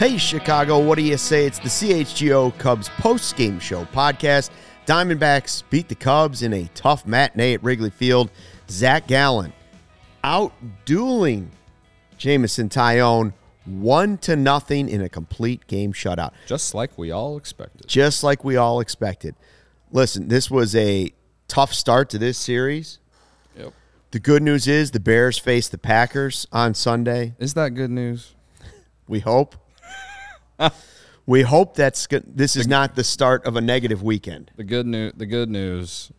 Hey, 0.00 0.16
Chicago, 0.16 0.78
what 0.78 0.96
do 0.96 1.04
you 1.04 1.18
say? 1.18 1.44
It's 1.44 1.58
the 1.58 1.68
CHGO 1.68 2.56
Cubs 2.56 2.88
post 2.88 3.36
game 3.36 3.60
show 3.60 3.84
podcast. 3.84 4.48
Diamondbacks 4.86 5.62
beat 5.68 5.90
the 5.90 5.94
Cubs 5.94 6.42
in 6.42 6.54
a 6.54 6.70
tough 6.74 7.06
matinee 7.06 7.52
at 7.52 7.62
Wrigley 7.62 7.90
Field. 7.90 8.30
Zac 8.70 9.06
Gallen 9.06 9.52
out 10.24 10.54
dueling 10.86 11.50
Jameson 12.16 12.70
Taillon 12.70 13.34
one 13.66 14.16
to 14.16 14.36
nothing 14.36 14.88
in 14.88 15.02
a 15.02 15.08
complete 15.10 15.66
game 15.66 15.92
shutout, 15.92 16.30
Just 16.46 16.74
like 16.74 16.96
we 16.96 17.10
all 17.10 17.36
expected. 17.36 17.86
just 17.86 18.24
like 18.24 18.42
we 18.42 18.56
all 18.56 18.80
expected. 18.80 19.34
Listen, 19.92 20.28
this 20.28 20.50
was 20.50 20.74
a 20.74 21.12
tough 21.46 21.74
start 21.74 22.08
to 22.08 22.18
this 22.18 22.38
series. 22.38 23.00
Yep. 23.54 23.74
The 24.12 24.18
good 24.18 24.42
news 24.42 24.66
is 24.66 24.92
the 24.92 24.98
Bears 24.98 25.36
face 25.36 25.68
the 25.68 25.76
Packers 25.76 26.46
on 26.50 26.72
Sunday. 26.72 27.34
Is 27.38 27.52
that 27.52 27.74
good 27.74 27.90
news? 27.90 28.34
We 29.06 29.20
hope. 29.20 29.56
We 31.26 31.42
hope 31.42 31.74
that's 31.74 32.06
good. 32.06 32.24
This 32.36 32.56
is 32.56 32.66
not 32.66 32.94
the 32.96 33.04
start 33.04 33.44
of 33.46 33.56
a 33.56 33.60
negative 33.60 34.02
weekend. 34.02 34.50
The 34.56 34.64
good 34.64 34.86
news. 34.86 35.12
The 35.16 35.26
good 35.26 35.48
news 35.50 36.10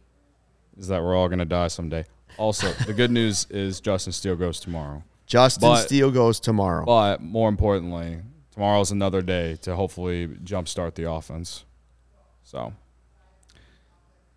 is 0.77 0.87
that 0.87 1.01
we're 1.03 1.15
all 1.15 1.29
gonna 1.29 1.45
die 1.45 1.67
someday. 1.67 2.05
Also, 2.37 2.71
the 2.85 2.93
good 2.93 3.11
news 3.11 3.45
is 3.49 3.81
Justin 3.81 4.13
Steele 4.13 4.35
goes 4.35 4.59
tomorrow. 4.59 5.03
Justin 5.25 5.69
But- 5.69 5.83
Steele 5.83 6.11
goes 6.11 6.39
tomorrow. 6.39 6.85
But 6.85 7.21
more 7.21 7.49
importantly, 7.49 8.19
tomorrow's 8.51 8.91
another 8.91 9.21
day 9.21 9.57
to 9.63 9.75
hopefully 9.75 10.27
jumpstart 10.43 10.95
the 10.95 11.09
offense. 11.11 11.65
So 12.43 12.73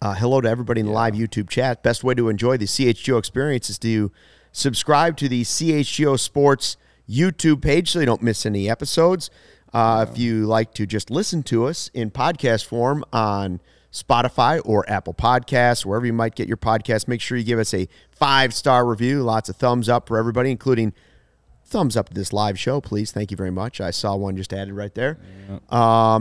Uh, 0.02 0.12
hello 0.14 0.40
to 0.40 0.48
everybody 0.48 0.80
in 0.80 0.86
the 0.86 0.92
live 0.92 1.14
YouTube 1.14 1.48
chat. 1.48 1.82
Best 1.82 2.04
way 2.04 2.14
to 2.14 2.28
enjoy 2.28 2.56
the 2.58 2.66
CHGO 2.66 3.16
experience 3.18 3.70
is 3.70 3.78
to 3.78 4.12
subscribe 4.52 5.16
to 5.16 5.28
the 5.30 5.42
CHGO 5.44 6.16
Sports 6.18 6.76
YouTube 7.08 7.62
page 7.62 7.90
so 7.90 8.00
you 8.00 8.06
don't 8.06 8.22
miss 8.22 8.44
any 8.44 8.68
episodes. 8.68 9.30
Uh, 9.74 10.06
If 10.08 10.16
you 10.18 10.46
like 10.46 10.72
to 10.74 10.86
just 10.86 11.10
listen 11.10 11.42
to 11.44 11.66
us 11.66 11.88
in 11.94 12.10
podcast 12.10 12.64
form 12.64 13.04
on 13.12 13.60
Spotify 13.92 14.60
or 14.64 14.88
Apple 14.88 15.14
Podcasts, 15.14 15.84
wherever 15.84 16.06
you 16.06 16.12
might 16.12 16.34
get 16.34 16.48
your 16.48 16.56
podcast, 16.56 17.08
make 17.08 17.20
sure 17.20 17.36
you 17.36 17.44
give 17.44 17.58
us 17.58 17.74
a 17.74 17.88
five 18.10 18.54
star 18.54 18.86
review. 18.86 19.22
Lots 19.22 19.48
of 19.48 19.56
thumbs 19.56 19.88
up 19.88 20.06
for 20.08 20.16
everybody, 20.16 20.50
including 20.50 20.92
thumbs 21.64 21.96
up 21.96 22.08
to 22.08 22.14
this 22.14 22.32
live 22.32 22.58
show, 22.58 22.80
please. 22.80 23.10
Thank 23.10 23.30
you 23.30 23.36
very 23.36 23.50
much. 23.50 23.80
I 23.80 23.90
saw 23.90 24.14
one 24.14 24.36
just 24.36 24.52
added 24.52 24.74
right 24.74 24.94
there. 24.94 25.18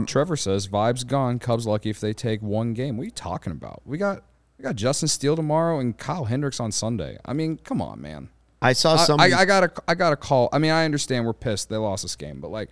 Trevor 0.06 0.36
says 0.36 0.68
vibes 0.68 1.06
gone. 1.06 1.38
Cubs 1.38 1.66
lucky 1.66 1.90
if 1.90 2.00
they 2.00 2.12
take 2.12 2.42
one 2.42 2.74
game. 2.74 2.96
What 2.96 3.02
are 3.02 3.06
you 3.06 3.10
talking 3.12 3.52
about? 3.52 3.82
We 3.84 3.98
got 3.98 4.22
we 4.58 4.62
got 4.62 4.76
Justin 4.76 5.08
Steele 5.08 5.36
tomorrow 5.36 5.78
and 5.78 5.96
Kyle 5.96 6.24
Hendricks 6.24 6.60
on 6.60 6.72
Sunday. 6.72 7.18
I 7.24 7.32
mean, 7.32 7.58
come 7.58 7.80
on, 7.82 8.00
man. 8.00 8.30
I 8.62 8.72
saw 8.72 8.96
some. 8.96 9.20
I, 9.20 9.24
I 9.32 9.44
gotta 9.44 9.70
I 9.86 9.94
gotta 9.94 10.16
call. 10.16 10.48
I 10.52 10.58
mean, 10.58 10.70
I 10.70 10.84
understand 10.84 11.26
we're 11.26 11.34
pissed 11.34 11.68
they 11.68 11.76
lost 11.76 12.02
this 12.02 12.16
game, 12.16 12.40
but 12.40 12.50
like, 12.50 12.70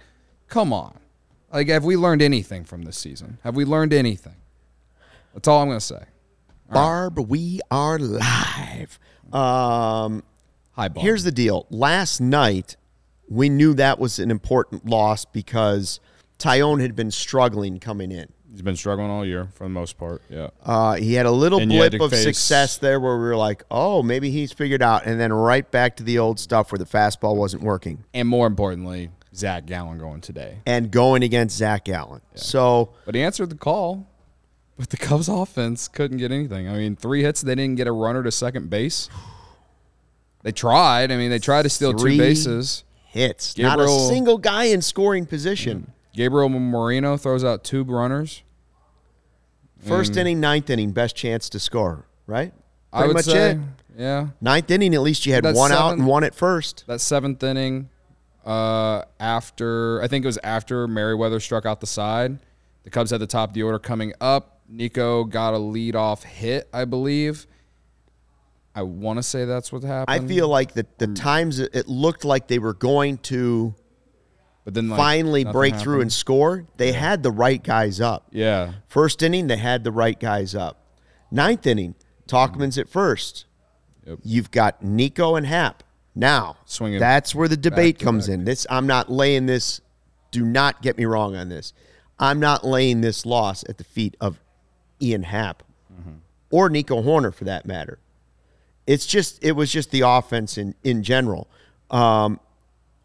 come 0.52 0.72
on. 0.72 0.98
Like, 1.52 1.68
have 1.68 1.82
we 1.84 1.96
learned 1.96 2.20
anything 2.22 2.64
from 2.64 2.82
this 2.82 2.96
season? 2.98 3.38
Have 3.42 3.56
we 3.56 3.64
learned 3.64 3.92
anything? 3.92 4.36
That's 5.34 5.48
all 5.48 5.62
I'm 5.62 5.68
gonna 5.68 5.80
say. 5.80 6.04
Barb, 6.70 7.18
we 7.18 7.60
are 7.70 7.98
live. 7.98 8.98
Um, 9.32 10.22
Hi, 10.72 10.88
Bob. 10.88 11.02
here's 11.02 11.24
the 11.24 11.32
deal. 11.32 11.66
Last 11.70 12.20
night, 12.20 12.76
we 13.28 13.48
knew 13.48 13.72
that 13.74 13.98
was 13.98 14.18
an 14.18 14.30
important 14.30 14.86
loss 14.86 15.24
because 15.24 16.00
Taillon 16.38 16.80
had 16.80 16.94
been 16.94 17.10
struggling 17.10 17.78
coming 17.78 18.10
in. 18.12 18.26
He's 18.50 18.60
been 18.62 18.76
struggling 18.76 19.10
all 19.10 19.24
year 19.24 19.48
for 19.54 19.64
the 19.64 19.70
most 19.70 19.96
part. 19.96 20.20
Yeah. 20.28 20.48
Uh, 20.62 20.94
he 20.96 21.14
had 21.14 21.24
a 21.24 21.30
little 21.30 21.60
And 21.60 21.70
blip 21.70 21.94
of 21.98 22.10
face- 22.10 22.22
success 22.24 22.76
there 22.76 23.00
where 23.00 23.16
we 23.16 23.22
were 23.24 23.36
like, 23.36 23.62
oh, 23.70 24.02
maybe 24.02 24.30
he's 24.30 24.52
figured 24.52 24.82
out. 24.82 25.06
And 25.06 25.18
then 25.18 25.32
right 25.32 25.70
back 25.70 25.96
to 25.96 26.02
the 26.02 26.18
old 26.18 26.38
stuff 26.38 26.70
where 26.72 26.78
the 26.78 26.84
fastball 26.84 27.36
wasn't 27.36 27.62
working 27.62 28.04
And 28.12 28.28
more 28.28 28.46
importantly, 28.46 29.08
Zac 29.34 29.66
Gallen 29.66 29.98
going 29.98 30.20
today. 30.20 30.58
and 30.66 30.90
going 30.90 31.22
against 31.22 31.56
Zac 31.56 31.84
Gallen. 31.84 32.20
So, 32.34 32.90
But 33.06 33.14
he 33.14 33.22
answered 33.22 33.50
the 33.50 33.56
call. 33.56 34.06
But 34.78 34.90
the 34.90 34.96
Cubs 34.96 35.28
offense 35.28 35.86
couldn't 35.88 36.16
get 36.18 36.32
anything. 36.32 36.68
I 36.68 36.72
mean, 36.76 36.96
three 36.96 37.22
hits, 37.22 37.40
they 37.42 37.54
didn't 37.54 37.76
get 37.76 37.86
a 37.86 37.92
runner 37.92 38.22
to 38.22 38.30
second 38.32 38.68
base. 38.70 39.08
They 40.42 40.50
tried. 40.52 41.12
I 41.12 41.16
mean, 41.16 41.30
they 41.30 41.38
tried 41.38 41.62
to 41.62 41.68
steal 41.68 41.92
Three 41.96 42.16
two 42.16 42.22
bases. 42.22 42.84
hits. 43.06 43.56
Not 43.58 43.78
a 43.80 43.88
single 43.88 44.38
guy 44.38 44.64
in 44.64 44.82
scoring 44.82 45.24
position. 45.26 45.92
Gabriel 46.14 46.48
Moreno 46.48 47.16
throws 47.16 47.44
out 47.44 47.64
two 47.64 47.84
runners. 47.84 48.42
First 49.80 50.16
inning, 50.16 50.40
ninth 50.40 50.70
inning, 50.70 50.92
best 50.92 51.16
chance 51.16 51.48
to 51.50 51.58
score, 51.58 52.06
right? 52.26 52.52
Mm. 52.52 52.58
I 52.92 53.06
would 53.06 53.14
much 53.14 53.24
say, 53.24 53.52
it. 53.52 53.58
yeah. 53.96 54.28
Ninth 54.40 54.70
inning, 54.70 54.94
at 54.94 55.00
least 55.02 55.26
you 55.26 55.32
had 55.32 55.44
That's 55.44 55.56
one 55.58 55.72
out 55.72 55.92
and 55.94 56.06
one 56.06 56.22
at 56.24 56.34
first. 56.34 56.84
That 56.86 57.00
seventh 57.00 57.42
inning, 57.42 57.88
uh, 58.44 59.04
after 59.20 60.02
I 60.02 60.08
think 60.08 60.24
it 60.24 60.28
was 60.28 60.38
after 60.42 60.88
Merryweather 60.88 61.40
struck 61.40 61.66
out 61.66 61.80
the 61.80 61.86
side, 61.86 62.38
the 62.84 62.90
Cubs 62.90 63.10
had 63.10 63.20
the 63.20 63.26
top 63.26 63.50
of 63.50 63.54
the 63.54 63.62
order 63.62 63.78
coming 63.78 64.12
up. 64.20 64.60
Nico 64.68 65.24
got 65.24 65.54
a 65.54 65.58
lead 65.58 65.94
off 65.94 66.22
hit, 66.22 66.68
I 66.72 66.84
believe. 66.84 67.46
I 68.74 68.82
want 68.82 69.18
to 69.18 69.22
say 69.22 69.44
that's 69.44 69.70
what 69.70 69.82
happened. 69.82 70.24
I 70.24 70.26
feel 70.26 70.48
like 70.48 70.72
the, 70.72 70.86
the 70.96 71.08
times 71.08 71.58
it 71.58 71.88
looked 71.88 72.24
like 72.24 72.48
they 72.48 72.58
were 72.58 72.72
going 72.72 73.18
to 73.18 73.74
but 74.64 74.74
then 74.74 74.88
like, 74.88 74.98
finally 74.98 75.44
break 75.44 75.74
through 75.76 76.02
and 76.02 76.12
score, 76.12 76.66
they 76.76 76.92
had 76.92 77.22
the 77.22 77.32
right 77.32 77.62
guys 77.62 78.00
up. 78.00 78.28
yeah, 78.30 78.74
First 78.86 79.22
inning, 79.22 79.48
they 79.48 79.56
had 79.56 79.82
the 79.84 79.90
right 79.90 80.18
guys 80.18 80.54
up. 80.54 80.86
Ninth 81.30 81.66
inning, 81.66 81.96
Tauchman's 82.28 82.78
at 82.78 82.88
first. 82.88 83.46
Yep. 84.06 84.18
You've 84.22 84.50
got 84.50 84.82
Nico 84.82 85.34
and 85.34 85.46
Happ. 85.46 85.82
Now, 86.14 86.56
Swinging 86.66 86.98
that's 87.00 87.34
where 87.34 87.48
the 87.48 87.56
debate 87.56 87.98
comes 87.98 88.26
back. 88.26 88.34
in. 88.34 88.44
This 88.44 88.66
I'm 88.68 88.86
not 88.86 89.10
laying 89.10 89.46
this. 89.46 89.80
Do 90.30 90.44
not 90.44 90.82
get 90.82 90.96
me 90.98 91.04
wrong 91.06 91.36
on 91.36 91.48
this. 91.48 91.72
I'm 92.18 92.38
not 92.40 92.64
laying 92.64 93.00
this 93.00 93.24
loss 93.26 93.64
at 93.68 93.78
the 93.78 93.84
feet 93.84 94.16
of 94.20 94.38
Ian 95.00 95.22
Happ 95.24 95.62
Mm-hmm. 95.92 96.12
or 96.50 96.70
Nico 96.70 97.02
Hoerner 97.02 97.34
for 97.34 97.44
that 97.44 97.66
matter. 97.66 97.98
It's 98.86 99.06
just 99.06 99.42
it 99.44 99.52
was 99.52 99.70
just 99.70 99.90
the 99.90 100.00
offense 100.02 100.56
in 100.58 100.74
in 100.82 101.02
general. 101.02 101.48
Um, 101.90 102.40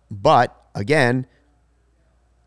but 0.10 0.56
again, 0.74 1.28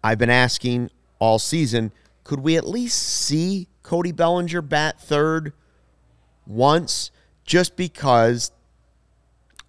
I've 0.03 0.19
been 0.19 0.31
asking 0.31 0.91
all 1.19 1.39
season, 1.39 1.93
could 2.25 2.41
we 2.41 2.57
at 2.57 2.67
least 2.67 2.99
see 3.03 3.69
Cody 3.83 4.13
Bellinger 4.13 4.63
bat 4.63 5.01
third 5.01 5.53
once? 6.47 7.11
Just 7.45 7.77
because 7.77 8.51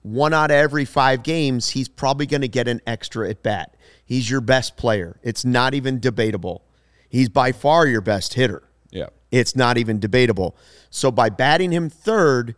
one 0.01 0.33
out 0.33 0.51
of 0.51 0.55
every 0.57 0.85
five 0.85 1.23
games, 1.23 1.69
he's 1.69 1.87
probably 1.87 2.25
going 2.25 2.41
to 2.41 2.47
get 2.47 2.67
an 2.67 2.81
extra 2.87 3.29
at 3.29 3.43
bat. 3.43 3.75
He's 4.03 4.29
your 4.29 4.41
best 4.41 4.77
player. 4.77 5.19
It's 5.23 5.45
not 5.45 5.73
even 5.73 5.99
debatable. 5.99 6.63
He's 7.09 7.29
by 7.29 7.51
far 7.51 7.87
your 7.87 8.01
best 8.01 8.33
hitter. 8.33 8.63
yeah. 8.91 9.07
It's 9.31 9.55
not 9.55 9.77
even 9.77 9.99
debatable. 9.99 10.57
So 10.89 11.09
by 11.09 11.29
batting 11.29 11.71
him 11.71 11.89
third, 11.89 12.55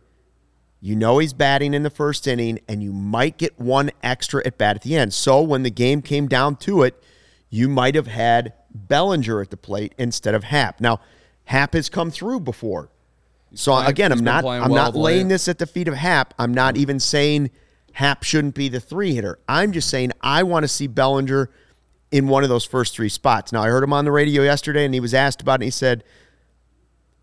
you 0.80 0.96
know 0.96 1.18
he's 1.18 1.32
batting 1.32 1.72
in 1.72 1.84
the 1.84 1.90
first 1.90 2.26
inning, 2.26 2.58
and 2.68 2.82
you 2.82 2.92
might 2.92 3.38
get 3.38 3.60
one 3.60 3.92
extra 4.02 4.44
at 4.44 4.58
bat 4.58 4.76
at 4.76 4.82
the 4.82 4.96
end. 4.96 5.14
So 5.14 5.40
when 5.40 5.62
the 5.62 5.70
game 5.70 6.02
came 6.02 6.26
down 6.26 6.56
to 6.56 6.82
it, 6.82 7.00
you 7.48 7.68
might 7.68 7.94
have 7.94 8.08
had 8.08 8.52
Bellinger 8.74 9.40
at 9.40 9.50
the 9.50 9.56
plate 9.56 9.94
instead 9.98 10.34
of 10.34 10.44
Happ. 10.44 10.80
Now, 10.80 11.00
Happ 11.44 11.74
has 11.74 11.88
come 11.88 12.10
through 12.10 12.40
before. 12.40 12.90
So 13.54 13.72
playing- 13.72 13.90
again, 13.90 14.12
I'm 14.12 14.24
not 14.24 14.44
I'm 14.44 14.70
well 14.70 14.74
not 14.74 14.96
laying 14.96 15.28
this 15.28 15.48
at 15.48 15.58
the 15.58 15.66
feet 15.66 15.88
of 15.88 15.94
Happ. 15.94 16.34
I'm 16.38 16.52
not 16.52 16.76
even 16.76 16.98
saying 17.00 17.50
Happ 17.92 18.22
shouldn't 18.24 18.54
be 18.54 18.68
the 18.68 18.80
three 18.80 19.14
hitter. 19.14 19.38
I'm 19.48 19.72
just 19.72 19.88
saying 19.88 20.12
I 20.20 20.42
want 20.42 20.64
to 20.64 20.68
see 20.68 20.86
Bellinger 20.86 21.50
in 22.10 22.28
one 22.28 22.42
of 22.42 22.48
those 22.48 22.64
first 22.64 22.94
three 22.94 23.08
spots. 23.08 23.52
Now 23.52 23.62
I 23.62 23.68
heard 23.68 23.82
him 23.84 23.92
on 23.92 24.04
the 24.04 24.12
radio 24.12 24.42
yesterday, 24.42 24.84
and 24.84 24.94
he 24.94 25.00
was 25.00 25.14
asked 25.14 25.40
about 25.42 25.54
it. 25.54 25.56
and 25.56 25.64
He 25.64 25.70
said, 25.70 26.04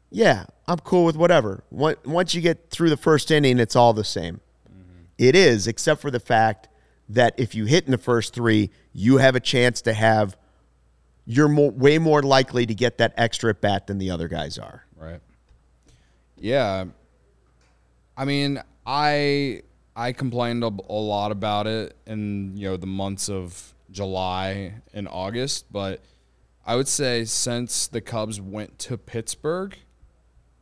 "Yeah, 0.09 0.45
I'm 0.67 0.79
cool 0.79 1.05
with 1.05 1.15
whatever. 1.17 1.63
Once 1.69 1.97
once 2.05 2.33
you 2.35 2.41
get 2.41 2.69
through 2.69 2.89
the 2.89 2.97
first 2.97 3.31
inning, 3.31 3.59
it's 3.59 3.75
all 3.75 3.93
the 3.93 4.03
same. 4.03 4.39
It 5.17 5.35
is, 5.35 5.67
except 5.67 6.01
for 6.01 6.09
the 6.09 6.19
fact 6.19 6.67
that 7.09 7.33
if 7.37 7.53
you 7.53 7.65
hit 7.65 7.85
in 7.85 7.91
the 7.91 7.97
first 7.97 8.33
three, 8.33 8.71
you 8.93 9.17
have 9.17 9.35
a 9.35 9.39
chance 9.39 9.81
to 9.83 9.93
have. 9.93 10.35
You're 11.25 11.47
more, 11.47 11.69
way 11.71 11.99
more 11.99 12.23
likely 12.23 12.65
to 12.65 12.73
get 12.73 12.97
that 12.97 13.13
extra 13.15 13.51
at 13.51 13.61
bat 13.61 13.85
than 13.87 13.99
the 13.99 14.09
other 14.09 14.27
guys 14.27 14.57
are. 14.57 14.85
Right. 14.97 15.19
Yeah. 16.41 16.85
I 18.17 18.25
mean, 18.25 18.61
I 18.85 19.61
I 19.95 20.11
complained 20.11 20.63
a, 20.63 20.67
a 20.89 20.93
lot 20.93 21.31
about 21.31 21.67
it 21.67 21.95
in 22.05 22.55
you 22.57 22.69
know 22.69 22.77
the 22.77 22.87
months 22.87 23.29
of 23.29 23.73
July 23.91 24.75
and 24.93 25.07
August, 25.07 25.65
but 25.71 26.01
I 26.65 26.75
would 26.75 26.87
say 26.87 27.25
since 27.25 27.87
the 27.87 28.01
Cubs 28.01 28.39
went 28.39 28.77
to 28.79 28.97
Pittsburgh, 28.97 29.77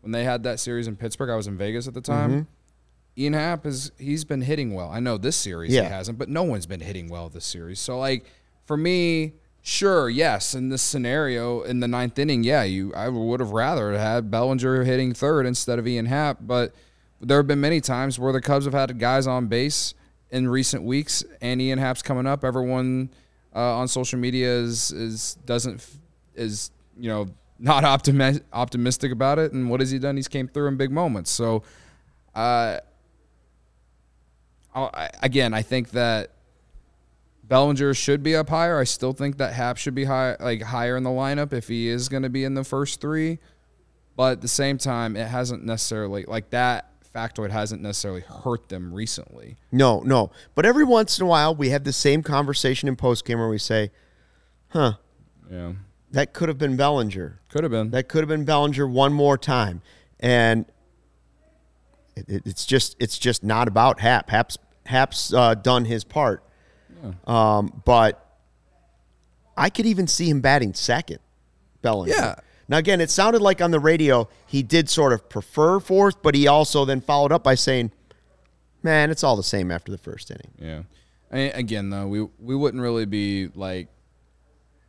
when 0.02 0.12
they 0.12 0.24
had 0.24 0.44
that 0.44 0.60
series 0.60 0.88
in 0.88 0.96
Pittsburgh, 0.96 1.30
I 1.30 1.36
was 1.36 1.48
in 1.48 1.58
Vegas 1.58 1.88
at 1.88 1.94
the 1.94 2.02
time. 2.02 2.32
Mm-hmm. 2.32 3.22
Ian 3.22 3.34
Happ 3.34 3.66
is 3.66 3.92
he's 3.98 4.24
been 4.24 4.42
hitting 4.42 4.74
well. 4.74 4.90
I 4.90 5.00
know 5.00 5.18
this 5.18 5.36
series 5.36 5.74
Yeah. 5.74 5.84
he 5.84 5.90
hasn't, 5.90 6.18
but 6.18 6.30
no 6.30 6.44
one's 6.44 6.66
been 6.66 6.80
hitting 6.80 7.10
well 7.10 7.28
this 7.30 7.46
series. 7.46 7.80
So 7.80 8.00
like 8.00 8.26
for 8.66 8.78
me, 8.78 9.34
sure, 9.70 10.10
yes, 10.10 10.56
in 10.56 10.70
this 10.70 10.82
scenario 10.82 11.62
in 11.62 11.80
the 11.80 11.88
ninth 11.88 12.18
inning, 12.18 12.44
yeah, 12.44 12.64
you 12.64 12.94
I 12.94 13.08
would 13.08 13.40
have 13.40 13.52
rather 13.52 13.98
had 13.98 14.32
Bellinger 14.32 14.84
hitting 14.84 15.14
third 15.14 15.46
instead 15.46 15.80
of 15.80 15.88
Ian 15.88 16.08
Happ, 16.08 16.40
but 16.42 16.74
there 17.22 17.38
have 17.38 17.48
been 17.48 17.62
many 17.62 17.80
times 17.80 18.18
where 18.18 18.34
the 18.34 18.42
Cubs 18.42 18.66
have 18.66 18.74
had 18.74 18.98
guys 18.98 19.28
on 19.28 19.48
base 19.48 19.94
in 20.32 20.48
recent 20.48 20.84
weeks, 20.84 21.24
and 21.42 21.62
Ian 21.62 21.78
Happ's 21.78 22.02
coming 22.02 22.26
up. 22.26 22.44
Everyone 22.44 23.10
uh, 23.56 23.78
on 23.78 23.88
social 23.88 24.18
media 24.18 24.52
is 24.52 24.92
is 24.92 25.36
doesn't 25.46 25.86
is 26.36 26.72
you 26.98 27.10
know 27.10 27.28
not 27.60 27.84
optimi- 27.84 28.42
optimistic 28.52 29.12
about 29.12 29.38
it. 29.38 29.54
And 29.54 29.70
what 29.70 29.82
has 29.82 29.92
he 29.92 30.00
done? 30.00 30.16
He's 30.16 30.28
came 30.28 30.48
through 30.48 30.68
in 30.68 30.78
big 30.78 30.92
moments. 30.92 31.30
So, 31.30 31.64
uh, 32.34 32.80
I, 34.74 35.10
again, 35.22 35.54
I 35.54 35.62
think 35.62 35.92
that 35.92 36.32
Bellinger 37.50 37.94
should 37.94 38.24
be 38.24 38.36
up 38.36 38.48
higher. 38.50 38.80
I 38.80 38.84
still 38.86 39.12
think 39.12 39.38
that 39.40 39.54
Happ 39.54 39.78
should 39.78 39.96
be 39.96 40.06
high, 40.06 40.38
like 40.40 40.62
higher 40.62 40.96
in 40.96 41.04
the 41.04 41.10
lineup 41.10 41.52
if 41.52 41.68
he 41.68 41.90
is 41.90 42.08
going 42.08 42.24
to 42.24 42.30
be 42.30 42.44
in 42.46 42.54
the 42.54 42.64
first 42.64 43.02
three. 43.02 43.40
But 44.16 44.34
at 44.34 44.42
the 44.42 44.48
same 44.48 44.78
time, 44.78 45.16
it 45.18 45.28
hasn't 45.28 45.66
necessarily 45.66 46.24
like 46.28 46.52
that 46.52 46.86
factoid 47.16 47.50
hasn't 47.50 47.82
necessarily 47.82 48.22
hurt 48.22 48.70
them 48.70 48.94
recently. 48.94 49.58
No, 49.72 50.02
no. 50.02 50.30
But 50.54 50.66
every 50.68 50.84
once 50.84 51.18
in 51.20 51.26
a 51.26 51.28
while, 51.28 51.56
we 51.56 51.70
have 51.70 51.84
the 51.84 51.92
same 51.92 52.22
conversation 52.22 52.88
in 52.88 52.96
postgame 52.96 53.38
where 53.38 53.50
we 53.50 53.58
say, 53.58 53.90
huh, 54.70 54.94
Yeah, 55.50 55.74
that 56.12 56.34
could 56.34 56.50
have 56.50 56.60
been 56.60 56.78
Bellinger. 56.78 57.40
could 57.50 57.64
have 57.64 57.72
been. 57.72 57.90
That 57.90 58.08
could 58.10 58.20
have 58.20 58.30
been 58.30 58.46
Bellinger 58.46 58.86
one 58.88 59.12
more 59.12 59.40
time. 59.40 59.82
And 60.20 60.66
it, 62.16 62.26
it- 62.30 62.44
it's 62.46 62.66
just 62.66 62.96
it's 63.00 63.18
just 63.18 63.44
not 63.44 63.68
about 63.68 64.02
Happ. 64.02 64.30
Happ's 64.30 64.58
Happ's 64.86 65.34
uh, 65.34 65.56
done 65.56 65.86
his 65.86 66.04
part. 66.04 66.44
Um, 67.26 67.82
but 67.86 68.26
I 69.58 69.70
could 69.70 69.86
even 69.86 70.08
see 70.08 70.30
him 70.30 70.42
batting 70.42 70.74
second, 70.74 71.20
Bellinger. 71.82 72.14
Yeah. 72.14 72.36
Now 72.68 72.78
again, 72.78 73.02
it 73.02 73.10
sounded 73.10 73.42
like 73.42 73.62
on 73.62 73.72
the 73.72 73.80
radio 73.80 74.30
he 74.46 74.64
did 74.64 74.90
sort 74.90 75.12
of 75.12 75.28
prefer 75.28 75.80
fourth, 75.80 76.22
but 76.22 76.36
he 76.36 76.48
also 76.48 76.86
then 76.86 77.02
followed 77.02 77.32
up 77.32 77.44
by 77.44 77.56
saying, 77.56 77.92
"Man, 78.84 79.10
it's 79.10 79.24
all 79.24 79.36
the 79.36 79.44
same 79.44 79.72
after 79.72 79.92
the 79.92 79.98
first 79.98 80.30
inning." 80.30 80.52
Yeah. 80.60 80.82
I 81.32 81.36
mean, 81.36 81.52
again, 81.54 81.90
though, 81.90 82.08
we 82.08 82.22
we 82.40 82.56
wouldn't 82.56 82.82
really 82.82 83.06
be 83.06 83.50
like. 83.56 83.88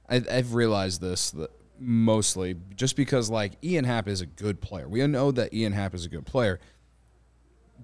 I, 0.08 0.22
I've 0.30 0.54
realized 0.54 1.00
this 1.00 1.30
that 1.32 1.50
mostly 1.78 2.56
just 2.76 2.94
because 2.94 3.30
like 3.30 3.52
Ian 3.64 3.84
Happ 3.84 4.06
is 4.06 4.20
a 4.20 4.26
good 4.26 4.60
player. 4.60 4.88
We 4.88 5.06
know 5.06 5.30
that 5.32 5.54
Ian 5.54 5.72
Happ 5.72 5.94
is 5.94 6.04
a 6.04 6.08
good 6.08 6.26
player. 6.26 6.60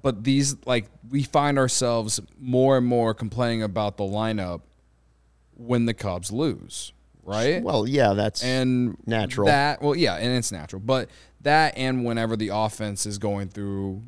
But 0.06 0.22
these 0.22 0.54
like 0.66 0.86
we 1.10 1.24
find 1.24 1.58
ourselves 1.58 2.20
more 2.38 2.78
and 2.78 2.86
more 2.86 3.12
complaining 3.12 3.64
about 3.64 3.96
the 3.96 4.04
lineup 4.04 4.60
when 5.56 5.86
the 5.86 5.94
Cubs 5.94 6.30
lose, 6.30 6.92
right? 7.24 7.60
Well, 7.60 7.88
yeah, 7.88 8.12
that's 8.12 8.40
and 8.44 8.96
natural. 9.04 9.48
That 9.48 9.82
well, 9.82 9.96
yeah, 9.96 10.14
and 10.14 10.32
it's 10.36 10.52
natural, 10.52 10.78
but 10.78 11.10
that 11.40 11.76
and 11.76 12.04
whenever 12.04 12.36
the 12.36 12.50
offense 12.54 13.04
is 13.04 13.18
going 13.18 13.48
through 13.48 14.04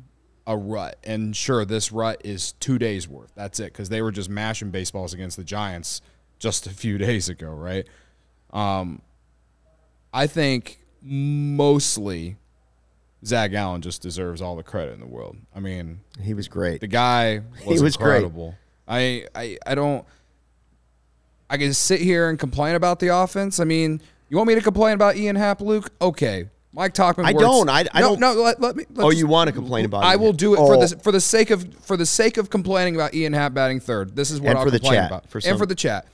a 0.47 0.55
rut, 0.55 0.97
and 1.03 1.35
sure, 1.35 1.65
this 1.65 1.91
rut 1.91 2.21
is 2.23 2.53
two 2.61 2.79
days 2.79 3.05
worth. 3.05 3.33
That's 3.35 3.59
it, 3.59 3.73
because 3.73 3.89
they 3.89 4.01
were 4.01 4.13
just 4.13 4.29
mashing 4.29 4.71
baseballs 4.71 5.13
against 5.13 5.35
the 5.35 5.43
Giants 5.43 6.01
just 6.39 6.65
a 6.65 6.69
few 6.69 6.97
days 7.09 7.27
ago, 7.27 7.49
right? 7.49 7.85
Um, 8.53 9.01
I 10.13 10.27
think 10.27 10.79
mostly 11.01 12.37
Zac 13.25 13.51
Gallen 13.51 13.81
just 13.81 14.01
deserves 14.01 14.41
all 14.41 14.55
the 14.55 14.63
credit 14.63 14.93
in 14.93 14.99
the 14.99 15.05
world. 15.05 15.35
I 15.55 15.59
mean, 15.59 15.99
he 16.21 16.33
was 16.33 16.47
great. 16.47 16.79
the 16.81 16.87
guy 16.87 17.41
was, 17.65 17.81
was 17.81 17.97
great. 17.97 18.15
incredible. 18.17 18.55
I, 18.87 19.25
I 19.35 19.57
I 19.67 19.75
don't. 19.75 20.05
I 21.49 21.57
can 21.57 21.73
sit 21.73 21.99
here 21.99 22.29
and 22.29 22.37
complain 22.39 22.75
about 22.75 22.99
the 22.99 23.07
offense. 23.07 23.59
I 23.59 23.63
mean, 23.63 24.01
you 24.29 24.37
want 24.37 24.47
me 24.47 24.55
to 24.55 24.61
complain 24.61 24.93
about 24.93 25.15
Ian 25.17 25.35
Happ, 25.35 25.61
Luke? 25.61 25.91
Okay, 25.99 26.47
Mike 26.73 26.93
Tauchman. 26.93 27.25
I 27.25 27.33
don't. 27.33 27.67
I- 27.69 27.85
I 27.93 28.01
no, 28.01 28.09
don't- 28.09 28.19
No, 28.19 28.33
let, 28.33 28.61
let 28.61 28.75
me. 28.75 28.85
Oh, 28.97 29.09
you 29.11 29.27
want 29.27 29.47
to 29.47 29.53
complain 29.53 29.85
about? 29.85 30.03
I 30.03 30.15
will 30.15 30.33
do 30.33 30.53
it 30.53 30.57
for 30.57 30.75
Oh, 30.75 30.85
the 30.85 30.95
for 30.99 31.11
the 31.11 31.21
sake 31.21 31.49
of 31.49 31.73
for 31.83 31.97
the 31.97 32.05
sake 32.05 32.37
of 32.37 32.49
complaining 32.49 32.95
about 32.95 33.13
Ian 33.13 33.33
Happ 33.33 33.53
batting 33.53 33.79
third. 33.79 34.15
This 34.15 34.31
is 34.31 34.39
what 34.39 34.49
And 34.51 34.59
I'll 34.59 34.65
for 34.65 34.71
the 34.71 34.79
chat, 34.79 35.07
about. 35.07 35.29
for 35.29 35.41
and 35.45 35.57
for 35.57 35.65
the 35.65 35.75
chat. 35.75 36.05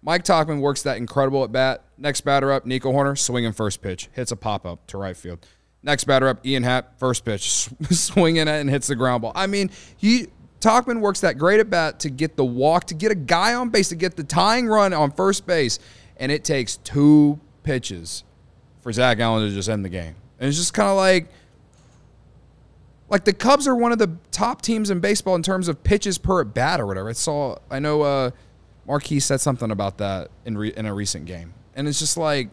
Mike 0.00 0.24
Tauchman 0.24 0.60
works 0.60 0.82
that 0.84 0.96
incredible 0.96 1.42
at 1.44 1.50
bat. 1.52 1.82
Next 1.98 2.20
batter 2.22 2.52
up, 2.52 2.64
Nico 2.64 2.92
Hoerner, 2.92 3.18
swinging 3.18 3.52
first 3.52 3.82
pitch, 3.82 4.08
hits 4.12 4.30
a 4.30 4.36
pop 4.36 4.64
up 4.64 4.86
to 4.88 4.96
right 4.98 5.16
field. 5.16 5.44
Next 5.82 6.04
batter 6.04 6.28
up, 6.28 6.44
Ian 6.44 6.64
Happ, 6.64 6.98
first 6.98 7.24
pitch, 7.24 7.68
swinging 7.90 8.42
it 8.42 8.48
and 8.48 8.68
hits 8.68 8.88
the 8.88 8.96
ground 8.96 9.22
ball. 9.22 9.32
I 9.34 9.46
mean, 9.46 9.70
he 9.96 10.26
Tauchman 10.60 11.00
works 11.00 11.20
that 11.20 11.38
great 11.38 11.60
at 11.60 11.70
bat 11.70 12.00
to 12.00 12.10
get 12.10 12.36
the 12.36 12.44
walk, 12.44 12.84
to 12.86 12.94
get 12.94 13.12
a 13.12 13.14
guy 13.14 13.54
on 13.54 13.68
base, 13.68 13.88
to 13.90 13.94
get 13.94 14.16
the 14.16 14.24
tying 14.24 14.66
run 14.66 14.92
on 14.92 15.12
first 15.12 15.46
base, 15.46 15.78
and 16.16 16.32
it 16.32 16.44
takes 16.44 16.76
two 16.78 17.38
pitches 17.62 18.24
for 18.80 18.92
Zac 18.92 19.18
Gallen 19.18 19.48
to 19.48 19.54
just 19.54 19.68
end 19.68 19.84
the 19.84 19.88
game. 19.88 20.16
And 20.40 20.48
it's 20.48 20.56
just 20.56 20.74
kind 20.74 20.88
of 20.88 20.96
like, 20.96 21.28
like 23.08 23.24
the 23.24 23.32
Cubs 23.32 23.68
are 23.68 23.76
one 23.76 23.92
of 23.92 23.98
the 23.98 24.16
top 24.32 24.62
teams 24.62 24.90
in 24.90 25.00
baseball 25.00 25.36
in 25.36 25.42
terms 25.42 25.68
of 25.68 25.82
pitches 25.84 26.18
per 26.18 26.40
at 26.40 26.54
bat 26.54 26.80
or 26.80 26.86
whatever. 26.86 27.08
I 27.08 27.12
saw, 27.12 27.56
I 27.70 27.78
know 27.78 28.02
uh, 28.02 28.30
Marquee 28.86 29.20
said 29.20 29.40
something 29.40 29.70
about 29.70 29.98
that 29.98 30.30
in 30.44 30.58
re, 30.58 30.72
in 30.76 30.86
a 30.86 30.94
recent 30.94 31.26
game, 31.26 31.54
and 31.74 31.86
it's 31.86 32.00
just 32.00 32.16
like, 32.16 32.48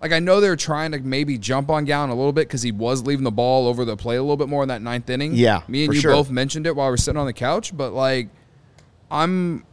like 0.00 0.12
I 0.12 0.18
know 0.18 0.40
they're 0.40 0.56
trying 0.56 0.92
to 0.92 0.98
maybe 0.98 1.38
jump 1.38 1.70
on 1.70 1.84
Gallen 1.84 2.10
a 2.10 2.14
little 2.14 2.32
bit 2.32 2.48
because 2.48 2.62
he 2.62 2.72
was 2.72 3.02
leaving 3.06 3.24
the 3.24 3.30
ball 3.30 3.66
over 3.66 3.84
the 3.84 3.96
plate 3.96 4.16
a 4.16 4.22
little 4.22 4.36
bit 4.36 4.48
more 4.48 4.62
in 4.62 4.68
that 4.68 4.82
ninth 4.82 5.08
inning. 5.08 5.34
Yeah, 5.34 5.62
me 5.68 5.84
and 5.84 5.94
you 5.94 6.00
sure. 6.00 6.12
both 6.12 6.30
mentioned 6.30 6.66
it 6.66 6.76
while 6.76 6.88
we 6.88 6.90
were 6.92 6.96
sitting 6.96 7.18
on 7.18 7.26
the 7.26 7.32
couch, 7.32 7.76
but 7.76 7.92
like, 7.92 8.28
I'm. 9.10 9.64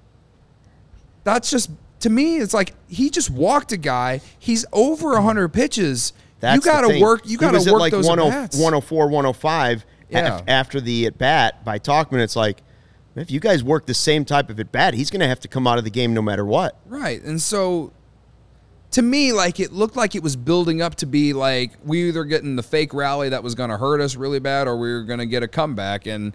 That's 1.23 1.49
just 1.49 1.71
to 2.01 2.09
me. 2.09 2.37
It's 2.37 2.53
like 2.53 2.73
he 2.87 3.09
just 3.09 3.29
walked 3.29 3.71
a 3.71 3.77
guy. 3.77 4.21
He's 4.37 4.65
over 4.73 5.19
hundred 5.21 5.49
pitches. 5.49 6.13
That's 6.39 6.65
you 6.65 6.71
got 6.71 6.81
to 6.81 6.99
work. 6.99 7.21
You 7.25 7.37
got 7.37 7.51
to 7.51 7.71
work 7.71 7.79
like 7.79 7.91
those 7.93 8.05
10 8.05 8.19
at-bats. 8.19 8.57
104, 8.57 9.05
105 9.07 9.85
Yeah. 10.09 10.39
af- 10.39 10.43
after 10.49 10.81
the 10.81 11.05
at 11.05 11.17
bat 11.17 11.63
by 11.63 11.79
Tauchman. 11.79 12.19
It's 12.19 12.35
like, 12.35 12.61
if 13.15 13.31
you 13.31 13.39
guys 13.39 13.63
work 13.63 13.85
the 13.85 13.93
same 13.93 14.25
type 14.25 14.49
of 14.49 14.59
at 14.59 14.69
bat, 14.69 14.93
he's 14.93 15.09
going 15.09 15.21
to 15.21 15.27
have 15.27 15.39
to 15.39 15.47
come 15.47 15.65
out 15.67 15.77
of 15.77 15.85
the 15.85 15.89
game 15.89 16.13
no 16.13 16.21
matter 16.21 16.43
what. 16.43 16.77
Right. 16.85 17.23
And 17.23 17.41
so 17.41 17.93
to 18.93 19.01
me, 19.01 19.33
like 19.33 19.59
it 19.59 19.73
looked 19.73 19.95
like 19.95 20.13
it 20.13 20.21
was 20.21 20.35
building 20.35 20.81
up 20.81 20.95
to 20.95 21.07
be 21.07 21.33
like 21.33 21.71
we 21.83 22.09
either 22.09 22.23
getting 22.23 22.55
the 22.55 22.63
fake 22.63 22.93
rally 22.93 23.29
that 23.29 23.43
was 23.43 23.55
going 23.55 23.71
to 23.71 23.77
hurt 23.77 23.99
us 23.99 24.15
really 24.15 24.39
bad 24.39 24.67
or 24.67 24.77
we 24.77 24.93
were 24.93 25.01
going 25.01 25.19
to 25.19 25.25
get 25.25 25.41
a 25.41 25.47
comeback. 25.47 26.05
And 26.05 26.33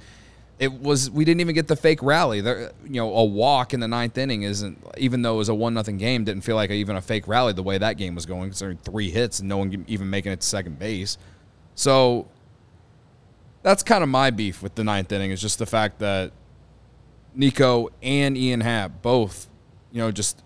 it 0.58 0.72
was, 0.72 1.08
we 1.08 1.24
didn't 1.24 1.40
even 1.40 1.54
get 1.54 1.68
the 1.68 1.76
fake 1.76 2.02
rally. 2.02 2.40
There, 2.40 2.72
you 2.84 3.00
know, 3.00 3.14
a 3.14 3.24
walk 3.24 3.74
in 3.74 3.80
the 3.80 3.86
ninth 3.86 4.18
inning 4.18 4.42
isn't, 4.42 4.84
even 4.98 5.22
though 5.22 5.34
it 5.34 5.38
was 5.38 5.48
a 5.48 5.54
one 5.54 5.72
nothing 5.72 5.98
game, 5.98 6.24
didn't 6.24 6.42
feel 6.42 6.56
like 6.56 6.70
even 6.70 6.96
a 6.96 7.00
fake 7.00 7.28
rally 7.28 7.52
the 7.52 7.62
way 7.62 7.78
that 7.78 7.96
game 7.96 8.16
was 8.16 8.26
going, 8.26 8.48
considering 8.48 8.78
three 8.78 9.10
hits 9.10 9.38
and 9.38 9.48
no 9.48 9.58
one 9.58 9.84
even 9.86 10.10
making 10.10 10.32
it 10.32 10.40
to 10.40 10.46
second 10.46 10.80
base. 10.80 11.16
So 11.76 12.26
that's 13.62 13.84
kind 13.84 14.02
of 14.02 14.08
my 14.08 14.30
beef 14.30 14.64
with 14.64 14.74
the 14.74 14.82
ninth 14.82 15.12
inning 15.12 15.30
is 15.30 15.40
just 15.40 15.60
the 15.60 15.66
fact 15.66 16.00
that 16.00 16.32
Nico 17.36 17.90
and 18.02 18.36
Ian 18.36 18.62
Happ 18.62 19.00
both, 19.00 19.48
you 19.92 20.02
know, 20.02 20.10
just 20.10 20.42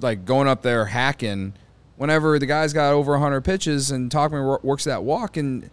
like 0.00 0.24
going 0.24 0.48
up 0.48 0.62
there 0.62 0.86
hacking 0.86 1.54
whenever 1.96 2.38
the 2.38 2.46
guy's 2.46 2.72
got 2.72 2.92
over 2.92 3.12
100 3.12 3.40
pitches 3.42 3.90
and 3.90 4.10
Tauchman 4.10 4.44
wor- 4.44 4.60
works 4.62 4.84
that 4.84 5.02
walk. 5.02 5.36
And 5.36 5.70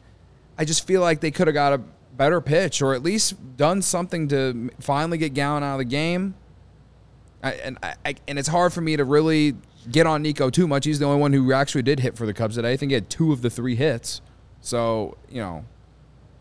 I 0.58 0.66
just 0.66 0.88
feel 0.88 1.02
like 1.02 1.20
they 1.20 1.32
could 1.32 1.48
have 1.48 1.54
got 1.54 1.74
a 1.74 1.82
better 2.16 2.42
pitch 2.42 2.82
or 2.82 2.94
at 2.94 3.04
least 3.04 3.58
done 3.58 3.82
something 3.82 4.28
to 4.30 4.70
finally 4.80 5.18
get 5.18 5.34
Gallen 5.34 5.64
out 5.64 5.74
of 5.74 5.80
the 5.80 5.86
game. 5.86 6.36
I, 7.44 7.52
and 7.54 7.78
I, 7.84 7.96
I, 8.06 8.16
and 8.28 8.40
it's 8.40 8.48
hard 8.48 8.72
for 8.72 8.82
me 8.82 8.96
to 8.96 9.04
really 9.04 9.56
get 9.92 10.08
on 10.08 10.22
Nico 10.22 10.50
too 10.50 10.68
much. 10.68 10.86
He's 10.86 11.00
the 11.00 11.06
only 11.06 11.20
one 11.20 11.34
who 11.34 11.52
actually 11.52 11.82
did 11.82 12.00
hit 12.00 12.16
for 12.18 12.26
the 12.26 12.34
Cubs 12.34 12.56
today. 12.56 12.72
I 12.72 12.78
think 12.78 12.92
he 12.92 12.94
had 12.94 13.10
two 13.10 13.34
of 13.34 13.42
the 13.42 13.50
three 13.50 13.76
hits. 13.76 14.22
So, 14.62 15.18
you 15.30 15.42
know, 15.42 15.66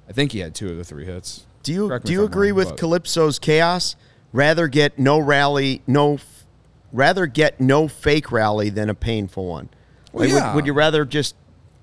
I 0.08 0.12
think 0.12 0.30
he 0.30 0.38
had 0.38 0.54
two 0.54 0.70
of 0.70 0.76
the 0.76 0.84
three 0.84 1.04
hits. 1.04 1.44
Do 1.64 1.72
you 1.72 2.00
do 2.04 2.12
you 2.12 2.24
agree 2.24 2.50
wrong, 2.50 2.56
with 2.56 2.68
but- 2.70 2.78
Calypso's 2.78 3.38
chaos? 3.38 3.96
Rather 4.32 4.66
get 4.66 4.98
no 4.98 5.18
rally, 5.18 5.82
no, 5.86 6.18
rather 6.92 7.26
get 7.26 7.60
no 7.60 7.88
fake 7.88 8.30
rally 8.30 8.70
than 8.70 8.90
a 8.90 8.94
painful 8.94 9.46
one. 9.46 9.68
Like, 10.12 10.28
would- 10.28 10.36
yeah. 10.36 10.54
would, 10.54 10.66
you 10.66 10.72
rather 10.72 11.04
just 11.04 11.34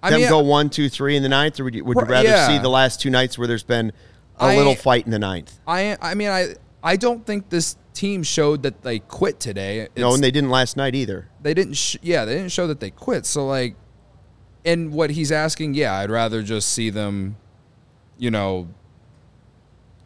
I 0.03 0.11
them 0.11 0.21
mean, 0.21 0.29
go 0.29 0.39
one, 0.39 0.69
two, 0.69 0.87
three 0.89 1.15
in 1.17 1.23
the 1.23 1.29
ninth, 1.29 1.59
or 1.59 1.63
would 1.65 1.75
you, 1.75 1.83
would 1.83 1.97
you 1.97 2.03
rather 2.05 2.29
yeah. 2.29 2.47
see 2.47 2.57
the 2.59 2.69
last 2.69 3.01
two 3.01 3.09
nights 3.09 3.37
where 3.37 3.47
there's 3.47 3.63
been 3.63 3.91
a 4.39 4.43
I- 4.43 4.55
little 4.55 4.75
fight 4.75 5.05
in 5.05 5.11
the 5.11 5.19
ninth? 5.19 5.57
I 5.67 5.97
I 6.01 6.13
mean 6.13 6.29
I 6.29 6.55
I 6.83 6.95
don't 6.95 7.25
think 7.25 7.49
this 7.49 7.75
team 7.93 8.23
showed 8.23 8.63
that 8.63 8.83
they 8.83 8.99
quit 8.99 9.39
today. 9.41 9.89
no, 9.97 10.13
and 10.13 10.23
they 10.23 10.31
didn't 10.31 10.49
last 10.51 10.77
night 10.77 10.95
either. 10.95 11.27
they 11.41 11.53
didn't. 11.53 11.73
Sh- 11.73 11.97
yeah, 12.01 12.23
they 12.23 12.35
didn't 12.35 12.51
show 12.53 12.65
that 12.67 12.79
they 12.79 12.91
quit. 12.91 13.25
So 13.25 13.45
like, 13.45 13.75
and 14.63 14.93
what 14.93 15.09
he's 15.09 15.31
asking, 15.31 15.73
yeah, 15.73 15.95
I'd 15.95 16.09
rather 16.09 16.41
just 16.41 16.69
see 16.69 16.89
them, 16.89 17.35
you 18.17 18.31
know, 18.31 18.69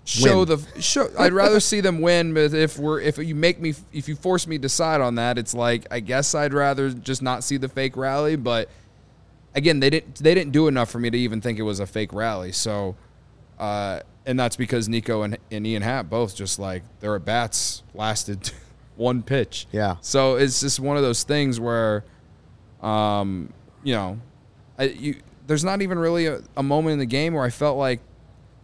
show 0.05 0.39
Win. 0.39 0.49
the 0.49 0.81
show. 0.81 1.09
I'd 1.17 1.33
rather 1.33 1.59
see 1.59 1.81
them 1.81 2.01
win. 2.01 2.33
But 2.33 2.53
if 2.53 2.77
we're 2.77 2.99
if 2.99 3.17
you 3.17 3.35
make 3.35 3.59
me 3.59 3.73
if 3.91 4.07
you 4.07 4.15
force 4.15 4.47
me 4.47 4.57
to 4.57 4.61
decide 4.61 5.01
on 5.01 5.15
that, 5.15 5.37
it's 5.37 5.53
like 5.53 5.85
I 5.91 5.99
guess 5.99 6.35
I'd 6.35 6.53
rather 6.53 6.89
just 6.91 7.21
not 7.21 7.43
see 7.43 7.57
the 7.57 7.69
fake 7.69 7.95
rally. 7.95 8.35
But 8.35 8.69
again, 9.55 9.79
they 9.79 9.89
didn't 9.89 10.15
they 10.15 10.33
didn't 10.33 10.51
do 10.51 10.67
enough 10.67 10.89
for 10.89 10.99
me 10.99 11.09
to 11.09 11.17
even 11.17 11.41
think 11.41 11.59
it 11.59 11.63
was 11.63 11.79
a 11.79 11.87
fake 11.87 12.13
rally. 12.13 12.51
So. 12.51 12.95
Uh, 13.59 13.99
and 14.25 14.39
that's 14.39 14.55
because 14.55 14.87
Nico 14.89 15.23
and, 15.23 15.37
and 15.51 15.67
Ian 15.67 15.81
Happ 15.81 16.09
both 16.09 16.35
just 16.35 16.59
like 16.59 16.83
their 16.99 17.15
at 17.15 17.25
bats 17.25 17.83
lasted 17.93 18.51
one 18.95 19.21
pitch. 19.21 19.67
Yeah. 19.71 19.97
So 20.01 20.35
it's 20.35 20.61
just 20.61 20.79
one 20.79 20.97
of 20.97 21.03
those 21.03 21.23
things 21.23 21.59
where, 21.59 22.03
um, 22.81 23.51
you 23.83 23.93
know, 23.93 24.19
I, 24.77 24.85
you, 24.85 25.15
there's 25.47 25.63
not 25.63 25.81
even 25.81 25.99
really 25.99 26.27
a, 26.27 26.41
a 26.55 26.63
moment 26.63 26.93
in 26.93 26.99
the 26.99 27.05
game 27.05 27.33
where 27.33 27.43
I 27.43 27.49
felt 27.49 27.77
like 27.77 27.99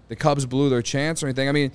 the 0.10 0.16
Cubs 0.16 0.46
blew 0.46 0.70
their 0.70 0.82
chance 0.82 1.24
or 1.24 1.28
anything. 1.28 1.48
I 1.48 1.54
mean, 1.54 1.72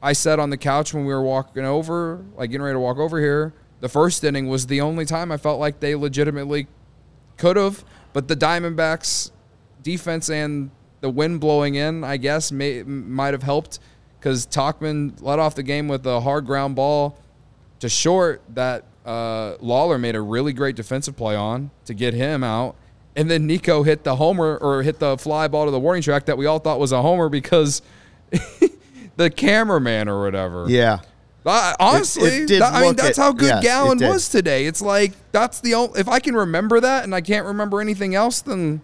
I 0.00 0.14
said 0.14 0.38
on 0.38 0.50
the 0.50 0.56
couch 0.56 0.94
when 0.94 1.04
we 1.04 1.12
were 1.12 1.22
walking 1.22 1.64
over, 1.64 2.24
like 2.36 2.50
getting 2.50 2.62
ready 2.62 2.74
to 2.74 2.80
walk 2.80 2.96
over 2.96 3.20
here, 3.20 3.52
the 3.80 3.88
first 3.88 4.24
inning 4.24 4.48
was 4.48 4.66
the 4.66 4.80
only 4.80 5.04
time 5.04 5.30
I 5.30 5.36
felt 5.36 5.60
like 5.60 5.80
they 5.80 5.94
legitimately 5.94 6.68
could 7.36 7.56
have. 7.56 7.84
But 8.12 8.28
the 8.28 8.36
Diamondbacks 8.36 9.30
defense 9.82 10.30
and 10.30 10.70
the 11.00 11.10
wind 11.10 11.40
blowing 11.40 11.74
in, 11.74 12.04
I 12.04 12.16
guess, 12.16 12.52
may, 12.52 12.82
might 12.84 13.34
have 13.34 13.42
helped 13.42 13.80
because 14.18 14.46
Tauchman 14.46 15.20
let 15.20 15.38
off 15.38 15.56
the 15.56 15.64
game 15.64 15.88
with 15.88 16.06
a 16.06 16.20
hard 16.20 16.46
ground 16.46 16.76
ball 16.76 17.18
to 17.80 17.88
short 17.88 18.42
that 18.54 18.84
uh, 19.04 19.56
Lawlar 19.56 19.98
made 19.98 20.14
a 20.14 20.20
really 20.20 20.52
great 20.52 20.76
defensive 20.76 21.16
play 21.16 21.34
on 21.34 21.72
to 21.86 21.94
get 21.94 22.14
him 22.14 22.44
out. 22.44 22.76
And 23.14 23.30
then 23.30 23.46
Nico 23.46 23.82
hit 23.82 24.04
the 24.04 24.16
homer 24.16 24.56
or 24.56 24.82
hit 24.82 24.98
the 24.98 25.18
fly 25.18 25.46
ball 25.48 25.66
to 25.66 25.70
the 25.70 25.78
warning 25.80 26.02
track 26.02 26.26
that 26.26 26.38
we 26.38 26.46
all 26.46 26.58
thought 26.58 26.80
was 26.80 26.92
a 26.92 27.02
homer 27.02 27.28
because 27.28 27.82
the 29.16 29.30
cameraman 29.30 30.08
or 30.08 30.22
whatever. 30.22 30.66
Yeah. 30.68 31.00
Uh, 31.44 31.74
honestly, 31.80 32.28
It- 32.28 32.50
it 32.52 32.58
that- 32.60 32.72
I 32.72 32.82
mean 32.82 32.94
that's 32.96 33.18
it- 33.18 33.20
how 33.20 33.32
good 33.32 33.46
yes, 33.48 33.62
Gallen 33.62 33.98
was 33.98 34.28
today. 34.28 34.66
It's 34.66 34.80
like 34.80 35.12
that's 35.32 35.60
the 35.60 35.74
only 35.74 36.00
if 36.00 36.08
I 36.08 36.20
can 36.20 36.34
remember 36.34 36.80
that 36.80 37.04
and 37.04 37.14
I 37.14 37.20
can't 37.20 37.46
remember 37.46 37.80
anything 37.80 38.14
else, 38.14 38.40
then 38.40 38.80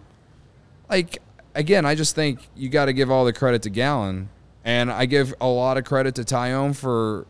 like 0.89 1.19
again, 1.55 1.85
I 1.85 1.95
just 1.95 2.15
think 2.15 2.47
you 2.55 2.69
got 2.69 2.85
to 2.85 2.93
give 2.93 3.09
all 3.09 3.25
the 3.25 3.33
credit 3.33 3.61
to 3.63 3.69
Gallen, 3.69 4.29
and 4.65 4.91
I 4.91 5.05
give 5.05 5.33
a 5.41 5.47
lot 5.47 5.77
of 5.77 5.85
credit 5.85 6.15
to 6.15 6.23
Taillon 6.23 6.75
for 6.75 7.25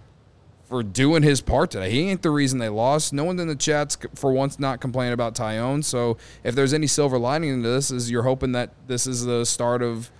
for 0.69 0.83
doing 0.83 1.23
his 1.23 1.41
part 1.41 1.71
today. 1.71 1.89
He 1.89 2.09
ain't 2.09 2.21
the 2.21 2.29
reason 2.29 2.59
they 2.59 2.69
lost. 2.69 3.11
No 3.11 3.23
one 3.23 3.39
in 3.39 3.47
the 3.47 3.55
chats 3.55 3.97
for 4.13 4.31
once 4.31 4.59
not 4.59 4.79
complaining 4.79 5.13
about 5.13 5.33
Taillon. 5.33 5.83
So 5.83 6.17
if 6.43 6.53
there's 6.53 6.73
any 6.73 6.85
silver 6.85 7.17
lining 7.17 7.49
into 7.49 7.69
this, 7.69 7.89
is 7.89 8.11
you're 8.11 8.23
hoping 8.23 8.51
that 8.51 8.71
this 8.87 9.07
is 9.07 9.25
the 9.25 9.45
start 9.45 9.81
of 9.81 10.11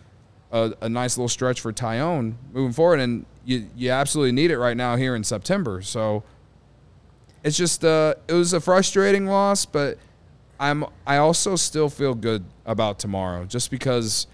a, 0.51 0.74
a 0.82 0.89
nice 0.89 1.18
little 1.18 1.29
stretch 1.29 1.62
for 1.62 1.72
Taillon 1.72 2.34
moving 2.51 2.74
forward, 2.74 3.00
and 3.00 3.27
you 3.46 3.68
you 3.75 3.91
absolutely 3.91 4.32
need 4.32 4.50
it 4.50 4.58
right 4.58 4.75
now 4.75 4.96
here 4.96 5.15
in 5.15 5.24
September. 5.24 5.84
So 5.84 6.24
it's 7.44 7.56
just 7.56 7.86
uh, 7.86 8.15
it 8.27 8.34
was 8.34 8.51
a 8.51 8.60
frustrating 8.60 9.27
loss, 9.27 9.68
but 9.68 10.00
I'm 10.60 10.84
I 11.06 11.18
also 11.18 11.56
still 11.56 11.89
feel 11.89 12.15
good 12.15 12.44
about 12.65 12.98
tomorrow, 12.98 13.46
just 13.46 13.70
because 13.70 14.25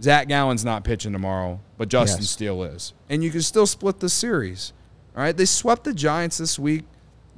Zac 0.00 0.26
Gallen's 0.26 0.64
not 0.64 0.84
pitching 0.84 1.12
tomorrow, 1.12 1.60
but 1.76 1.88
Justin 1.88 2.22
Yes. 2.22 2.30
Steele 2.30 2.62
is, 2.64 2.94
and 3.10 3.22
you 3.22 3.30
can 3.30 3.42
still 3.42 3.66
split 3.66 4.00
the 4.00 4.08
series. 4.08 4.72
All 5.16 5.22
right, 5.22 5.36
they 5.36 5.44
swept 5.44 5.84
the 5.84 5.94
Giants 5.94 6.38
this 6.38 6.58
week. 6.58 6.84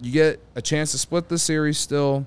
You 0.00 0.12
get 0.12 0.40
a 0.54 0.62
chance 0.62 0.92
to 0.92 0.98
split 0.98 1.28
the 1.28 1.38
series 1.38 1.78
still, 1.78 2.26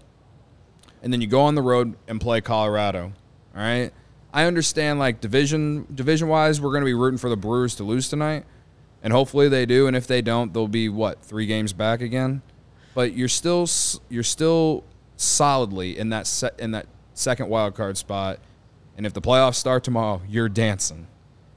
and 1.01 1.12
then 1.12 1.22
you 1.22 1.27
go 1.27 1.41
on 1.41 1.56
the 1.56 1.62
road 1.62 1.96
and 2.08 2.22
play 2.22 2.41
Colorado. 2.41 3.13
All 3.56 3.62
right. 3.62 3.91
I 4.32 4.46
understand 4.46 5.00
like 5.00 5.22
division 5.22 5.88
division 5.94 6.27
wise, 6.27 6.62
we're 6.62 6.70
going 6.70 6.82
to 6.82 6.86
be 6.86 6.94
rooting 6.94 7.18
for 7.18 7.29
the 7.29 7.38
Brewers 7.38 7.75
to 7.75 7.84
lose 7.84 8.10
tonight, 8.10 8.46
and 9.01 9.12
hopefully 9.12 9.50
they 9.50 9.65
do. 9.65 9.88
And 9.88 9.96
if 9.96 10.06
they 10.06 10.22
don't, 10.22 10.53
they'll 10.53 10.68
be 10.68 10.88
what 10.88 11.24
three 11.24 11.48
games 11.48 11.74
back 11.74 12.01
again. 12.01 12.44
But 12.94 13.13
you're 13.13 13.27
still 13.27 13.68
you're 14.10 14.24
still 14.24 14.84
solidly 15.15 15.98
in 15.98 16.10
that 16.10 16.27
set 16.27 16.60
in 16.60 16.72
that 16.72 16.86
second 17.15 17.50
wild 17.50 17.75
card 17.75 17.98
spot. 17.98 18.39
And 18.98 19.06
if 19.06 19.13
the 19.13 19.22
playoffs 19.22 19.56
start 19.56 19.84
tomorrow, 19.84 20.22
you're 20.27 20.50
dancing. 20.50 21.08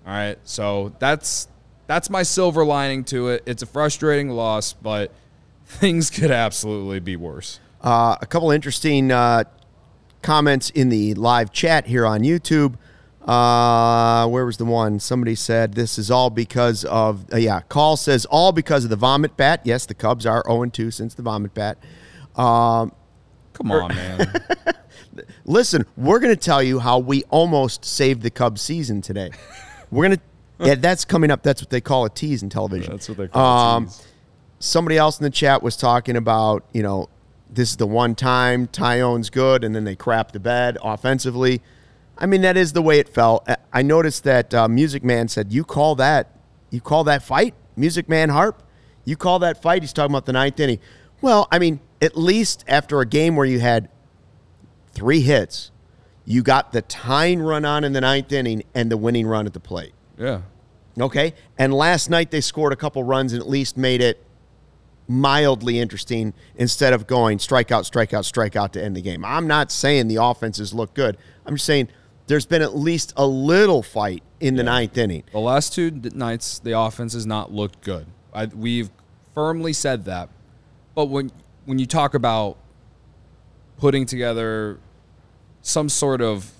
All 0.07 0.13
right. 0.13 0.39
So 0.45 0.95
that's 0.99 1.49
that's 1.93 2.09
my 2.09 2.23
silver 2.23 2.65
lining 2.65 3.05
to 3.05 3.29
it. 3.29 3.43
It's 3.45 3.63
a 3.63 3.67
frustrating 3.67 4.31
loss, 4.31 4.73
but 4.73 5.13
things 5.67 6.09
could 6.09 6.31
absolutely 6.31 7.01
be 7.01 7.17
worse. 7.17 7.61
Uh, 7.83 8.17
a 8.21 8.27
couple 8.27 8.51
interesting 8.51 9.13
uh, 9.13 9.45
comments 10.23 10.71
in 10.71 10.89
the 10.89 11.13
live 11.15 11.53
chat 11.53 11.87
here 11.87 12.07
on 12.07 12.21
YouTube. 12.21 12.77
Uh, 13.21 14.27
where 14.27 14.47
was 14.47 14.57
the 14.57 14.65
one? 14.65 15.01
Somebody 15.01 15.35
said 15.35 15.75
this 15.75 15.99
is 15.99 16.11
all 16.11 16.31
because 16.31 16.85
of 16.87 17.27
uh, 17.33 17.37
yeah. 17.37 17.61
Call 17.61 17.97
says 17.97 18.25
all 18.25 18.53
because 18.53 18.85
of 18.85 18.91
the 18.91 18.97
vomit 18.97 19.37
bat. 19.37 19.61
Yes, 19.65 19.85
the 19.85 19.95
Cubs 19.95 20.25
are 20.25 20.43
0 20.47 20.65
2 20.67 20.91
since 20.91 21.15
the 21.15 21.23
vomit 21.23 21.53
bat. 21.53 21.79
Um, 22.37 22.93
Come 23.53 23.71
on, 23.71 23.95
man. 23.95 24.33
listen, 25.45 25.85
we're 25.97 26.21
going 26.21 26.35
to 26.35 26.41
tell 26.41 26.63
you 26.63 26.79
how 26.79 26.99
we 26.99 27.23
almost 27.25 27.85
saved 27.85 28.23
the 28.23 28.31
Cubs 28.31 28.63
season 28.63 29.03
today. 29.03 29.31
We're 29.91 30.07
going 30.07 30.17
to. 30.17 30.25
Yeah, 30.65 30.75
that's 30.77 31.05
coming 31.05 31.31
up. 31.31 31.43
That's 31.43 31.61
what 31.63 31.71
they 31.71 31.81
call 31.81 32.05
a 32.05 32.11
tease 32.11 32.43
in 32.43 32.49
television. 32.51 32.93
That's 32.93 33.09
what 33.09 33.19
they 33.19 33.29
call 33.29 33.77
Um, 33.77 33.91
somebody 34.59 34.97
else 34.97 35.19
in 35.19 35.25
the 35.25 35.31
chat 35.31 35.63
was 35.63 35.77
talking 35.77 36.17
about, 36.17 36.65
you 36.73 36.83
know, 36.83 37.09
this 37.51 37.71
is 37.71 37.77
the 37.77 37.87
one 37.87 38.15
time 38.15 38.67
Taillon's 38.69 39.29
good, 39.31 39.65
and 39.65 39.75
then 39.75 39.85
they 39.85 39.95
crap 39.97 40.33
the 40.33 40.41
bed 40.41 40.79
offensively. 40.83 41.61
I 42.17 42.27
mean, 42.27 42.43
that 42.43 42.57
is 42.57 42.73
the 42.73 42.83
way 42.83 42.99
it 42.99 43.09
felt. 43.09 43.45
I- 43.49 43.57
I 43.75 43.83
noticed 43.83 44.25
that 44.25 44.53
uh, 44.55 44.69
Music 44.69 45.03
Man 45.03 45.29
said, 45.29 45.53
"You 45.53 45.65
call 45.65 45.95
that? 45.97 46.31
You 46.71 46.81
call 46.81 47.05
that 47.05 47.23
fight? 47.23 47.55
Music 47.77 48.09
Man 48.09 48.29
Harp? 48.29 48.63
You 49.05 49.17
call 49.17 49.39
that 49.41 49.61
fight?" 49.63 49.83
He's 49.83 49.93
talking 49.93 50.13
about 50.13 50.27
the 50.27 50.33
ninth 50.33 50.61
inning. 50.61 50.79
Well, 51.23 51.49
I 51.51 51.59
mean, 51.59 51.81
at 52.01 52.17
least 52.17 52.65
after 52.69 53.01
a 53.01 53.07
game 53.07 53.35
where 53.37 53.47
you 53.47 53.61
had 53.61 53.89
three 54.93 55.21
hits, 55.21 55.71
you 56.25 56.43
got 56.43 56.73
the 56.73 56.83
tying 56.83 57.41
run 57.41 57.65
on 57.65 57.83
in 57.85 57.93
the 57.93 58.01
ninth 58.01 58.31
inning 58.33 58.63
and 58.75 58.91
the 58.91 58.97
winning 58.97 59.27
run 59.27 59.47
at 59.47 59.53
the 59.55 59.61
plate. 59.61 59.93
Yeah. 60.19 60.43
Okay. 61.01 61.35
And 61.59 61.73
last 61.73 62.11
night 62.11 62.31
they 62.31 62.41
scored 62.41 62.73
a 62.73 62.77
couple 62.77 63.03
runs 63.03 63.33
and 63.33 63.41
at 63.41 63.49
least 63.49 63.77
made 63.77 64.01
it 64.01 64.23
mildly 65.09 65.79
interesting 65.79 66.33
instead 66.57 66.93
of 66.93 67.07
going 67.07 67.39
strikeout, 67.39 67.91
strikeout, 67.91 68.31
strikeout 68.31 68.73
to 68.73 68.83
end 68.83 68.97
the 68.97 69.03
game. 69.03 69.25
I'm 69.25 69.47
not 69.47 69.71
saying 69.71 70.09
the 70.09 70.23
offenses 70.23 70.73
look 70.73 70.95
good. 70.95 71.17
I'm 71.45 71.55
just 71.55 71.67
saying 71.67 71.89
there's 72.27 72.47
been 72.47 72.63
at 72.63 72.77
least 72.77 73.13
a 73.17 73.27
little 73.27 73.83
fight 73.83 74.23
in 74.41 74.57
the 74.57 74.63
ninth 74.63 74.97
inning. 74.97 75.25
The 75.33 75.41
last 75.41 75.75
two 75.75 75.91
nights, 75.91 76.59
the 76.59 76.79
offense 76.79 77.15
has 77.15 77.27
not 77.27 77.53
looked 77.53 77.83
good. 77.83 78.07
I, 78.33 78.47
we've 78.47 78.91
firmly 79.35 79.73
said 79.73 80.05
that. 80.07 80.29
But 80.95 81.07
when 81.07 81.31
when 81.65 81.79
you 81.79 81.87
talk 81.87 82.15
about 82.15 82.59
putting 83.79 84.05
together 84.07 84.79
some 85.63 85.89
sort 85.89 86.21
of 86.21 86.53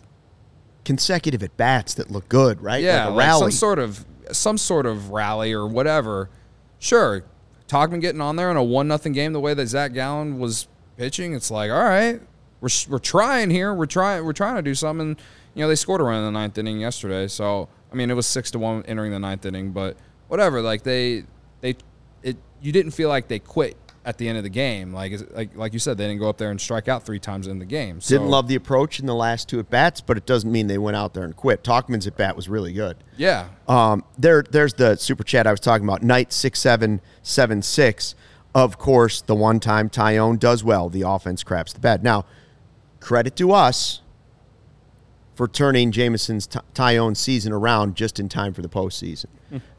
Consecutive 0.85 1.45
at 1.45 1.57
bats 1.57 1.95
that 1.95 2.11
look 2.11 2.29
good, 2.29 2.61
right? 2.61 2.83
yeah, 2.83 3.07
like 3.07 3.13
a 3.13 3.17
like 3.37 3.39
some 3.39 3.51
sort 3.53 3.79
of 3.79 4.05
some 4.33 4.59
sort 4.59 4.87
of 4.87 5.11
rally 5.11 5.53
or 5.53 5.67
whatever. 5.67 6.31
Sure, 6.79 7.25
Tauchman 7.69 8.01
getting 8.01 8.21
on 8.21 8.37
there 8.37 8.51
in 8.51 8.57
a 8.57 8.63
one 8.63 8.89
nothing 8.89 9.13
game 9.13 9.33
the 9.33 9.41
way 9.41 9.55
that 9.55 9.67
Zac 9.67 9.93
Gallen 9.93 10.39
was 10.39 10.69
pitching, 10.97 11.35
it's 11.35 11.51
like 11.51 11.71
all 11.71 11.83
right, 11.83 12.21
we're 12.61 12.69
we're 12.89 12.99
trying 12.99 13.51
here, 13.51 13.75
we're 13.75 13.87
trying 13.87 14.25
we're 14.25 14.33
trying 14.33 14.57
to 14.57 14.63
do 14.63 14.75
something. 14.75 15.17
You 15.55 15.63
know, 15.63 15.69
they 15.69 15.75
scored 15.75 16.01
a 16.01 16.05
run 16.05 16.19
in 16.19 16.25
the 16.25 16.31
ninth 16.31 16.57
inning 16.59 16.81
yesterday, 16.81 17.29
so 17.29 17.69
I 17.91 17.95
mean 17.95 18.11
it 18.11 18.15
was 18.15 18.27
six 18.27 18.51
to 18.53 18.59
one 18.59 18.85
entering 18.87 19.13
the 19.13 19.19
ninth 19.19 19.45
inning, 19.47 19.73
but 19.73 19.97
whatever. 20.29 20.61
Like 20.61 20.83
they 20.83 21.25
they 21.61 21.77
it 22.23 22.37
you 22.61 22.73
didn't 22.73 22.93
feel 22.93 23.09
like 23.09 23.29
they 23.29 23.39
quit 23.39 23.77
at 24.05 24.19
the 24.19 24.29
end 24.29 24.37
of 24.37 24.45
the 24.45 24.51
game. 24.51 24.93
Like 24.93 25.13
like 25.35 25.57
like 25.57 25.73
you 25.73 25.79
said, 25.79 25.97
they 25.99 26.07
didn't 26.09 26.21
go 26.21 26.29
up 26.29 26.39
there 26.39 26.51
and 26.51 26.61
strike 26.61 26.89
out 26.89 27.05
three 27.05 27.19
times 27.21 27.47
in 27.47 27.59
the 27.59 27.65
game. 27.65 28.01
So, 28.01 28.15
Didn't 28.17 28.31
love 28.31 28.49
the 28.49 28.55
approach 28.57 28.99
in 28.99 29.07
the 29.07 29.15
last 29.15 29.49
two 29.49 29.59
at 29.61 29.71
bats, 29.71 30.01
but 30.01 30.17
it 30.17 30.27
doesn't 30.27 30.51
mean 30.51 30.67
they 30.67 30.79
went 30.79 30.97
out 30.97 31.15
there 31.15 31.25
and 31.25 31.37
quit. 31.37 31.63
Tauchman's 31.63 32.07
at 32.07 32.17
bat 32.17 32.35
was 32.37 32.49
really 32.49 32.73
good. 32.73 32.97
Yeah, 33.17 33.49
Um, 33.69 34.05
there, 34.19 34.43
there's 34.43 34.75
the 34.75 34.97
super 34.97 35.23
chat 35.25 35.47
I 35.47 35.51
was 35.53 35.61
talking 35.61 35.87
about. 35.87 36.03
Knight 36.03 36.33
six 36.33 36.61
seven 36.61 37.01
seven 37.23 37.63
six. 37.63 38.15
Of 38.55 38.77
course, 38.77 39.23
the 39.23 39.35
one 39.35 39.61
time 39.61 39.89
Taillon 39.89 40.39
does 40.39 40.63
well. 40.63 40.89
The 40.91 41.03
offense 41.03 41.43
craps 41.43 41.73
the 41.73 41.81
bed. 41.81 42.03
Now, 42.03 42.27
credit 43.01 43.35
to 43.37 43.53
us 43.53 44.01
for 45.35 45.49
turning 45.49 45.91
Jameson's 45.91 46.47
Ty- 46.47 46.61
Taillon 46.75 47.17
season 47.17 47.53
around 47.53 47.95
just 47.97 48.21
in 48.21 48.29
time 48.29 48.53
for 48.53 48.61
the 48.61 48.69
postseason. 48.69 49.27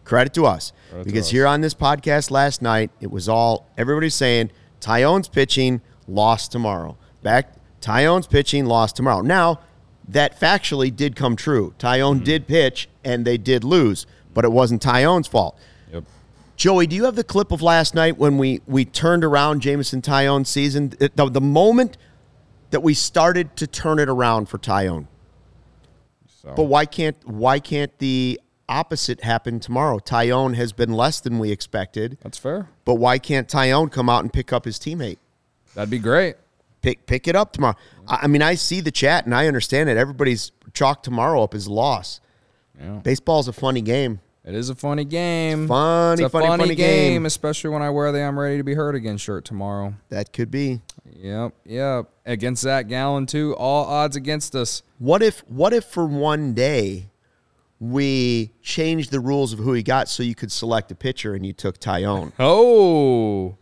Credit 0.03 0.33
to 0.33 0.45
us 0.45 0.73
Credit 0.89 1.03
to 1.03 1.05
because 1.09 1.27
us. 1.27 1.31
here 1.31 1.47
on 1.47 1.61
this 1.61 1.73
podcast 1.73 2.29
last 2.31 2.61
night, 2.61 2.91
it 2.99 3.09
was 3.11 3.29
all 3.29 3.67
everybody's 3.77 4.15
saying 4.15 4.51
Taillon's 4.81 5.27
pitching 5.29 5.81
lost 6.07 6.51
tomorrow. 6.51 6.97
Back 7.21 7.53
Taillon's 7.81 8.27
pitching 8.27 8.65
lost 8.65 8.95
tomorrow. 8.95 9.21
Now 9.21 9.59
that 10.09 10.37
factually 10.39 10.93
did 10.93 11.15
come 11.15 11.35
true. 11.35 11.73
Taillon 11.79 12.15
Mm-hmm. 12.15 12.23
did 12.25 12.47
pitch 12.47 12.89
and 13.05 13.23
they 13.25 13.37
did 13.37 13.63
lose, 13.63 14.05
but 14.33 14.43
it 14.43 14.51
wasn't 14.51 14.81
Taillon's 14.81 15.27
fault. 15.27 15.57
yep. 15.91 16.03
Joey, 16.57 16.87
do 16.87 16.95
you 16.95 17.05
have 17.05 17.15
the 17.15 17.23
clip 17.23 17.51
of 17.51 17.61
last 17.61 17.95
night 17.95 18.17
when 18.17 18.37
we 18.37 18.61
we 18.67 18.83
turned 18.85 19.23
around 19.23 19.61
Jameson 19.61 20.01
Taillon's 20.01 20.49
season? 20.49 20.89
The, 20.99 21.29
the 21.29 21.41
moment 21.41 21.97
that 22.71 22.81
we 22.81 22.93
started 22.93 23.55
to 23.57 23.67
turn 23.67 23.99
it 23.99 24.09
around 24.09 24.49
for 24.49 24.57
Taillon. 24.57 25.07
So 26.41 26.53
But 26.55 26.63
why 26.63 26.85
can't 26.85 27.15
why 27.27 27.59
can't 27.59 27.97
the 27.99 28.39
opposite 28.69 29.21
happen 29.21 29.59
tomorrow? 29.59 29.99
Taillon 29.99 30.55
has 30.55 30.71
been 30.73 30.91
less 30.93 31.19
than 31.19 31.39
we 31.39 31.51
expected, 31.51 32.17
that's 32.21 32.37
fair. 32.37 32.69
but 32.85 32.95
why 32.95 33.19
can't 33.19 33.47
Taillon 33.47 33.91
come 33.91 34.09
out 34.09 34.23
and 34.23 34.31
pick 34.31 34.51
up 34.53 34.65
his 34.65 34.77
teammate? 34.79 35.17
That'd 35.75 35.89
be 35.89 35.99
great. 35.99 36.35
Pick 36.81 37.05
pick 37.05 37.27
it 37.27 37.35
up 37.35 37.53
tomorrow. 37.53 37.75
I, 38.07 38.21
I 38.23 38.27
mean, 38.27 38.41
I 38.41 38.55
see 38.55 38.81
the 38.81 38.91
chat 38.91 39.25
and 39.25 39.33
I 39.33 39.47
understand 39.47 39.89
it. 39.89 39.97
Everybody's 39.97 40.51
chalked 40.73 41.03
tomorrow 41.05 41.41
up 41.43 41.53
as 41.53 41.67
loss. 41.67 42.19
Yeah. 42.79 42.99
Baseball's 43.03 43.47
a 43.47 43.53
funny 43.53 43.81
game. 43.81 44.19
It 44.45 44.55
is 44.55 44.69
a 44.69 44.75
funny 44.75 45.05
game. 45.05 45.69
Funny, 45.69 46.23
it's 46.23 46.27
a 46.27 46.29
funny, 46.29 46.47
funny 46.47 46.75
game. 46.75 47.25
especially 47.25 47.69
when 47.69 47.81
I 47.81 47.89
wear 47.89 48.11
the 48.11 48.21
"I'm 48.21 48.37
ready 48.37 48.57
to 48.57 48.63
be 48.63 48.73
hurt 48.73 48.93
again" 48.93 49.15
shirt 49.17 49.45
tomorrow. 49.45 49.93
That 50.09 50.33
could 50.33 50.51
be. 50.51 50.81
Yep, 51.15 51.53
yep. 51.65 52.09
Against 52.25 52.63
Zac 52.63 52.89
Gallen 52.89 53.25
too. 53.25 53.55
All 53.55 53.85
odds 53.85 54.17
against 54.17 54.53
us. 54.53 54.83
What 54.99 55.23
if 55.23 55.39
what 55.47 55.71
if 55.71 55.85
for 55.85 56.05
one 56.05 56.53
day 56.53 57.07
we 57.91 58.51
changed 58.61 59.11
the 59.11 59.19
rules 59.19 59.51
of 59.51 59.59
who 59.59 59.73
he 59.73 59.83
got 59.83 60.07
so 60.07 60.23
you 60.23 60.35
could 60.35 60.51
select 60.51 60.91
a 60.91 60.95
pitcher 60.95 61.35
and 61.35 61.45
you 61.45 61.51
took 61.53 61.79
Taillon? 61.79 62.31
Oh, 62.39 63.57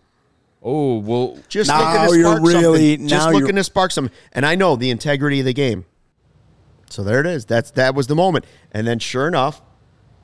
Oh 0.64 1.00
well, 1.00 1.40
Just 1.50 1.70
Now 1.70 1.80
looking 2.04 2.14
to 2.14 2.20
you're 2.20 2.28
spark 2.36 2.44
really- 2.48 2.90
something. 2.92 3.08
Just 3.08 3.30
looking 3.32 3.56
to 3.56 3.64
spark 3.64 3.92
something. 3.92 4.14
And 4.32 4.46
I 4.46 4.54
know 4.56 4.76
the 4.76 4.92
integrity 4.92 5.40
of 5.40 5.46
the 5.46 5.54
game. 5.54 5.86
So 6.90 7.04
there 7.04 7.20
it 7.20 7.26
is. 7.26 7.46
That's 7.46 7.72
that 7.72 7.96
was 7.96 8.06
the 8.08 8.16
moment. 8.16 8.46
And 8.72 8.86
then 8.86 9.00
sure 9.00 9.28
enough, 9.28 9.62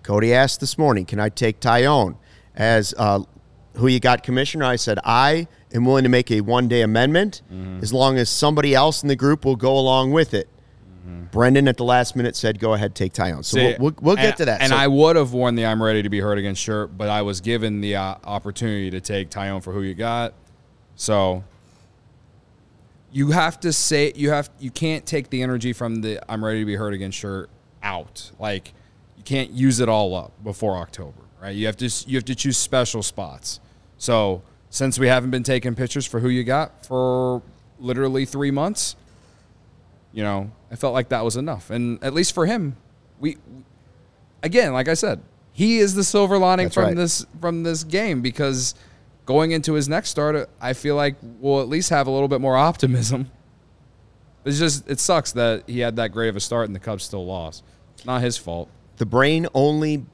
Cody 0.04 0.34
asked 0.34 0.60
this 0.60 0.78
morning, 0.78 1.06
"Can 1.06 1.20
I 1.20 1.30
take 1.30 1.60
Taillon 1.60 2.18
as 2.56 2.94
uh, 3.00 3.22
who 3.78 3.88
you 3.88 4.00
got 4.00 4.22
commissioner?" 4.22 4.66
I 4.66 4.76
said, 4.76 5.00
"I 5.04 5.48
am 5.74 5.86
willing 5.86 6.04
to 6.04 6.10
make 6.10 6.30
a 6.30 6.42
one 6.42 6.68
day 6.68 6.82
amendment 6.84 7.42
Mm-hmm. 7.52 7.80
as 7.82 7.92
long 7.92 8.18
as 8.18 8.30
somebody 8.30 8.76
else 8.76 9.02
in 9.02 9.08
the 9.08 9.16
group 9.16 9.44
will 9.44 9.56
go 9.56 9.76
along 9.76 10.12
with 10.12 10.34
it." 10.36 10.50
Brendan 11.32 11.68
at 11.68 11.78
the 11.78 11.84
last 11.84 12.16
minute 12.16 12.36
said, 12.36 12.60
"Go 12.60 12.74
ahead, 12.74 12.96
take 12.96 13.14
Taillon." 13.14 13.44
So 13.46 13.58
See, 13.58 13.64
we'll, 13.64 13.78
we'll, 13.80 13.96
we'll 14.02 14.16
get 14.16 14.26
and- 14.26 14.38
to 14.38 14.46
that. 14.46 14.62
And 14.62 14.70
So- 14.70 14.76
I 14.76 14.88
would 14.88 15.16
have 15.16 15.34
worn 15.34 15.56
the 15.56 15.66
"I'm 15.66 15.82
ready 15.82 16.02
to 16.04 16.10
be 16.10 16.20
hurt 16.20 16.38
again" 16.38 16.56
shirt, 16.56 16.98
but 16.98 17.10
I 17.10 17.22
was 17.22 17.42
given 17.42 17.82
the 17.82 17.96
uh, 17.96 18.16
opportunity 18.24 18.90
to 18.92 19.00
take 19.02 19.30
Taillon 19.30 19.64
for 19.64 19.74
who 19.74 19.82
you 19.82 19.94
got. 19.94 20.34
So 20.96 21.44
you 23.12 23.32
have 23.32 23.60
to 23.62 23.72
say 23.74 24.12
you 24.16 24.30
have 24.32 24.50
you 24.60 24.72
can't 24.72 25.06
take 25.06 25.30
the 25.30 25.42
energy 25.42 25.74
from 25.74 26.02
the 26.02 26.20
"I'm 26.32 26.44
ready 26.44 26.60
to 26.60 26.66
be 26.66 26.76
hurt 26.76 26.94
again" 26.94 27.12
shirt 27.12 27.50
out. 27.84 28.32
Like 28.40 28.74
you 29.18 29.24
can't 29.24 29.52
use 29.52 29.80
it 29.80 29.90
all 29.90 30.16
up 30.16 30.32
before 30.44 30.78
October, 30.78 31.22
right? 31.42 31.56
You 31.56 31.66
have 31.68 31.78
to 31.78 31.90
you 32.08 32.18
have 32.18 32.26
to 32.26 32.36
choose 32.36 32.58
special 32.58 33.02
spots. 33.04 33.60
So 33.98 34.42
since 34.70 35.00
we 35.00 35.08
haven't 35.08 35.32
been 35.32 35.44
taking 35.44 35.74
pictures 35.76 36.06
for 36.06 36.20
who 36.20 36.30
you 36.30 36.44
got 36.44 36.86
for 36.86 37.42
literally 37.80 38.26
three 38.26 38.52
months, 38.52 38.96
you 40.18 40.24
know, 40.24 40.50
I 40.72 40.76
felt 40.76 40.96
like 40.96 41.10
that 41.10 41.24
was 41.24 41.36
enough. 41.38 41.70
And 41.70 42.04
at 42.04 42.12
least 42.12 42.34
for 42.34 42.48
him, 42.48 42.76
we 43.20 43.38
again, 44.42 44.74
like 44.74 44.88
I 44.88 44.96
said, 44.96 45.22
he 45.52 45.78
is 45.78 45.94
the 45.94 46.04
silver 46.04 46.40
lining 46.40 46.66
That's 46.66 46.74
from 46.74 46.84
right. 46.86 46.96
this 46.96 47.24
from 47.40 47.62
this 47.62 47.84
game 47.84 48.24
because 48.24 48.74
going 49.28 49.52
into 49.52 49.74
his 49.74 49.88
next 49.88 50.10
start, 50.10 50.50
I 50.60 50.74
feel 50.74 50.96
like 50.96 51.18
we'll 51.22 51.62
at 51.62 51.68
least 51.70 51.92
have 51.92 52.08
a 52.08 52.10
little 52.10 52.28
bit 52.28 52.42
more 52.42 52.58
optimism. 52.58 53.30
It's 54.44 54.58
just 54.58 54.90
it 54.90 55.00
sucks 55.00 55.34
that 55.34 55.66
he 55.68 55.82
had 55.82 55.98
that 55.98 56.14
great 56.14 56.30
of 56.30 56.36
a 56.36 56.40
start 56.40 56.66
and 56.66 56.76
the 56.76 56.80
Cubs 56.80 57.04
still 57.04 57.26
lost. 57.26 57.64
It's 57.94 58.06
not 58.06 58.22
his 58.22 58.38
fault. 58.38 58.70
the 58.96 59.06
brain 59.06 59.46
only 59.54 60.06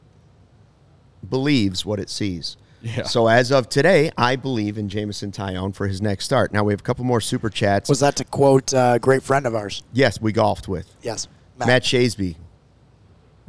believes 1.30 1.86
what 1.86 2.00
it 2.00 2.10
sees. 2.10 2.58
Yeah. 2.84 3.04
So 3.04 3.28
as 3.28 3.50
of 3.52 3.70
today, 3.70 4.12
I 4.18 4.36
believe 4.36 4.78
in 4.78 4.90
Jameson 4.90 5.32
Taillon 5.32 5.74
for 5.74 5.88
his 5.88 6.02
next 6.02 6.26
start. 6.26 6.52
Now 6.52 6.66
we 6.66 6.74
have 6.74 6.82
a 6.82 6.84
couple 6.84 7.06
more 7.06 7.22
super 7.22 7.50
chats. 7.50 7.88
Was 7.90 8.02
that 8.02 8.18
to 8.18 8.26
quote 8.26 8.74
a 8.74 9.00
great 9.02 9.24
friend 9.24 9.48
of 9.48 9.56
ours? 9.56 9.84
yes, 9.94 10.20
we 10.20 10.32
golfed 10.34 10.68
with 10.68 10.94
Yes. 11.02 11.28
Matt, 11.58 11.84
Shasby, 11.84 12.36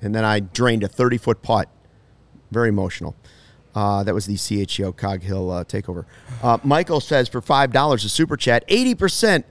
and 0.01 0.15
then 0.15 0.25
I 0.25 0.39
drained 0.41 0.85
a 0.85 0.89
thirty 0.89 1.19
foot 1.19 1.43
putt. 1.43 1.69
Very 2.53 2.69
emotional. 2.69 3.17
Uh, 3.75 4.05
that 4.05 4.15
was 4.15 4.27
the 4.27 4.35
CHGO 4.37 4.97
Cog 4.97 5.23
Hill 5.23 5.51
uh, 5.51 5.65
takeover. 5.65 6.05
Uh, 6.41 6.59
Michael 6.63 7.01
says 7.01 7.29
for 7.29 7.41
five 7.41 7.73
dollars 7.73 8.05
a 8.05 8.09
super 8.09 8.37
chat, 8.37 8.65
eighty 8.69 8.95
percent 8.95 9.47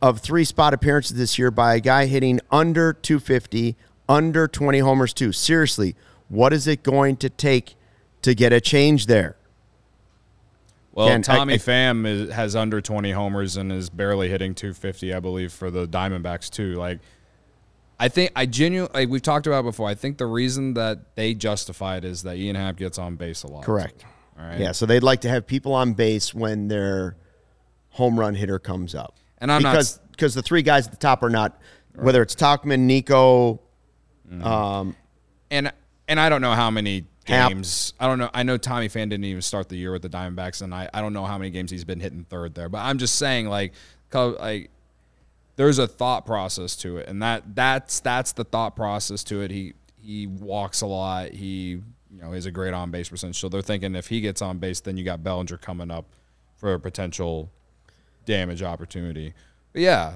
of 0.00 0.20
three 0.20 0.44
spot 0.44 0.72
appearances 0.72 1.16
this 1.16 1.36
year 1.36 1.50
by 1.50 1.74
a 1.74 1.80
guy 1.80 2.06
hitting 2.06 2.40
under 2.50 2.92
250, 2.92 3.76
under 4.08 4.48
20 4.48 4.78
homers 4.78 5.12
too. 5.12 5.30
Seriously, 5.32 5.94
what 6.28 6.52
is 6.54 6.66
it 6.66 6.82
going 6.82 7.16
to 7.16 7.28
take 7.28 7.74
to 8.22 8.34
get 8.34 8.52
a 8.52 8.60
change 8.60 9.06
there? 9.06 9.36
Well, 10.92 11.08
Ken, 11.08 11.22
Tommy 11.22 11.54
I- 11.54 11.58
Pham 11.58 12.06
is, 12.06 12.30
has 12.30 12.56
under 12.56 12.80
20 12.80 13.12
homers 13.12 13.56
and 13.56 13.72
is 13.72 13.90
barely 13.90 14.28
hitting 14.28 14.54
250, 14.54 15.14
I 15.14 15.20
believe, 15.20 15.52
for 15.52 15.70
the 15.70 15.86
Diamondbacks 15.86 16.50
too. 16.50 16.74
Like, 16.74 16.98
I 17.98 18.08
think 18.08 18.32
I 18.34 18.46
genuinely 18.46 18.92
like 18.94 19.08
we've 19.08 19.22
talked 19.22 19.46
about 19.46 19.62
before. 19.62 19.88
I 19.88 19.94
think 19.94 20.18
the 20.18 20.26
reason 20.26 20.74
that 20.74 21.14
they 21.16 21.34
justify 21.34 21.98
it 21.98 22.04
is 22.04 22.22
that 22.22 22.36
Ian 22.36 22.56
Happ 22.56 22.76
gets 22.76 22.98
on 22.98 23.16
base 23.16 23.42
a 23.42 23.46
lot. 23.46 23.64
Correct. 23.64 24.04
All 24.38 24.46
right. 24.46 24.58
Yeah, 24.58 24.72
so 24.72 24.86
they'd 24.86 25.02
like 25.02 25.20
to 25.20 25.28
have 25.28 25.46
people 25.46 25.74
on 25.74 25.92
base 25.92 26.32
when 26.34 26.68
their 26.68 27.16
home 27.90 28.18
run 28.18 28.34
hitter 28.34 28.58
comes 28.58 28.94
up. 28.94 29.16
And 29.38 29.52
I'm 29.52 29.62
not 29.62 29.72
because 29.72 30.00
because 30.12 30.34
the 30.34 30.42
three 30.42 30.62
guys 30.62 30.86
at 30.86 30.92
the 30.92 30.98
top 30.98 31.22
are 31.22 31.30
not 31.30 31.60
whether 31.94 32.22
it's 32.22 32.34
Talkman, 32.34 32.80
Nico, 32.80 33.60
um, 34.42 34.96
and 35.50 35.72
and 36.08 36.18
I 36.18 36.28
don't 36.28 36.40
know 36.40 36.54
how 36.54 36.70
many 36.70 37.04
Happ. 37.26 37.50
games. 37.50 37.92
I 38.00 38.06
don't 38.06 38.18
know. 38.18 38.30
I 38.32 38.42
know 38.42 38.56
Tommy 38.56 38.88
Pham 38.88 39.08
didn't 39.10 39.24
even 39.24 39.42
start 39.42 39.68
the 39.68 39.76
year 39.76 39.92
with 39.92 40.02
the 40.02 40.08
Diamondbacks, 40.08 40.62
and 40.62 40.74
I, 40.74 40.88
I 40.92 41.00
don't 41.00 41.12
know 41.12 41.24
how 41.24 41.38
many 41.38 41.50
games 41.50 41.70
he's 41.70 41.84
been 41.84 42.00
hitting 42.00 42.24
third 42.24 42.54
there. 42.54 42.68
But 42.68 42.78
I'm 42.78 42.98
just 42.98 43.16
saying, 43.16 43.46
like, 43.48 43.72
like 44.12 44.70
there's 45.56 45.78
a 45.78 45.86
thought 45.86 46.24
process 46.26 46.76
to 46.76 46.96
it, 46.98 47.08
and 47.08 47.22
that 47.22 47.54
that's 47.54 48.00
that's 48.00 48.32
the 48.32 48.44
thought 48.44 48.74
process 48.74 49.22
to 49.24 49.42
it. 49.42 49.50
He 49.50 49.74
he 50.02 50.26
walks 50.26 50.80
a 50.80 50.86
lot. 50.86 51.30
He 51.32 51.80
you 52.10 52.22
know 52.22 52.32
is 52.32 52.46
a 52.46 52.50
great 52.50 52.74
on 52.74 52.90
base 52.90 53.08
percentage. 53.08 53.38
So 53.38 53.48
they're 53.48 53.62
thinking 53.62 53.94
if 53.94 54.08
he 54.08 54.20
gets 54.20 54.42
on 54.42 54.58
base, 54.58 54.80
then 54.80 54.96
you 54.96 55.04
got 55.04 55.22
Bellinger 55.22 55.58
coming 55.58 55.90
up 55.90 56.06
for 56.56 56.74
a 56.74 56.80
potential 56.80 57.50
damage 58.24 58.62
opportunity. 58.62 59.34
But 59.72 59.82
yeah, 59.82 60.14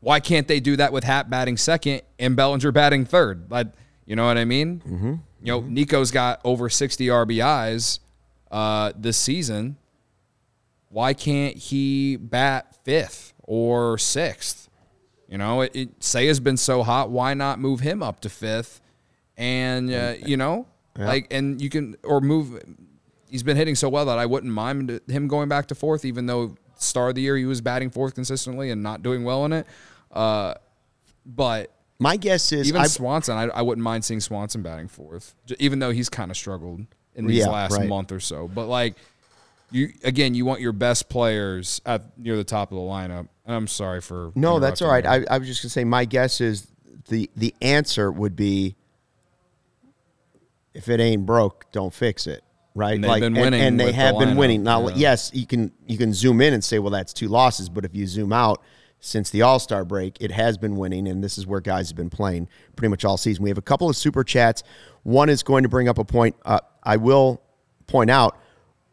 why 0.00 0.20
can't 0.20 0.48
they 0.48 0.60
do 0.60 0.76
that 0.76 0.92
with 0.92 1.04
Happ 1.04 1.30
batting 1.30 1.56
second 1.56 2.02
and 2.18 2.36
Bellinger 2.36 2.72
batting 2.72 3.04
third? 3.04 3.50
Like, 3.50 3.68
you 4.06 4.16
know 4.16 4.26
what 4.26 4.38
I 4.38 4.44
mean? 4.44 4.82
Mm-hmm. 4.86 5.14
You 5.42 5.52
know, 5.52 5.60
Nico's 5.60 6.10
got 6.10 6.40
over 6.44 6.68
60 6.68 7.06
RBIs 7.06 8.00
uh, 8.50 8.92
this 8.96 9.16
season. 9.16 9.76
Why 10.88 11.14
can't 11.14 11.56
he 11.56 12.16
bat 12.16 12.76
fifth 12.84 13.32
or 13.44 13.96
sixth? 13.96 14.68
You 15.28 15.38
know, 15.38 15.60
it, 15.62 15.70
it 15.74 16.02
Say 16.02 16.26
has 16.26 16.40
been 16.40 16.56
so 16.56 16.82
hot. 16.82 17.10
Why 17.10 17.34
not 17.34 17.60
move 17.60 17.80
him 17.80 18.02
up 18.02 18.20
to 18.20 18.28
fifth? 18.28 18.80
And 19.36 19.90
uh, 19.90 20.14
you 20.26 20.36
know, 20.36 20.66
like, 21.06 21.28
and 21.30 21.62
you 21.62 21.70
can 21.70 21.96
or 22.02 22.20
move. 22.20 22.60
He's 23.30 23.44
been 23.44 23.56
hitting 23.56 23.76
so 23.76 23.88
well 23.88 24.04
that 24.06 24.18
I 24.18 24.26
wouldn't 24.26 24.52
mind 24.52 25.00
him 25.08 25.28
going 25.28 25.48
back 25.48 25.66
to 25.66 25.74
fourth, 25.74 26.04
even 26.04 26.26
though 26.26 26.56
star 26.76 27.10
of 27.10 27.14
the 27.14 27.22
year 27.22 27.36
he 27.36 27.44
was 27.44 27.60
batting 27.60 27.90
fourth 27.90 28.14
consistently 28.14 28.70
and 28.70 28.82
not 28.82 29.02
doing 29.02 29.22
well 29.22 29.44
in 29.44 29.52
it. 29.52 29.66
Uh, 30.10 30.54
but 31.24 31.72
my 32.00 32.16
guess 32.16 32.50
is 32.50 32.66
even 32.68 32.80
I, 32.80 32.86
Swanson, 32.86 33.36
I, 33.36 33.44
I 33.44 33.62
wouldn't 33.62 33.84
mind 33.84 34.04
seeing 34.04 34.20
Swanson 34.20 34.62
batting 34.62 34.88
fourth, 34.88 35.34
even 35.60 35.78
though 35.78 35.90
he's 35.92 36.08
kind 36.08 36.30
of 36.30 36.36
struggled 36.36 36.80
in 37.14 37.26
these 37.26 37.38
Yeah, 37.38 37.48
last 37.50 37.76
right. 37.76 37.88
month 37.88 38.10
or 38.10 38.18
so. 38.20 38.48
But 38.48 38.66
like, 38.66 38.96
you 39.70 39.92
again, 40.02 40.34
you 40.34 40.44
want 40.44 40.60
your 40.60 40.72
best 40.72 41.08
players 41.08 41.80
at 41.86 42.18
near 42.18 42.36
the 42.36 42.42
top 42.44 42.72
of 42.72 42.76
the 42.76 42.82
lineup. 42.82 43.28
And 43.46 43.54
I'm 43.54 43.66
sorry 43.68 44.00
for 44.00 44.32
no, 44.34 44.58
that's 44.58 44.82
all 44.82 44.90
right. 44.90 45.06
I, 45.06 45.24
I 45.30 45.38
was 45.38 45.46
just 45.46 45.62
gonna 45.62 45.70
say 45.70 45.84
my 45.84 46.04
guess 46.06 46.40
is 46.40 46.66
the 47.08 47.30
the 47.36 47.54
answer 47.60 48.10
would 48.10 48.34
be 48.34 48.76
if 50.74 50.88
it 50.88 51.00
ain't 51.00 51.26
broke, 51.26 51.70
don't 51.72 51.92
fix 51.92 52.26
it. 52.26 52.42
Right, 52.74 52.94
And 52.94 53.02
been 53.02 53.34
winning 53.34 53.60
and, 53.60 53.80
they 53.80 53.86
with 53.86 53.96
the 53.96 54.00
have 54.00 54.18
been 54.18 54.28
lineup, 54.30 54.36
winning. 54.38 54.62
Now, 54.62 54.88
yeah. 54.88 54.94
yes, 54.94 55.30
you 55.34 55.44
can 55.44 55.72
you 55.86 55.98
can 55.98 56.14
zoom 56.14 56.40
in 56.40 56.54
and 56.54 56.62
say, 56.62 56.78
well, 56.78 56.92
that's 56.92 57.12
two 57.12 57.26
losses. 57.26 57.68
But 57.68 57.84
if 57.84 57.94
you 57.96 58.06
zoom 58.06 58.32
out, 58.32 58.62
since 59.00 59.30
the 59.30 59.42
All 59.42 59.58
Star 59.58 59.84
break, 59.84 60.16
it 60.20 60.30
has 60.30 60.58
been 60.58 60.76
winning, 60.76 61.08
and 61.08 61.24
this 61.24 61.38
is 61.38 61.46
where 61.46 61.60
guys 61.60 61.88
have 61.88 61.96
been 61.96 62.10
playing 62.10 62.48
pretty 62.76 62.90
much 62.90 63.04
all 63.04 63.16
season. 63.16 63.42
We 63.42 63.50
have 63.50 63.58
a 63.58 63.62
couple 63.62 63.88
of 63.88 63.96
super 63.96 64.22
chats. 64.22 64.62
One 65.02 65.28
is 65.28 65.42
going 65.42 65.62
to 65.62 65.68
bring 65.68 65.88
up 65.88 65.98
a 65.98 66.04
point. 66.04 66.36
Uh, 66.44 66.60
I 66.82 66.98
will 66.98 67.42
point 67.86 68.10
out 68.10 68.38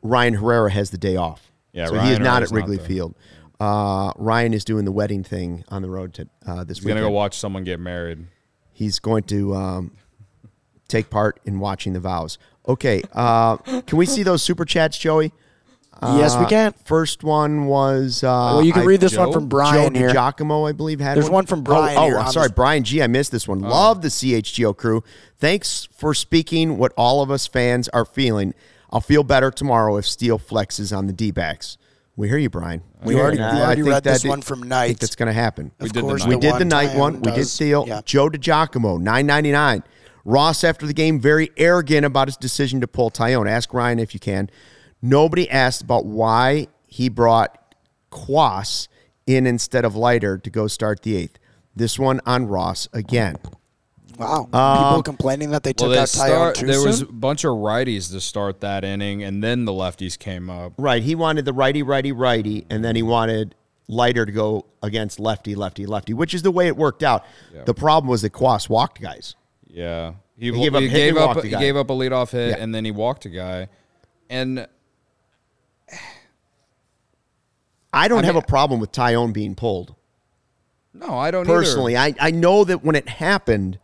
Ryan 0.02 0.36
Herrera 0.36 0.72
has 0.72 0.90
the 0.90 0.98
day 0.98 1.18
off. 1.18 1.52
Yeah, 1.74 1.88
so 1.88 2.00
he 2.00 2.12
is 2.12 2.20
not 2.20 2.42
at 2.42 2.50
Herrera's 2.50 2.52
not 2.52 2.56
Wrigley 2.58 2.78
there. 2.78 2.88
Field. 2.88 3.16
Uh, 3.60 4.14
Ryan 4.18 4.54
is 4.54 4.64
doing 4.64 4.86
the 4.86 4.92
wedding 4.92 5.24
thing 5.24 5.64
on 5.70 5.82
the 5.82 5.90
road 5.90 6.14
to 6.16 6.30
uh, 6.46 6.64
this 6.64 6.78
He's 6.80 6.88
gonna 6.88 7.02
go 7.02 7.10
watch 7.10 7.38
someone 7.38 7.64
get 7.64 7.80
married. 7.80 8.26
He's 8.72 9.00
going 9.00 9.24
to 9.24 9.56
um, 9.56 9.98
take 10.88 11.10
part 11.10 11.40
in 11.46 11.60
watching 11.60 11.94
the 11.94 12.00
vows. 12.00 12.38
Okay, 12.68 13.02
uh, 13.14 13.58
can 13.58 13.98
we 13.98 14.06
see 14.06 14.24
those 14.24 14.44
super 14.44 14.66
chats, 14.66 14.98
Joey? 14.98 15.34
Yes, 16.02 16.36
we 16.38 16.46
Uh, 16.46 16.50
can. 16.50 16.74
First 16.86 17.24
one 17.24 17.66
was. 17.66 18.24
Uh, 18.24 18.28
Well, 18.28 18.64
you 18.64 18.72
can 18.74 18.84
I- 18.84 18.86
read 18.86 19.00
this 19.02 19.14
Joe- 19.14 19.22
one 19.26 19.34
from 19.34 19.48
Brian 19.48 19.94
Joe 19.94 20.00
here. 20.00 20.14
Giacomo, 20.14 20.66
I 20.66 20.72
believe, 20.72 21.00
had 21.00 21.18
it. 21.18 21.22
There's 21.22 21.30
one 21.32 21.46
from 21.46 21.62
Brian 21.64 21.98
Oh, 21.98 22.06
here 22.06 22.18
oh 22.18 22.22
on 22.24 22.32
sorry, 22.32 22.48
this- 22.48 22.56
Brian 22.56 22.84
G. 22.84 23.02
I 23.02 23.08
missed 23.08 23.32
this 23.32 23.48
one. 23.48 23.60
Love 23.60 24.02
the 24.02 24.10
CHGO 24.10 24.74
crew. 24.74 25.04
Thanks 25.40 25.88
for 25.96 26.14
speaking 26.14 26.78
what 26.78 26.94
all 26.98 27.22
of 27.22 27.32
us 27.32 27.48
fans 27.48 27.88
are 27.90 28.06
feeling. 28.06 28.54
I'll 28.92 29.02
feel 29.02 29.24
better 29.24 29.52
tomorrow 29.52 29.98
if 29.98 30.08
Steele 30.08 30.40
flexes 30.40 30.96
on 30.96 31.08
the 31.08 31.14
D-backs. 31.14 31.78
We 32.16 32.30
hear 32.30 32.38
you, 32.38 32.50
Brian. 32.50 32.82
We 33.04 33.12
You 33.14 33.18
hear 33.18 33.26
already- 33.26 33.38
you. 33.38 33.44
you 33.44 33.50
I 33.50 33.62
already 33.62 33.82
think 33.84 33.94
read 33.94 34.04
this 34.04 34.22
that- 34.24 34.30
one 34.30 34.42
from 34.42 34.60
I 34.60 34.62
think 34.62 34.70
Knight. 34.70 35.00
that's 35.00 35.16
going 35.16 35.28
to 35.28 35.34
happen. 35.34 35.72
Of 35.80 35.88
did 35.92 35.94
the 35.94 36.02
course, 36.08 36.22
night 36.22 36.30
We 36.30 36.36
did 36.38 36.56
the 36.58 36.66
night 36.66 36.90
Taillon 36.92 36.98
one. 36.98 37.14
We 37.22 37.32
did 37.32 37.36
does- 37.36 37.52
Steele. 37.52 37.86
yeah. 37.88 38.02
Joe 38.06 38.30
DiGiacomo, 38.30 39.00
nine 39.00 39.26
ninety 39.28 39.52
nine. 39.52 39.84
Ross 40.26 40.64
after 40.64 40.86
the 40.88 40.94
game, 40.94 41.20
very 41.20 41.52
arrogant 41.58 42.06
about 42.06 42.28
his 42.28 42.36
decision 42.36 42.82
to 42.82 42.88
pull 42.88 43.12
Tyone. 43.12 43.48
Ask 43.50 43.74
Ryan 43.74 44.00
if 44.00 44.14
you 44.14 44.20
can. 44.20 44.50
Nobody 45.02 45.50
asked 45.50 45.82
about 45.82 46.06
why 46.06 46.68
he 46.88 47.10
brought 47.10 47.76
Cuas 48.12 48.88
in 49.26 49.46
instead 49.46 49.86
of 49.86 49.96
Leiter 49.96 50.38
to 50.38 50.50
go 50.50 50.68
start 50.68 51.04
the 51.04 51.16
eighth. 51.16 51.38
This 51.76 52.00
one 52.00 52.22
on 52.26 52.48
Ross 52.48 52.88
again. 52.94 53.36
Wow. 54.18 54.50
Um, 54.52 54.78
People 54.78 55.04
complaining 55.04 55.52
that 55.52 55.62
they 55.62 55.74
took 55.74 55.90
Well, 55.90 55.92
they 55.92 56.00
out 56.00 56.08
Taillon 56.08 56.28
start, 56.28 56.56
too 56.56 56.66
there 56.66 56.82
was 56.82 57.02
a 57.02 57.06
bunch 57.06 57.44
of 57.44 57.52
righties 57.52 58.12
to 58.12 58.20
start 58.20 58.62
that 58.62 58.84
inning, 58.84 59.22
and 59.24 59.44
then 59.44 59.66
the 59.66 59.72
lefties 59.72 60.18
came 60.18 60.50
up. 60.50 60.74
Right. 60.78 61.04
He 61.04 61.14
wanted 61.14 61.46
the 61.46 61.54
righty, 61.54 61.84
righty, 61.84 62.12
righty, 62.12 62.66
and 62.70 62.84
then 62.84 62.96
he 62.96 63.04
wanted 63.04 63.54
Leiter 63.88 64.26
to 64.26 64.32
go 64.32 64.66
against 64.82 65.20
lefty, 65.20 65.54
lefty, 65.54 65.86
lefty, 65.86 66.14
which 66.16 66.34
is 66.34 66.42
the 66.42 66.50
way 66.52 66.66
it 66.68 66.76
worked 66.76 67.04
out. 67.04 67.26
The 67.66 67.74
problem 67.76 68.10
was 68.10 68.24
that 68.24 68.34
Cuas 68.34 68.68
walked 68.70 69.00
guys. 69.00 69.36
Yeah, 69.68 70.14
he, 70.36 70.52
gave 70.52 70.74
up 70.74 70.82
he 70.82 70.88
a 70.88 70.90
hit 70.90 70.98
gave 71.14 71.18
up 71.18 71.44
he 71.44 71.50
gave 71.50 71.76
up 71.76 71.90
a 71.92 71.94
leadoff 71.94 72.32
hit, 72.32 72.58
Yeah. 72.58 72.64
and 72.64 72.74
then 72.74 72.86
he 72.86 72.92
walked 72.92 73.26
a 73.26 73.30
guy, 73.30 73.68
and 74.30 74.68
I 77.98 78.08
don't 78.08 78.24
I 78.24 78.28
have 78.28 78.36
mean- 78.36 78.44
a 78.44 78.48
problem 78.48 78.80
with 78.80 78.92
Taillon 78.92 79.34
being 79.34 79.56
pulled. 79.56 79.96
No, 80.94 81.18
I 81.18 81.30
don't 81.32 81.48
either. 81.48 81.60
personally. 81.60 81.96
I, 81.96 82.16
I 82.20 82.32
know 82.32 82.64
that 82.64 82.84
when 82.84 82.96
it 82.96 83.08
happened 83.08 83.78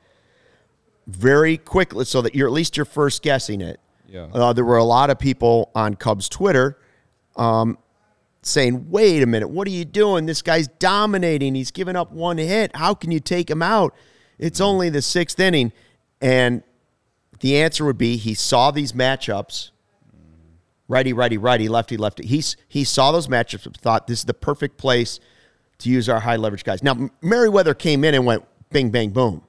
very 1.05 1.57
quickly, 1.57 2.05
so 2.05 2.21
that 2.21 2.33
you're 2.33 2.47
at 2.47 2.53
least 2.53 2.75
you're 2.77 2.85
first 2.85 3.21
guessing 3.21 3.61
it. 3.61 3.79
Yeah. 4.07 4.27
Uh, 4.33 4.53
there 4.53 4.65
were 4.65 4.77
a 4.77 4.83
lot 4.83 5.09
of 5.09 5.19
people 5.19 5.69
on 5.75 5.95
Cubs 5.95 6.27
Twitter 6.29 6.77
um, 7.35 7.77
saying, 8.41 8.89
wait 8.89 9.21
a 9.21 9.25
minute, 9.25 9.49
what 9.49 9.67
are 9.67 9.71
you 9.71 9.85
doing? 9.85 10.25
This 10.25 10.41
guy's 10.41 10.67
dominating. 10.67 11.55
He's 11.55 11.71
giving 11.71 11.95
up 11.95 12.11
one 12.11 12.37
hit. 12.37 12.75
How 12.75 12.93
can 12.93 13.11
you 13.11 13.19
take 13.19 13.49
him 13.49 13.61
out? 13.61 13.93
It's 14.39 14.61
only 14.61 14.89
the 14.89 15.01
sixth 15.01 15.39
inning. 15.39 15.71
And 16.21 16.63
the 17.41 17.57
answer 17.57 17.85
would 17.85 17.97
be 17.97 18.17
he 18.17 18.33
saw 18.33 18.71
these 18.71 18.93
matchups 18.93 19.71
righty, 20.87 21.13
righty, 21.13 21.37
righty, 21.37 21.67
lefty, 21.67 21.97
lefty. 21.97 22.25
He's, 22.25 22.57
he 22.67 22.83
saw 22.83 23.11
those 23.11 23.27
matchups 23.27 23.65
and 23.65 23.75
thought 23.77 24.07
this 24.07 24.19
is 24.19 24.25
the 24.25 24.33
perfect 24.33 24.77
place 24.77 25.19
to 25.79 25.89
use 25.89 26.09
our 26.09 26.19
high 26.19 26.35
leverage 26.35 26.63
guys. 26.63 26.83
Now, 26.83 27.09
Merryweather 27.21 27.73
came 27.73 28.03
in 28.03 28.13
and 28.13 28.25
went 28.25 28.43
bing, 28.71 28.89
bang, 28.89 29.11
boom. 29.11 29.43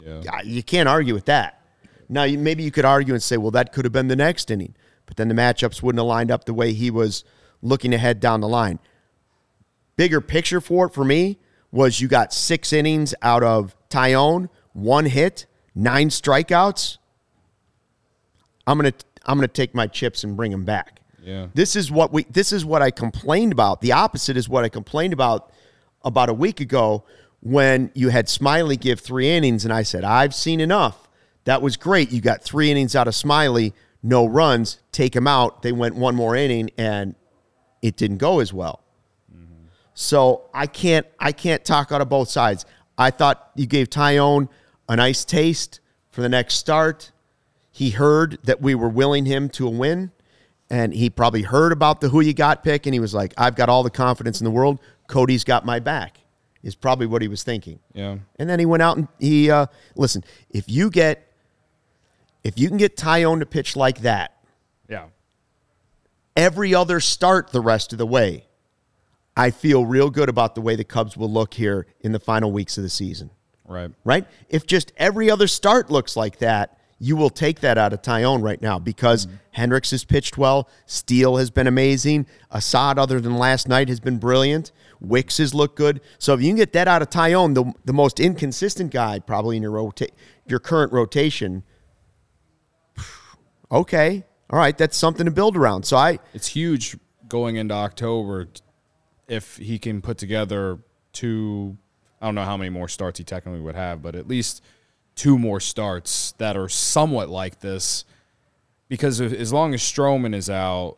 Yeah. 0.00 0.42
You 0.42 0.62
can't 0.62 0.88
argue 0.88 1.14
with 1.14 1.26
that. 1.26 1.60
Now, 2.08 2.22
you, 2.22 2.38
maybe 2.38 2.62
you 2.62 2.70
could 2.70 2.84
argue 2.84 3.14
and 3.14 3.22
say, 3.22 3.36
well, 3.36 3.50
that 3.52 3.72
could 3.72 3.84
have 3.84 3.92
been 3.92 4.08
the 4.08 4.16
next 4.16 4.50
inning, 4.50 4.74
but 5.06 5.16
then 5.16 5.28
the 5.28 5.34
matchups 5.34 5.82
wouldn't 5.82 5.98
have 5.98 6.06
lined 6.06 6.30
up 6.30 6.44
the 6.44 6.54
way 6.54 6.72
he 6.72 6.90
was 6.90 7.24
looking 7.62 7.92
ahead 7.92 8.20
down 8.20 8.40
the 8.40 8.48
line. 8.48 8.78
Bigger 9.96 10.20
picture 10.20 10.60
for 10.60 10.86
it 10.86 10.94
for 10.94 11.04
me 11.04 11.38
was 11.72 12.00
you 12.00 12.06
got 12.06 12.32
six 12.32 12.72
innings 12.72 13.14
out 13.22 13.42
of 13.42 13.76
Taillon, 13.88 14.48
one 14.72 15.06
hit, 15.06 15.46
nine 15.74 16.08
strikeouts. 16.10 16.98
I'm 18.66 18.78
gonna 18.78 18.92
I'm 19.26 19.36
gonna 19.36 19.48
take 19.48 19.74
my 19.74 19.86
chips 19.86 20.24
and 20.24 20.36
bring 20.36 20.50
them 20.50 20.64
back. 20.64 21.00
Yeah. 21.22 21.48
This 21.54 21.74
is 21.74 21.90
what 21.90 22.12
we 22.12 22.24
this 22.24 22.52
is 22.52 22.64
what 22.64 22.82
I 22.82 22.90
complained 22.90 23.52
about. 23.52 23.80
The 23.80 23.92
opposite 23.92 24.36
is 24.36 24.48
what 24.48 24.64
I 24.64 24.68
complained 24.68 25.12
about 25.12 25.52
about 26.04 26.28
a 26.28 26.34
week 26.34 26.60
ago 26.60 27.04
when 27.40 27.90
you 27.94 28.08
had 28.08 28.26
Smyly 28.26 28.78
give 28.78 29.00
three 29.00 29.28
innings 29.28 29.64
and 29.64 29.72
I 29.72 29.82
said, 29.82 30.04
I've 30.04 30.34
seen 30.34 30.60
enough. 30.60 31.08
That 31.44 31.62
was 31.62 31.76
great. 31.76 32.10
You 32.12 32.20
got 32.20 32.42
three 32.42 32.70
innings 32.70 32.96
out 32.96 33.08
of 33.08 33.14
Smyly, 33.14 33.72
no 34.02 34.26
runs, 34.26 34.80
take 34.92 35.14
him 35.14 35.26
out. 35.26 35.62
They 35.62 35.72
went 35.72 35.96
one 35.96 36.14
more 36.14 36.34
inning 36.36 36.70
and 36.78 37.14
it 37.82 37.96
didn't 37.96 38.18
go 38.18 38.40
as 38.40 38.52
well. 38.52 38.82
Mm-hmm. 39.32 39.66
So 39.94 40.48
I 40.54 40.66
can't 40.66 41.06
I 41.18 41.32
can't 41.32 41.64
talk 41.64 41.92
out 41.92 42.00
of 42.00 42.08
both 42.08 42.28
sides. 42.28 42.64
I 42.96 43.10
thought 43.10 43.50
you 43.56 43.66
gave 43.66 43.90
Taillon 43.90 44.48
a 44.88 44.96
nice 44.96 45.24
taste 45.24 45.80
for 46.10 46.22
the 46.22 46.28
next 46.28 46.54
start. 46.54 47.10
He 47.76 47.90
heard 47.90 48.38
that 48.44 48.62
we 48.62 48.74
were 48.74 48.88
willing 48.88 49.26
him 49.26 49.50
to 49.50 49.66
a 49.66 49.70
win, 49.70 50.10
and 50.70 50.94
he 50.94 51.10
probably 51.10 51.42
heard 51.42 51.72
about 51.72 52.00
the 52.00 52.08
who 52.08 52.22
you 52.22 52.32
got 52.32 52.64
pick, 52.64 52.86
and 52.86 52.94
he 52.94 53.00
was 53.00 53.12
like, 53.12 53.34
"I've 53.36 53.54
got 53.54 53.68
all 53.68 53.82
the 53.82 53.90
confidence 53.90 54.40
in 54.40 54.46
the 54.46 54.50
world. 54.50 54.80
Cody's 55.08 55.44
got 55.44 55.66
my 55.66 55.78
back." 55.78 56.20
Is 56.62 56.74
probably 56.74 57.06
what 57.06 57.20
he 57.20 57.28
was 57.28 57.42
thinking. 57.42 57.78
Yeah. 57.92 58.16
And 58.38 58.48
then 58.48 58.58
he 58.58 58.64
went 58.64 58.82
out 58.82 58.96
and 58.96 59.08
he 59.18 59.50
uh, 59.50 59.66
listen. 59.94 60.24
If 60.48 60.70
you 60.70 60.88
get 60.88 61.30
if 62.42 62.58
you 62.58 62.68
can 62.68 62.78
get 62.78 62.96
Taillon 62.96 63.40
to 63.40 63.46
pitch 63.46 63.76
like 63.76 64.00
that, 64.00 64.34
Yeah. 64.88 65.08
every 66.34 66.74
other 66.74 66.98
start 66.98 67.50
the 67.52 67.60
rest 67.60 67.92
of 67.92 67.98
the 67.98 68.06
way, 68.06 68.46
I 69.36 69.50
feel 69.50 69.84
real 69.84 70.08
good 70.08 70.30
about 70.30 70.54
the 70.54 70.62
way 70.62 70.76
the 70.76 70.84
Cubs 70.84 71.14
will 71.14 71.30
look 71.30 71.52
here 71.54 71.86
in 72.00 72.12
the 72.12 72.20
final 72.20 72.50
weeks 72.50 72.78
of 72.78 72.82
the 72.82 72.90
season. 72.90 73.30
Right. 73.68 73.90
Right? 74.04 74.26
If 74.48 74.66
just 74.66 74.92
every 74.96 75.30
other 75.30 75.46
start 75.46 75.90
looks 75.90 76.16
like 76.16 76.38
that, 76.38 76.78
you 76.98 77.16
will 77.16 77.30
take 77.30 77.60
that 77.60 77.76
out 77.76 77.92
of 77.92 78.00
Taillon 78.00 78.42
right 78.42 78.60
now 78.60 78.78
because 78.78 79.26
mm-hmm. 79.26 79.36
Hendricks 79.52 79.90
has 79.90 80.04
pitched 80.04 80.38
well. 80.38 80.68
Steele 80.86 81.36
has 81.36 81.50
been 81.50 81.66
amazing. 81.66 82.26
Assad, 82.50 82.98
other 82.98 83.20
than 83.20 83.36
last 83.36 83.68
night, 83.68 83.88
has 83.88 84.00
been 84.00 84.18
brilliant. 84.18 84.72
Wicks 85.00 85.38
has 85.38 85.54
looked 85.54 85.76
good. 85.76 86.00
So 86.18 86.32
if 86.32 86.40
you 86.40 86.48
can 86.48 86.56
get 86.56 86.72
that 86.72 86.88
out 86.88 87.02
of 87.02 87.10
Taillon, 87.10 87.54
the, 87.54 87.72
the 87.84 87.92
most 87.92 88.18
inconsistent 88.18 88.92
guy 88.92 89.18
probably 89.18 89.56
in 89.56 89.62
your 89.62 89.72
rota- 89.72 90.08
your 90.46 90.58
current 90.58 90.92
rotation, 90.92 91.64
okay. 93.70 94.24
All 94.48 94.58
right, 94.58 94.78
that's 94.78 94.96
something 94.96 95.26
to 95.26 95.32
build 95.32 95.56
around. 95.56 95.84
So 95.84 95.96
I 95.96 96.18
It's 96.32 96.46
huge 96.46 96.96
going 97.28 97.56
into 97.56 97.74
October 97.74 98.48
if 99.28 99.56
he 99.56 99.78
can 99.78 100.00
put 100.00 100.18
together 100.18 100.78
two. 101.12 101.76
I 102.20 102.26
don't 102.26 102.34
know 102.34 102.44
how 102.44 102.56
many 102.56 102.70
more 102.70 102.88
starts 102.88 103.18
he 103.18 103.24
technically 103.24 103.60
would 103.60 103.74
have, 103.74 104.00
but 104.00 104.14
at 104.14 104.26
least 104.26 104.62
two 105.16 105.38
more 105.38 105.58
starts 105.60 106.32
that 106.38 106.56
are 106.56 106.68
somewhat 106.68 107.28
like 107.28 107.60
this. 107.60 108.04
Because 108.88 109.18
if, 109.18 109.32
as 109.32 109.52
long 109.52 109.74
as 109.74 109.80
Stroman 109.80 110.34
is 110.34 110.48
out, 110.48 110.96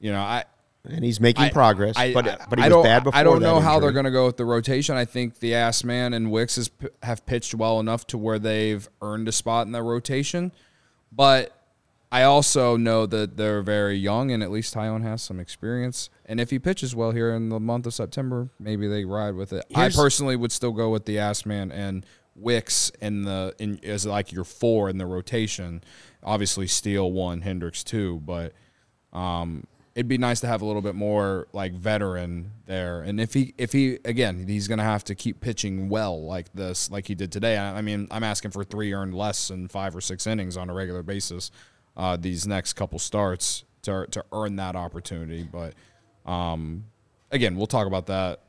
you 0.00 0.10
know, 0.10 0.20
I 0.20 0.44
and 0.84 1.04
he's 1.04 1.20
making 1.20 1.44
I- 1.44 1.50
progress, 1.50 1.96
I- 1.96 2.12
but 2.14 2.26
I- 2.26 2.46
but 2.48 2.58
he 2.58 2.64
I 2.64 2.68
was 2.68 2.74
don't, 2.74 2.82
bad 2.84 3.04
before. 3.04 3.18
I 3.18 3.22
don't 3.22 3.40
know 3.42 3.60
how 3.60 3.74
injury. 3.74 3.80
they're 3.82 3.92
going 3.92 4.04
to 4.06 4.10
go 4.10 4.26
with 4.26 4.36
the 4.38 4.44
rotation. 4.44 4.96
I 4.96 5.04
think 5.04 5.38
the 5.38 5.54
Ass 5.54 5.84
Man 5.84 6.14
and 6.14 6.32
Wicks 6.32 6.56
has, 6.56 6.70
have 7.02 7.24
pitched 7.26 7.54
well 7.54 7.78
enough 7.78 8.06
to 8.08 8.18
where 8.18 8.38
they've 8.38 8.88
earned 9.02 9.28
a 9.28 9.32
spot 9.32 9.66
in 9.66 9.72
the 9.72 9.82
rotation, 9.82 10.50
but 11.12 11.54
I 12.10 12.22
also 12.22 12.76
know 12.78 13.04
that 13.06 13.36
they're 13.36 13.60
very 13.60 13.96
young, 13.98 14.30
and 14.30 14.42
at 14.42 14.50
least 14.50 14.74
Taillon 14.74 15.02
has 15.02 15.20
some 15.20 15.38
experience. 15.38 16.08
And 16.24 16.40
if 16.40 16.48
he 16.50 16.58
pitches 16.58 16.94
well 16.96 17.10
here 17.10 17.32
in 17.34 17.50
the 17.50 17.60
month 17.60 17.84
of 17.84 17.92
September, 17.92 18.48
maybe 18.58 18.88
they 18.88 19.04
ride 19.04 19.34
with 19.34 19.52
it. 19.52 19.66
Here's- 19.68 19.94
I 19.98 20.02
personally 20.02 20.34
would 20.36 20.52
still 20.52 20.72
go 20.72 20.88
with 20.90 21.04
the 21.04 21.18
Ass 21.18 21.44
Man 21.44 21.70
and 21.70 22.06
Wicks 22.38 22.90
in 23.00 23.22
the 23.22 23.54
in 23.58 23.80
as 23.84 24.06
like 24.06 24.32
your 24.32 24.44
four 24.44 24.88
in 24.88 24.98
the 24.98 25.06
rotation. 25.06 25.82
Obviously, 26.22 26.66
Steele 26.66 27.10
one, 27.10 27.40
Hendricks 27.42 27.84
two, 27.84 28.20
but 28.24 28.52
um, 29.12 29.66
it'd 29.94 30.06
be 30.06 30.16
nice 30.16 30.38
to 30.40 30.46
have 30.46 30.62
a 30.62 30.64
little 30.64 30.80
bit 30.80 30.94
more 30.94 31.48
like 31.52 31.72
veteran 31.72 32.52
there. 32.66 33.00
And 33.00 33.20
if 33.20 33.34
he 33.34 33.52
if 33.58 33.72
he 33.72 33.98
again, 34.04 34.46
he's 34.46 34.68
gonna 34.68 34.84
have 34.84 35.02
to 35.04 35.14
keep 35.16 35.40
pitching 35.40 35.88
well 35.88 36.24
like 36.24 36.52
this, 36.52 36.88
like 36.90 37.08
he 37.08 37.16
did 37.16 37.32
today. 37.32 37.56
I, 37.56 37.78
I 37.78 37.82
mean, 37.82 38.06
I'm 38.10 38.22
asking 38.22 38.52
for 38.52 38.62
three 38.62 38.92
earned 38.92 39.14
less 39.14 39.48
than 39.48 39.66
five 39.66 39.96
or 39.96 40.00
six 40.00 40.26
innings 40.26 40.56
on 40.56 40.70
a 40.70 40.74
regular 40.74 41.02
basis. 41.02 41.50
Uh, 41.96 42.16
these 42.16 42.46
next 42.46 42.74
couple 42.74 43.00
starts 43.00 43.64
to 43.82 44.06
to 44.12 44.24
earn 44.32 44.54
that 44.56 44.76
opportunity, 44.76 45.42
but 45.42 45.74
um, 46.30 46.84
again, 47.32 47.56
we'll 47.56 47.66
talk 47.66 47.88
about 47.88 48.06
that 48.06 48.42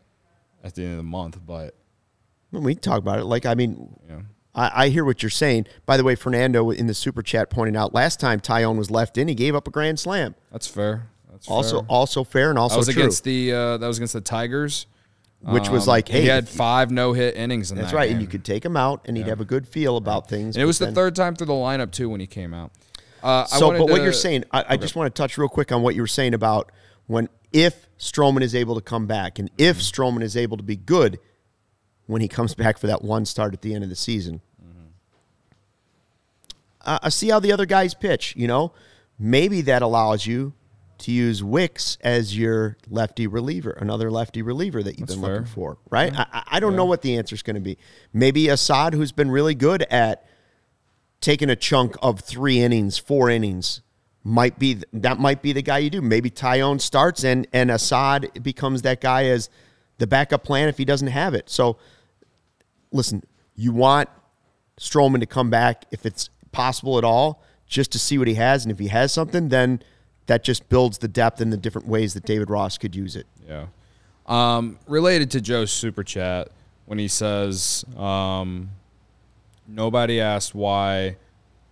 at 0.63 0.75
the 0.75 0.83
end 0.83 0.91
of 0.91 0.97
the 0.97 1.03
month. 1.03 1.39
But 1.43 1.75
we 2.51 2.73
can 2.75 2.81
talk 2.81 2.97
about 2.99 3.19
it. 3.19 3.25
Like, 3.25 3.45
I 3.45 3.53
mean, 3.55 3.95
Yeah. 4.07 4.21
I, 4.55 4.85
I 4.85 4.89
hear 4.89 5.05
what 5.05 5.21
you're 5.21 5.29
saying. 5.29 5.67
By 5.85 5.97
the 5.97 6.03
way, 6.03 6.15
Fernando 6.15 6.71
in 6.71 6.87
the 6.87 6.93
super 6.93 7.21
chat 7.21 7.49
pointed 7.49 7.75
out 7.75 7.93
last 7.93 8.19
time 8.19 8.39
Taillon 8.39 8.77
was 8.77 8.89
left 8.89 9.17
in, 9.17 9.27
he 9.27 9.35
gave 9.35 9.55
up 9.55 9.67
a 9.67 9.71
grand 9.71 9.99
slam. 9.99 10.35
that's 10.51 10.67
fair. 10.67 11.07
That's 11.31 11.47
Also, 11.47 11.79
fair. 11.81 11.87
also 11.89 12.23
fair 12.23 12.49
and 12.49 12.59
also 12.59 12.75
that 12.75 12.79
was 12.79 12.87
true. 12.89 13.01
against 13.03 13.23
the 13.23 13.53
uh, 13.53 13.77
that 13.77 13.87
was 13.87 13.97
against 13.97 14.13
the 14.13 14.21
Tigers, 14.21 14.87
Which 15.41 15.69
was 15.69 15.83
Um, 15.83 15.89
like, 15.91 16.09
hey, 16.09 16.21
he 16.23 16.27
had 16.27 16.49
five 16.49 16.91
no 16.91 17.13
hit 17.13 17.35
innings 17.37 17.71
in 17.71 17.77
That's 17.77 17.91
that 17.91 17.95
right, 17.97 18.07
game. 18.07 18.15
and 18.17 18.21
you 18.21 18.27
could 18.27 18.43
take 18.43 18.65
him 18.65 18.75
out, 18.75 19.01
and 19.05 19.15
he'd 19.15 19.27
have 19.27 19.39
a 19.39 19.45
good 19.45 19.65
feel 19.67 19.95
about 19.95 20.27
things. 20.27 20.55
And 20.57 20.63
it 20.63 20.65
was 20.65 20.79
the 20.79 20.85
then- 20.85 20.95
third 20.95 21.15
time 21.15 21.35
through 21.35 21.47
the 21.47 21.53
lineup 21.53 21.91
too 21.91 22.09
when 22.09 22.19
he 22.19 22.27
came 22.27 22.53
out. 22.53 22.71
Uh, 23.23 23.45
So, 23.45 23.69
but 23.71 23.87
what 23.89 23.97
to- 23.99 24.03
you're 24.03 24.11
saying, 24.11 24.43
I, 24.51 24.65
I 24.69 24.77
just 24.77 24.95
want 24.97 25.13
to 25.13 25.21
touch 25.21 25.37
real 25.37 25.47
quick 25.47 25.71
on 25.71 25.81
what 25.81 25.95
you 25.95 26.01
were 26.01 26.07
saying 26.07 26.33
about 26.33 26.71
when 27.07 27.29
if 27.53 27.87
Stroman 27.97 28.41
is 28.41 28.53
able 28.55 28.75
to 28.75 28.81
come 28.81 29.07
back, 29.07 29.39
and 29.39 29.49
if 29.57 29.77
Mm-hmm. 29.77 30.01
Stroman 30.01 30.23
is 30.23 30.35
able 30.35 30.57
to 30.57 30.63
be 30.63 30.75
good 30.75 31.19
when 32.09 32.21
he 32.23 32.27
comes 32.27 32.55
back 32.55 32.79
for 32.79 32.87
that 32.87 33.03
one 33.03 33.23
start 33.23 33.53
at 33.53 33.61
the 33.61 33.75
end 33.75 33.83
of 33.83 33.89
the 33.91 33.95
season. 33.95 34.41
Mm-hmm. 34.59 34.87
Uh, 36.81 36.99
I 37.03 37.09
see 37.09 37.29
how 37.29 37.39
the 37.39 37.51
other 37.51 37.67
guys 37.67 37.93
pitch. 37.93 38.33
You 38.35 38.47
know, 38.47 38.73
maybe 39.19 39.61
that 39.61 39.83
allows 39.83 40.25
you 40.25 40.53
to 40.99 41.11
use 41.11 41.43
Wicks 41.43 41.99
as 42.01 42.35
your 42.35 42.77
lefty 42.89 43.27
reliever, 43.27 43.71
another 43.71 44.09
lefty 44.09 44.41
reliever 44.41 44.81
that 44.81 44.97
you've 44.97 45.07
That's 45.07 45.19
been 45.19 45.23
fair. 45.23 45.33
looking 45.35 45.53
for, 45.53 45.77
right? 45.91 46.11
I- 46.17 46.25
I, 46.33 46.43
I 46.53 46.59
don't 46.59 46.75
know 46.75 46.85
what 46.85 47.03
the 47.03 47.15
answer 47.15 47.35
is 47.35 47.43
going 47.43 47.55
to 47.55 47.61
be. 47.61 47.77
Maybe 48.11 48.49
Assad, 48.49 48.95
who's 48.95 49.11
been 49.11 49.29
really 49.29 49.53
good 49.55 49.83
at 49.83 50.25
taking 51.21 51.49
a 51.51 51.55
chunk 51.55 51.95
of 52.01 52.21
three 52.21 52.59
innings, 52.59 52.97
four 52.97 53.29
innings, 53.29 53.81
might 54.23 54.57
be 54.57 54.81
that 54.91 55.19
might 55.19 55.41
be 55.43 55.53
the 55.53 55.61
guy 55.61 55.77
you 55.77 55.89
do. 55.91 56.01
Maybe 56.01 56.29
Taillon 56.31 56.81
starts 56.81 57.23
and 57.23 57.47
and 57.53 57.69
Assad 57.71 58.43
becomes 58.43 58.81
that 58.81 58.99
guy 58.99 59.25
as 59.25 59.49
the 59.99 60.07
backup 60.07 60.43
plan 60.43 60.67
if 60.69 60.77
he 60.77 60.85
doesn't 60.85 61.07
have 61.07 61.33
it. 61.33 61.49
So 61.49 61.77
listen, 62.91 63.23
you 63.55 63.71
want 63.71 64.09
Stroman 64.79 65.19
to 65.19 65.25
come 65.25 65.49
back 65.49 65.85
if 65.91 66.05
it's 66.05 66.29
possible 66.51 66.97
at 66.97 67.03
all, 67.03 67.43
just 67.67 67.91
to 67.91 67.99
see 67.99 68.17
what 68.17 68.27
he 68.27 68.35
has, 68.35 68.65
and 68.65 68.71
if 68.71 68.79
he 68.79 68.87
has 68.87 69.11
something, 69.11 69.49
then 69.49 69.81
that 70.25 70.43
just 70.43 70.69
builds 70.69 70.99
the 70.99 71.07
depth 71.07 71.41
in 71.41 71.49
the 71.49 71.57
different 71.57 71.87
ways 71.87 72.13
that 72.13 72.23
David 72.23 72.49
Ross 72.49 72.77
could 72.77 72.95
use 72.95 73.15
it. 73.15 73.27
Yeah. 73.47 73.67
Um, 74.27 74.77
related 74.87 75.31
to 75.31 75.41
Joe's 75.41 75.71
super 75.71 76.03
chat 76.03 76.49
when 76.85 76.99
he 76.99 77.07
says 77.07 77.83
um, 77.97 78.69
nobody 79.67 80.21
asked 80.21 80.53
why 80.53 81.17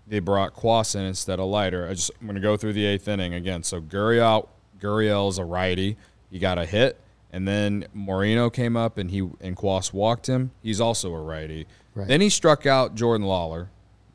they 0.08 0.19
brought 0.19 0.56
Cuas 0.56 0.95
in 0.95 1.01
instead 1.01 1.39
of 1.39 1.47
Leiter. 1.47 1.88
I 1.88 1.93
just 1.93 2.12
I'm 2.19 2.27
gonna 2.27 2.39
go 2.39 2.58
through 2.58 2.73
the 2.73 2.86
eighth 2.86 3.08
inning 3.08 3.34
again. 3.34 3.63
So 3.63 3.80
Gurriel 3.80 4.47
Gurriel's 4.80 5.38
a 5.38 5.45
righty. 5.45 5.97
He 6.32 6.39
got 6.39 6.58
a 6.58 6.65
hit, 6.65 6.99
and 7.38 7.47
then 7.47 7.86
Moreno 7.93 8.50
came 8.50 8.76
up 8.76 8.97
and 8.97 9.12
he 9.12 9.19
and 9.19 9.56
Cuas 9.56 9.93
walked 9.93 10.26
him. 10.26 10.50
He's 10.63 10.82
also 10.82 11.13
a 11.13 11.21
righty. 11.21 11.67
Right. 11.93 12.08
Then 12.08 12.19
he 12.19 12.32
struck 12.32 12.65
out 12.65 12.95
Jordan 12.95 13.28
Lawlar, 13.28 13.67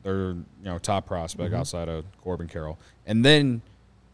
their 0.03 0.31
you 0.31 0.45
know 0.61 0.77
top 0.77 1.05
prospect 1.05 1.51
mm-hmm. 1.51 1.59
outside 1.61 1.87
of 1.87 2.03
Corbin 2.21 2.49
Carroll, 2.49 2.77
and 3.07 3.23
then 3.23 3.61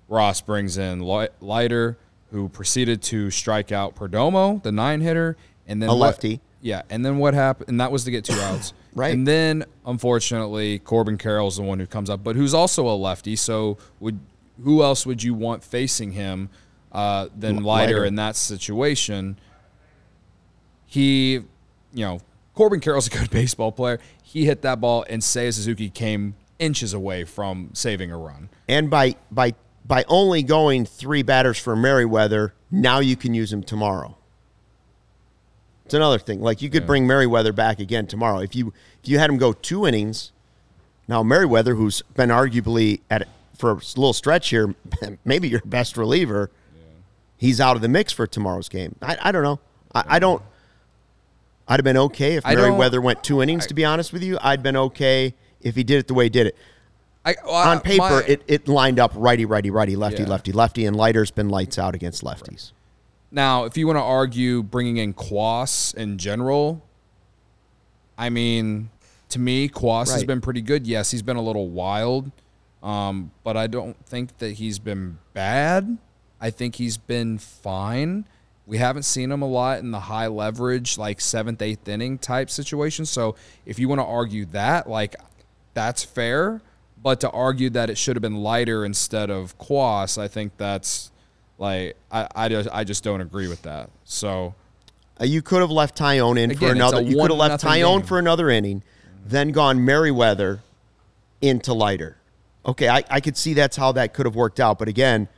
Ross 0.09 0.41
brings 0.41 0.77
in 0.77 1.01
Leiter, 1.01 1.97
who 2.29 2.49
proceeded 2.49 3.01
to 3.03 3.31
strike 3.31 3.71
out 3.71 3.95
Perdomo, 3.95 4.61
the 4.61 4.71
nine 4.71 5.01
hitter, 5.01 5.37
and 5.67 5.81
then 5.81 5.89
A 5.89 5.93
what- 5.93 6.01
lefty. 6.01 6.39
yeah, 6.61 6.83
and 6.91 7.03
then 7.03 7.17
what 7.17 7.33
happened? 7.33 7.69
And 7.69 7.81
that 7.81 7.91
was 7.91 8.03
to 8.03 8.11
get 8.11 8.23
two 8.23 8.39
outs. 8.39 8.73
Right. 8.95 9.13
And 9.13 9.27
then 9.27 9.65
unfortunately, 9.85 10.79
Corbin 10.79 11.19
Carroll's 11.19 11.57
the 11.57 11.61
one 11.61 11.79
who 11.79 11.85
comes 11.85 12.09
up, 12.09 12.23
but 12.23 12.35
who's 12.35 12.55
also 12.55 12.87
a 12.87 12.97
lefty. 12.97 13.35
So 13.35 13.77
would 13.99 14.19
who 14.63 14.81
else 14.81 15.05
would 15.05 15.21
you 15.21 15.35
want 15.35 15.63
facing 15.63 16.13
him 16.13 16.49
uh, 16.91 17.27
than 17.35 17.63
Leiter, 17.63 17.93
Leiter. 17.93 18.05
in 18.05 18.15
that 18.15 18.35
situation? 18.35 19.39
He, 20.85 21.33
you 21.33 21.45
know, 21.93 22.19
Corbin 22.55 22.79
Carroll's 22.79 23.07
a 23.07 23.11
good 23.11 23.29
baseball 23.31 23.71
player. 23.71 23.99
He 24.23 24.45
hit 24.45 24.61
that 24.63 24.81
ball, 24.81 25.05
and 25.09 25.21
Seiya 25.21 25.53
Suzuki 25.53 25.89
came 25.89 26.35
inches 26.59 26.93
away 26.93 27.23
from 27.23 27.69
saving 27.73 28.11
a 28.11 28.17
run. 28.17 28.49
And 28.67 28.89
by 28.89 29.15
by 29.31 29.53
by 29.85 30.05
only 30.07 30.43
going 30.43 30.85
three 30.85 31.23
batters 31.23 31.57
for 31.57 31.75
Merryweather, 31.75 32.53
now 32.69 32.99
you 32.99 33.15
can 33.15 33.33
use 33.33 33.51
him 33.51 33.63
tomorrow. 33.63 34.17
It's 35.85 35.95
another 35.95 36.19
thing. 36.19 36.41
Like 36.41 36.61
you 36.61 36.69
could 36.69 36.85
bring 36.85 37.07
Merryweather 37.07 37.51
back 37.51 37.79
again 37.79 38.05
tomorrow. 38.05 38.39
If 38.39 38.55
you 38.55 38.73
if 39.01 39.09
you 39.09 39.17
had 39.17 39.29
him 39.29 39.37
go 39.37 39.53
two 39.53 39.87
innings, 39.87 40.31
now 41.07 41.23
Merryweather, 41.23 41.73
who's 41.73 42.03
been 42.15 42.29
arguably 42.29 42.99
at 43.09 43.27
for 43.57 43.71
a 43.71 43.75
little 43.75 44.13
stretch 44.13 44.49
here, 44.49 44.75
maybe 45.25 45.49
your 45.49 45.61
best 45.65 45.97
reliever, 45.97 46.51
he's 47.39 47.59
out 47.59 47.75
of 47.75 47.81
the 47.81 47.87
mix 47.87 48.13
for 48.13 48.27
tomorrow's 48.27 48.69
game. 48.69 48.95
I, 49.01 49.17
I 49.19 49.31
don't 49.31 49.43
know. 49.43 49.59
I, 49.95 50.03
I 50.07 50.19
don't. 50.19 50.43
I'd 51.67 51.79
have 51.79 51.83
been 51.83 51.97
okay 51.97 52.35
if 52.35 52.45
I 52.45 52.53
Merryweather 52.53 53.01
went 53.01 53.23
two 53.23 53.41
innings. 53.41 53.65
to 53.67 53.73
be 53.73 53.85
honest 53.85 54.13
with 54.13 54.23
you, 54.23 54.37
I'd 54.41 54.61
been 54.61 54.75
okay 54.75 55.33
if 55.61 55.75
he 55.75 55.83
did 55.83 55.99
it 55.99 56.07
the 56.07 56.13
way 56.13 56.25
he 56.25 56.29
did 56.29 56.47
it 56.47 56.57
I, 57.25 57.35
well, 57.45 57.53
on 57.55 57.79
paper, 57.81 58.01
my- 58.01 58.23
it, 58.27 58.41
it 58.47 58.67
lined 58.67 58.99
up 58.99 59.11
righty, 59.15 59.45
righty, 59.45 59.69
righty, 59.69 59.95
lefty, 59.95 60.23
Yeah. 60.23 60.29
lefty, 60.29 60.51
lefty, 60.51 60.85
and 60.85 60.95
Leiter's 60.95 61.31
been 61.31 61.49
lights 61.49 61.77
out 61.77 61.95
against 61.95 62.23
lefties. 62.23 62.71
Now, 63.31 63.65
if 63.65 63.77
you 63.77 63.85
want 63.85 63.97
to 63.97 64.03
argue 64.03 64.63
bringing 64.63 64.97
in 64.97 65.13
Cuas 65.13 65.93
in 65.93 66.17
general, 66.17 66.81
I 68.17 68.29
mean, 68.29 68.89
to 69.29 69.39
me, 69.39 69.69
Cuas 69.69 70.11
has 70.11 70.23
been 70.23 70.41
pretty 70.41 70.61
good. 70.61 70.87
Yes, 70.87 71.11
he's 71.11 71.21
been 71.21 71.37
a 71.37 71.41
little 71.41 71.69
wild, 71.69 72.31
um, 72.81 73.31
but 73.43 73.55
I 73.55 73.67
don't 73.67 73.95
think 74.05 74.39
that 74.39 74.53
he's 74.53 74.79
been 74.79 75.19
bad. 75.33 75.97
I 76.41 76.49
think 76.49 76.75
he's 76.75 76.97
been 76.97 77.37
fine. 77.37 78.25
We 78.65 78.77
haven't 78.77 79.03
seen 79.03 79.31
him 79.31 79.41
a 79.41 79.47
lot 79.47 79.79
in 79.79 79.91
the 79.91 79.99
high 80.01 80.27
leverage, 80.27 80.97
like 80.97 81.19
seventh, 81.21 81.61
eighth 81.61 81.87
inning 81.87 82.17
type 82.19 82.49
situation. 82.49 83.05
So 83.05 83.35
if 83.65 83.79
you 83.79 83.89
want 83.89 83.99
to 83.99 84.05
argue 84.05 84.45
that, 84.47 84.87
like, 84.87 85.15
that's 85.73 86.03
fair. 86.03 86.61
But 87.01 87.21
to 87.21 87.29
argue 87.31 87.69
that 87.71 87.89
it 87.89 87.97
should 87.97 88.15
have 88.15 88.21
been 88.21 88.43
Leiter 88.43 88.83
instead 88.85 89.29
of 89.29 89.57
Cuas, 89.57 90.17
I 90.17 90.27
think 90.27 90.57
that's 90.57 91.11
like 91.57 91.95
I, 92.11 92.27
I 92.35 92.49
just 92.49 92.69
I 92.73 92.83
just 92.83 93.03
don't 93.05 93.21
agree 93.21 93.47
with 93.47 93.61
that. 93.61 93.89
So 94.03 94.53
Uh, 95.19 95.23
you 95.23 95.41
could 95.41 95.61
have 95.61 95.71
left 95.71 95.97
Taillon 95.97 96.37
in 96.37 96.49
for 96.49 96.57
Again, 96.57 96.69
it's 96.71 96.75
another. 96.75 97.01
You 97.01 97.15
could 97.15 97.31
have 97.31 97.39
left 97.39 97.63
Taillon 97.63 97.99
game. 97.99 98.07
for 98.07 98.19
another 98.19 98.49
inning, 98.49 98.83
then 99.25 99.51
gone 99.51 99.83
Merryweather 99.85 100.61
into 101.41 101.73
Leiter. 101.73 102.17
Okay, 102.65 102.89
I, 102.89 103.03
I 103.09 103.21
could 103.21 103.37
see 103.37 103.53
that's 103.53 103.77
how 103.77 103.93
that 103.93 104.13
could 104.13 104.25
have 104.25 104.35
worked 104.35 104.59
out. 104.59 104.77
But 104.77 104.89
again, 104.89 105.29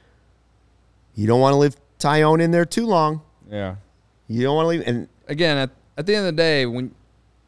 you 1.15 1.27
don't 1.27 1.39
want 1.39 1.53
to 1.53 1.57
leave 1.57 1.75
Taillon 1.99 2.41
in 2.41 2.51
there 2.51 2.65
too 2.65 2.85
long. 2.85 3.21
yeah. 3.49 3.75
You 4.27 4.43
don't 4.43 4.55
want 4.55 4.65
to 4.65 4.69
leave. 4.69 4.83
And 4.87 5.09
Again, 5.27 5.57
at, 5.57 5.69
at 5.97 6.05
the 6.05 6.15
end 6.15 6.25
of 6.25 6.35
the 6.35 6.41
day, 6.41 6.65
when 6.65 6.95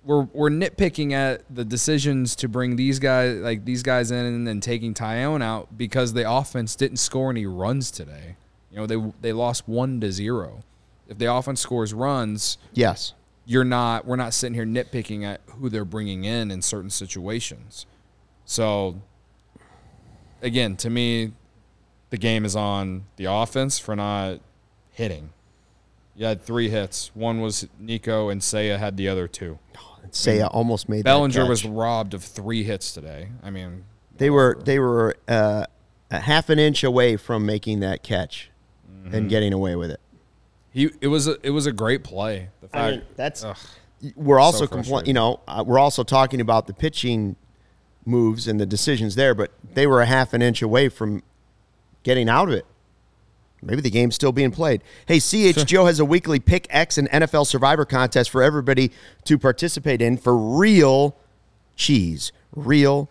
we're 0.03 0.23
we're 0.33 0.49
nitpicking 0.49 1.13
at 1.13 1.43
the 1.53 1.63
decisions 1.63 2.35
to 2.37 2.49
bring 2.49 2.75
these 2.75 2.99
guys 2.99 3.37
like 3.37 3.63
these 3.63 3.83
guys 3.83 4.11
in 4.11 4.25
and 4.25 4.45
then 4.45 4.59
taking 4.59 4.93
Taillon 4.93 5.41
out 5.41 5.77
because 5.77 6.11
the 6.11 6.29
offense 6.29 6.75
didn't 6.75 6.97
score 6.97 7.29
any 7.31 7.45
runs 7.45 7.89
today. 7.89 8.35
You 8.69 8.77
know, 8.77 8.85
they 8.85 9.11
they 9.21 9.31
lost 9.33 9.67
one 9.67 10.01
to 10.01 10.11
zero. 10.11 10.63
If 11.07 11.17
the 11.19 11.33
offense 11.33 11.61
scores 11.61 11.93
runs, 11.93 12.57
yes, 12.73 13.13
you're 13.45 13.63
not 13.63 14.05
we're 14.05 14.17
not 14.17 14.33
sitting 14.33 14.53
here 14.55 14.65
nitpicking 14.65 15.23
at 15.23 15.39
who 15.47 15.69
they're 15.69 15.85
bringing 15.85 16.25
in 16.25 16.51
in 16.51 16.61
certain 16.61 16.89
situations. 16.89 17.85
So 18.45 18.99
again, 20.41 20.75
to 20.77 20.89
me, 20.89 21.31
the 22.13 22.17
game 22.19 22.45
is 22.45 22.55
on 22.55 23.05
the 23.15 23.25
offense 23.25 23.79
for 23.79 23.95
not 23.95 24.39
hitting. 24.91 25.31
You 26.15 26.27
had 26.27 26.43
three 26.43 26.69
hits. 26.69 27.09
One 27.15 27.41
was 27.41 27.67
Nico, 27.79 28.29
and 28.29 28.39
Seiya 28.39 28.77
had 28.77 28.97
the 28.97 29.09
other 29.09 29.27
two. 29.27 29.57
Seiya 30.11 30.47
almost 30.53 30.87
made 30.87 30.99
that 30.99 31.03
Bellinger 31.05 31.47
was 31.49 31.65
robbed 31.65 32.13
of 32.13 32.23
three 32.23 32.63
hits 32.63 32.93
today. 32.93 33.29
I 33.41 33.49
mean, 33.49 33.85
They 34.15 34.29
were 34.29 34.59
they 34.63 34.77
were 34.77 35.15
uh, 35.27 35.65
a 36.11 36.19
half 36.19 36.49
an 36.51 36.59
inch 36.59 36.83
away 36.83 37.17
from 37.17 37.47
making 37.47 37.79
that 37.79 38.03
catch 38.03 38.51
Mm-hmm. 38.87 39.15
and 39.15 39.29
getting 39.29 39.51
away 39.51 39.75
with 39.75 39.89
it. 39.91 39.99
he 40.71 40.89
it 41.01 41.07
was 41.07 41.27
a, 41.27 41.35
it 41.43 41.49
was 41.49 41.65
a 41.65 41.71
great 41.73 42.03
play. 42.05 42.49
The 42.61 42.67
fact 42.69 42.83
I 42.83 42.91
mean, 42.91 43.01
that's 43.17 43.43
Ugh. 43.43 43.57
we're 44.15 44.39
also 44.39 44.65
So 44.65 44.75
compl- 44.77 45.05
you 45.07 45.13
know 45.13 45.39
uh, 45.47 45.63
we're 45.67 45.79
also 45.79 46.03
talking 46.03 46.39
about 46.39 46.67
the 46.67 46.73
pitching 46.73 47.35
moves 48.05 48.47
and 48.47 48.59
the 48.61 48.65
decisions 48.65 49.15
there, 49.15 49.33
but 49.35 49.51
they 49.73 49.87
were 49.87 49.99
a 50.01 50.05
half 50.05 50.33
an 50.33 50.41
inch 50.43 50.61
away 50.61 50.87
from 50.89 51.21
getting 52.03 52.29
out 52.29 52.49
of 52.49 52.53
it. 52.53 52.65
Maybe 53.61 53.81
the 53.81 53.89
game's 53.89 54.15
still 54.15 54.31
being 54.31 54.51
played. 54.51 54.83
Hey, 55.05 55.17
CHGO 55.17 55.85
has 55.85 55.99
a 55.99 56.05
weekly 56.05 56.39
Pick 56.39 56.67
X 56.69 56.97
and 56.97 57.09
NFL 57.09 57.47
Survivor 57.47 57.85
contest 57.85 58.29
for 58.29 58.43
everybody 58.43 58.91
to 59.23 59.37
participate 59.37 60.01
in 60.01 60.17
for 60.17 60.35
real 60.35 61.17
cheese, 61.75 62.31
real 62.55 63.09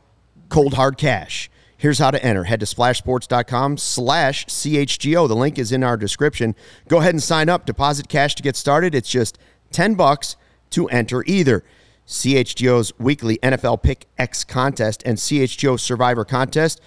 cold 0.51 0.75
hard 0.75 0.99
cash. 0.99 1.51
Here's 1.77 1.99
how 1.99 2.13
to 2.13 2.25
enter. 2.25 2.45
Head 2.45 2.61
to 2.61 2.67
splashsports.com 2.67 3.77
slash 3.77 4.47
CHGO. 4.47 5.27
The 5.27 5.35
link 5.35 5.59
is 5.59 5.73
in 5.73 5.83
our 5.83 5.97
description. 5.97 6.55
Go 6.87 6.99
ahead 6.99 7.15
and 7.15 7.23
sign 7.23 7.49
up. 7.49 7.67
Deposit 7.67 8.09
cash 8.09 8.37
to 8.37 8.43
get 8.43 8.55
started. 8.55 8.95
It's 8.95 9.09
just 9.09 9.37
10 9.73 9.95
bucks 9.95 10.37
to 10.71 10.87
enter 10.91 11.25
either. 11.27 11.65
CHGO's 12.07 12.97
weekly 12.99 13.39
NFL 13.43 13.83
Pick 13.83 14.07
X 14.17 14.45
contest 14.45 15.03
and 15.05 15.19
CHGO 15.19 15.81
Survivor 15.81 16.25
contest. 16.25 16.81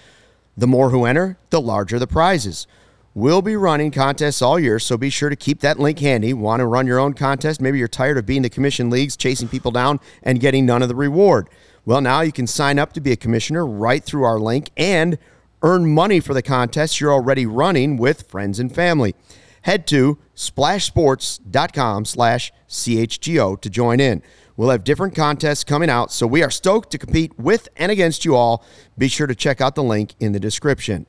The 0.57 0.67
more 0.67 0.89
who 0.89 1.05
enter, 1.05 1.37
the 1.49 1.61
larger 1.61 1.99
the 1.99 2.07
prizes. 2.07 2.67
We'll 3.13 3.41
be 3.41 3.55
running 3.55 3.91
contests 3.91 4.41
all 4.41 4.59
year, 4.59 4.77
so 4.77 4.97
be 4.97 5.09
sure 5.09 5.29
to 5.29 5.37
keep 5.37 5.61
that 5.61 5.79
link 5.79 5.99
handy. 5.99 6.33
Want 6.33 6.59
to 6.59 6.65
run 6.65 6.85
your 6.85 6.99
own 6.99 7.13
contest? 7.13 7.61
Maybe 7.61 7.79
you're 7.79 7.87
tired 7.87 8.17
of 8.17 8.25
being 8.25 8.41
the 8.41 8.49
commission 8.49 8.89
leagues, 8.89 9.15
chasing 9.15 9.47
people 9.47 9.71
down, 9.71 10.01
and 10.21 10.41
getting 10.41 10.65
none 10.65 10.81
of 10.81 10.89
the 10.89 10.95
reward. 10.95 11.49
Well, 11.85 12.01
now 12.01 12.21
you 12.21 12.33
can 12.33 12.45
sign 12.45 12.77
up 12.77 12.91
to 12.93 12.99
be 12.99 13.13
a 13.13 13.15
commissioner 13.15 13.65
right 13.65 14.03
through 14.03 14.23
our 14.23 14.39
link 14.39 14.69
and 14.75 15.17
earn 15.61 15.93
money 15.93 16.19
for 16.19 16.33
the 16.33 16.41
contests 16.41 16.99
you're 16.99 17.13
already 17.13 17.45
running 17.45 17.95
with 17.95 18.29
friends 18.29 18.59
and 18.59 18.73
family. 18.73 19.15
Head 19.61 19.87
to 19.87 20.19
splashsports.com 20.35 22.05
slash 22.05 22.51
CHGO 22.67 23.61
to 23.61 23.69
join 23.69 23.99
in. 23.99 24.21
We'll 24.57 24.69
have 24.69 24.83
different 24.85 25.15
contests 25.15 25.63
coming 25.63 25.89
out, 25.89 26.11
so 26.11 26.25
we 26.25 26.41
are 26.41 26.49
stoked 26.49 26.91
to 26.91 26.97
compete 26.97 27.37
with 27.37 27.67
and 27.75 27.91
against 27.91 28.23
you 28.23 28.35
all. 28.35 28.63
Be 28.97 29.09
sure 29.09 29.27
to 29.27 29.35
check 29.35 29.59
out 29.59 29.75
the 29.75 29.83
link 29.83 30.13
in 30.19 30.31
the 30.31 30.39
description. 30.39 31.07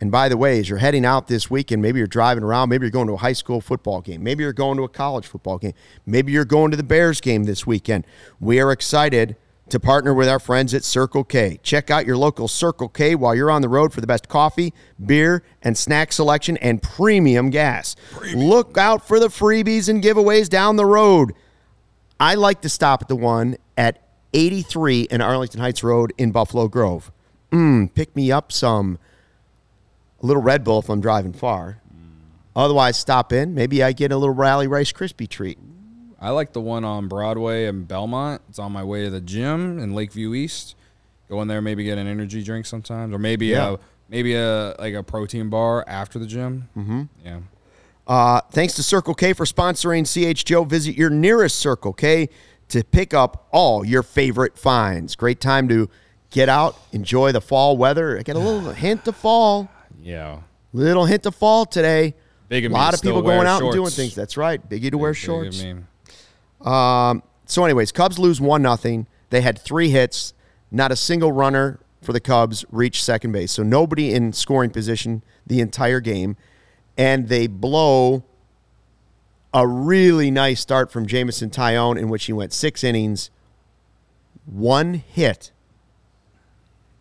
And 0.00 0.10
by 0.10 0.28
the 0.28 0.36
way, 0.36 0.58
as 0.58 0.68
you're 0.68 0.78
heading 0.78 1.04
out 1.04 1.28
this 1.28 1.48
weekend, 1.48 1.80
maybe 1.80 1.98
you're 1.98 2.08
driving 2.08 2.42
around, 2.42 2.68
maybe 2.68 2.84
you're 2.84 2.90
going 2.90 3.06
to 3.06 3.14
a 3.14 3.18
high 3.18 3.32
school 3.32 3.60
football 3.60 4.00
game, 4.00 4.24
maybe 4.24 4.42
you're 4.42 4.52
going 4.52 4.76
to 4.76 4.82
a 4.82 4.88
college 4.88 5.26
football 5.26 5.56
game, 5.56 5.72
maybe 6.04 6.32
you're 6.32 6.44
going 6.44 6.72
to 6.72 6.76
the 6.76 6.82
Bears 6.82 7.20
game 7.20 7.44
this 7.44 7.64
weekend. 7.64 8.04
We 8.40 8.60
are 8.60 8.72
excited 8.72 9.36
to 9.68 9.80
partner 9.80 10.12
with 10.12 10.28
our 10.28 10.40
friends 10.40 10.74
at 10.74 10.84
Circle 10.84 11.24
K. 11.24 11.58
Check 11.62 11.90
out 11.90 12.06
your 12.06 12.16
local 12.16 12.48
Circle 12.48 12.88
K 12.88 13.14
while 13.14 13.34
you're 13.34 13.50
on 13.50 13.62
the 13.62 13.68
road 13.68 13.92
for 13.92 14.00
the 14.00 14.06
best 14.06 14.28
coffee, 14.28 14.74
beer, 15.04 15.42
and 15.62 15.78
snack 15.78 16.12
selection 16.12 16.56
and 16.58 16.82
premium 16.82 17.50
gas. 17.50 17.96
Look 18.34 18.76
out 18.76 19.06
for 19.06 19.18
the 19.18 19.28
freebies 19.28 19.88
and 19.88 20.02
giveaways 20.02 20.48
down 20.48 20.76
the 20.76 20.84
road. 20.84 21.34
I 22.20 22.34
like 22.34 22.60
to 22.62 22.68
stop 22.68 23.02
at 23.02 23.08
the 23.08 23.16
one 23.16 23.56
at 23.76 24.00
83 24.32 25.02
in 25.10 25.20
Arlington 25.20 25.60
Heights 25.60 25.82
Road 25.82 26.12
in 26.18 26.32
Buffalo 26.32 26.68
Grove. 26.68 27.10
Mm, 27.50 27.92
pick 27.94 28.14
me 28.16 28.32
up 28.32 28.50
some 28.52 28.98
a 30.22 30.26
little 30.26 30.42
Red 30.42 30.64
Bull 30.64 30.78
if 30.80 30.88
I'm 30.88 31.00
driving 31.00 31.32
far. 31.32 31.78
Otherwise, 32.56 32.96
stop 32.96 33.32
in. 33.32 33.54
Maybe 33.54 33.82
I 33.82 33.92
get 33.92 34.12
a 34.12 34.16
little 34.16 34.34
Rally 34.34 34.66
Rice 34.68 34.92
Krispie 34.92 35.28
treat. 35.28 35.58
I 36.20 36.30
like 36.30 36.52
the 36.52 36.60
one 36.60 36.84
on 36.84 37.08
Broadway 37.08 37.66
and 37.66 37.86
Belmont. 37.86 38.40
It's 38.48 38.58
on 38.58 38.72
my 38.72 38.82
way 38.84 39.04
to 39.04 39.10
the 39.10 39.20
gym 39.20 39.78
in 39.78 39.94
Lakeview 39.94 40.34
East. 40.34 40.76
Go 41.28 41.42
in 41.42 41.48
there, 41.48 41.60
maybe 41.60 41.84
get 41.84 41.98
an 41.98 42.06
energy 42.06 42.42
drink 42.42 42.64
sometimes, 42.66 43.12
or 43.12 43.18
maybe 43.18 43.46
Yeah. 43.48 43.72
a 43.74 43.78
maybe 44.08 44.34
a 44.34 44.74
like 44.78 44.94
a 44.94 45.02
protein 45.02 45.48
bar 45.50 45.84
after 45.88 46.18
the 46.18 46.26
gym. 46.26 46.68
Mm-hmm. 46.76 47.02
Yeah. 47.24 47.40
Uh, 48.06 48.40
thanks 48.50 48.74
to 48.74 48.82
Circle 48.82 49.14
K 49.14 49.32
for 49.32 49.44
sponsoring 49.44 50.02
CHGO. 50.02 50.66
Visit 50.66 50.96
your 50.96 51.10
nearest 51.10 51.56
Circle 51.56 51.92
K 51.94 52.28
to 52.68 52.84
pick 52.84 53.14
up 53.14 53.48
all 53.50 53.84
your 53.84 54.02
favorite 54.02 54.58
finds. 54.58 55.16
Great 55.16 55.40
time 55.40 55.68
to 55.68 55.88
get 56.30 56.48
out, 56.48 56.76
enjoy 56.92 57.32
the 57.32 57.40
fall 57.40 57.76
weather. 57.76 58.18
I 58.18 58.22
get 58.22 58.36
a 58.36 58.38
little 58.38 58.72
hint 58.72 59.06
of 59.08 59.16
fall. 59.16 59.70
Yeah. 60.02 60.40
Little 60.72 61.06
hint 61.06 61.24
of 61.26 61.34
fall 61.34 61.64
today. 61.64 62.14
Big 62.48 62.66
a 62.66 62.68
lot 62.68 62.92
of 62.94 63.00
people 63.00 63.22
going 63.22 63.46
out 63.46 63.62
and 63.62 63.72
doing 63.72 63.90
things. 63.90 64.14
That's 64.14 64.36
right. 64.36 64.68
Biggie 64.68 64.90
to 64.90 64.98
wear 64.98 65.12
Big 65.12 65.16
of 65.16 65.24
shorts. 65.24 65.64
Um, 66.60 67.22
so, 67.46 67.64
anyways, 67.64 67.92
Cubs 67.92 68.18
lose 68.18 68.40
one 68.40 68.62
nothing. 68.62 69.06
They 69.30 69.40
had 69.40 69.58
three 69.58 69.90
hits. 69.90 70.34
Not 70.70 70.92
a 70.92 70.96
single 70.96 71.32
runner 71.32 71.80
for 72.02 72.12
the 72.12 72.20
Cubs 72.20 72.64
reached 72.70 73.02
second 73.02 73.32
base. 73.32 73.52
So 73.52 73.62
nobody 73.62 74.12
in 74.12 74.32
scoring 74.32 74.70
position 74.70 75.22
the 75.46 75.60
entire 75.60 76.00
game. 76.00 76.36
And 76.96 77.28
they 77.28 77.46
blow 77.46 78.24
a 79.52 79.66
really 79.66 80.30
nice 80.30 80.60
start 80.60 80.90
from 80.92 81.06
Jameson 81.06 81.50
Taillon 81.50 81.98
in 81.98 82.08
which 82.08 82.24
he 82.24 82.32
went 82.32 82.52
six 82.52 82.82
innings, 82.84 83.30
one 84.46 84.94
hit, 84.94 85.50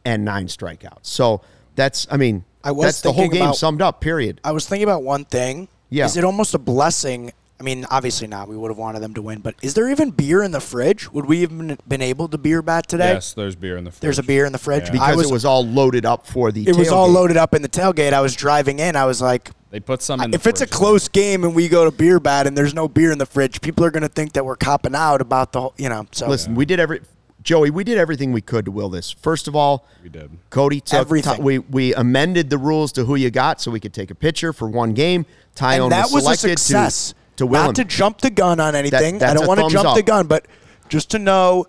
and 0.06 0.23
nine 0.25 0.47
strikeouts. 0.47 0.99
So 1.03 1.41
that's, 1.75 2.08
I 2.12 2.17
mean, 2.17 2.43
I 2.63 2.71
was 2.71 2.86
that's 2.86 3.01
the 3.01 3.12
whole 3.12 3.29
game 3.29 3.41
about- 3.41 3.58
summed 3.58 3.82
up. 3.82 4.01
Period. 4.01 4.39
I 4.43 4.51
was 4.51 4.67
thinking 4.67 4.84
about 4.84 5.03
one 5.03 5.25
thing. 5.25 5.67
Yeah. 5.89 6.06
Is 6.06 6.17
it 6.17 6.23
almost 6.23 6.53
a 6.53 6.60
blessing? 6.60 7.34
I 7.63 7.65
mean, 7.65 7.86
obviously 7.89 8.28
not. 8.28 8.49
We 8.49 8.58
would 8.58 8.71
have 8.71 8.78
wanted 8.78 8.99
them 8.99 9.13
to 9.13 9.21
win, 9.21 9.39
but 9.39 9.56
is 9.62 9.73
there 9.73 9.89
even 9.89 10.12
beer 10.12 10.43
in 10.43 10.52
the 10.52 10.60
fridge? 10.60 11.10
Would 11.13 11.28
we 11.28 11.43
even 11.43 11.78
been 11.88 12.02
able 12.02 12.28
to 12.28 12.38
beer 12.38 12.62
bat 12.62 12.89
today? 12.89 13.13
Yes, 13.13 13.32
there's 13.34 13.56
beer 13.56 13.78
in 13.78 13.86
the 13.86 13.91
fridge. 13.91 14.02
There's 14.02 14.19
a 14.19 14.23
beer 14.23 14.45
in 14.45 14.52
the 14.52 14.58
fridge. 14.58 14.88
Yeah. 14.88 14.91
because 14.91 15.15
was, 15.15 15.30
it 15.30 15.34
was 15.34 15.45
all 15.45 15.65
loaded 15.65 16.06
up 16.06 16.28
for 16.28 16.52
the. 16.52 16.67
it 16.67 16.76
was 16.76 16.89
all 16.89 17.08
loaded 17.08 17.38
up 17.38 17.54
in 17.54 17.62
the 17.62 17.69
tailgate. 17.69 18.12
I 18.12 18.19
was 18.19 18.36
driving 18.36 18.80
in. 18.80 18.97
I 18.97 19.06
was 19.06 19.21
like, 19.21 19.52
They 19.69 19.80
put 19.80 20.02
some 20.02 20.19
in. 20.19 20.32
the 20.32 20.36
if 20.36 20.45
it's 20.45 20.60
a 20.60 20.65
fridge. 20.65 20.71
close 20.71 21.08
game 21.08 21.45
and 21.45 21.56
we 21.56 21.69
go 21.69 21.86
to 21.86 21.91
beer 21.91 22.19
bat 22.19 22.47
and 22.47 22.58
there's 22.58 22.73
no 22.73 22.89
beer 22.89 23.13
in 23.13 23.17
the 23.17 23.26
fridge, 23.26 23.62
people 23.62 23.86
are 23.86 23.91
going 23.91 24.04
to 24.04 24.10
think 24.10 24.34
that 24.34 24.45
we're 24.45 24.58
copping 24.58 24.93
out 24.93 25.21
about 25.21 25.54
the 25.54 25.62
whole, 25.62 25.73
you 25.78 25.88
know. 25.88 26.06
So 26.12 26.28
Listen, 26.28 26.56
we 26.56 26.65
did 26.65 26.82
every 26.82 26.99
Joey. 27.43 27.69
We 27.69 27.86
did 27.86 27.97
everything 27.97 28.34
we 28.34 28.41
could 28.41 28.65
to 28.65 28.71
will 28.71 28.89
this. 28.89 29.10
First 29.10 29.47
of 29.47 29.56
all, 29.56 29.86
we 30.02 30.10
did. 30.10 30.32
Cody 30.49 30.82
took 30.82 30.99
Everything. 30.99 31.41
we 31.41 31.60
we 31.60 31.93
amended 31.93 32.49
the 32.49 32.58
rules 32.58 32.91
to 32.93 33.06
who 33.06 33.15
you 33.15 33.32
got 33.32 33.62
so 33.62 33.71
we 33.71 33.80
could 33.80 33.93
take 33.93 34.12
a 34.12 34.15
picture 34.15 34.52
for 34.52 34.67
one 34.67 34.93
game. 34.93 35.26
Taillon 35.56 35.84
and 35.84 35.91
that 35.93 36.06
was, 36.12 36.23
a 36.23 36.36
selected 36.36 36.60
success. 36.60 37.10
to 37.10 37.15
to 37.38 37.46
will 37.46 37.63
Not 37.65 37.76
to 37.76 37.84
jump 37.86 38.22
the 38.22 38.30
gun 38.30 38.60
on 38.60 38.76
anything. 38.76 39.17
that's 39.17 39.32
I 39.32 39.34
don't 39.36 39.48
want 39.48 39.58
to 39.60 39.63
thumbs 39.63 39.74
jump 39.74 39.96
the 39.96 40.04
gun, 40.04 40.28
but 40.28 40.46
just 40.89 41.12
to 41.12 41.19
know, 41.19 41.65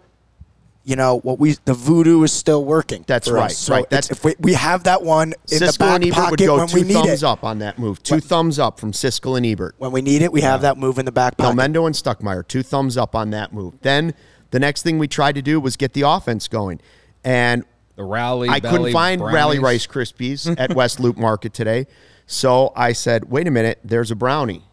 you 0.84 0.96
know, 0.96 1.18
what 1.20 1.38
we 1.38 1.56
the 1.64 1.72
voodoo 1.74 2.22
is 2.24 2.32
still 2.32 2.64
working. 2.64 3.04
That's 3.06 3.30
right, 3.30 3.46
us. 3.46 3.56
So 3.56 3.72
right. 3.74 3.84
it's- 3.84 4.08
That's- 4.08 4.10
if 4.18 4.24
we, 4.24 4.34
we 4.38 4.52
have 4.54 4.84
that 4.84 5.02
one 5.02 5.32
in 5.50 5.58
the 5.60 5.76
back 5.78 5.94
and 6.02 6.04
Ebert 6.04 6.16
would 6.30 6.38
pocket 6.38 6.46
go 6.46 6.56
when 6.58 6.68
two 6.68 6.76
we 6.76 6.82
need 6.82 6.92
thumbs 6.94 7.22
it. 7.22 7.26
up 7.26 7.42
on 7.44 7.60
that 7.60 7.78
move. 7.78 8.02
Two 8.02 8.20
thumbs 8.20 8.58
up 8.58 8.78
from 8.78 8.92
Siskel 8.92 9.36
and 9.38 9.46
Ebert. 9.46 9.74
When 9.78 9.92
we 9.92 10.02
need 10.02 10.20
it, 10.22 10.30
we 10.32 10.42
have 10.42 10.60
that 10.62 10.76
move 10.76 10.98
in 10.98 11.06
the 11.06 11.12
back 11.12 11.36
pocket. 11.38 11.56
Belmendo 11.56 11.86
and 11.86 11.94
Stuckmeyer, 11.94 12.46
two 12.46 12.62
thumbs 12.62 12.96
up 12.98 13.14
on 13.14 13.30
that 13.30 13.52
move. 13.54 13.74
Then 13.80 14.12
the 14.50 14.60
next 14.60 14.82
thing 14.82 14.98
we 14.98 15.08
tried 15.08 15.36
to 15.36 15.42
do 15.42 15.58
was 15.58 15.76
get 15.78 15.94
the 15.94 16.02
offense 16.02 16.48
going. 16.48 16.80
And 17.24 17.64
The 17.96 18.04
rally. 18.04 18.50
I 18.50 18.60
couldn't 18.60 18.76
Belly 18.76 18.92
find 18.92 19.24
Rally 19.24 19.58
Rice 19.58 19.86
Krispies 19.86 20.54
at 20.58 20.74
West 20.76 21.00
Loop 21.00 21.16
Market 21.16 21.54
today. 21.54 21.86
So 22.26 22.72
I 22.76 22.92
said, 22.92 23.30
wait 23.30 23.46
a 23.48 23.50
minute, 23.50 23.78
there's 23.84 24.10
a 24.10 24.16
brownie. 24.16 24.64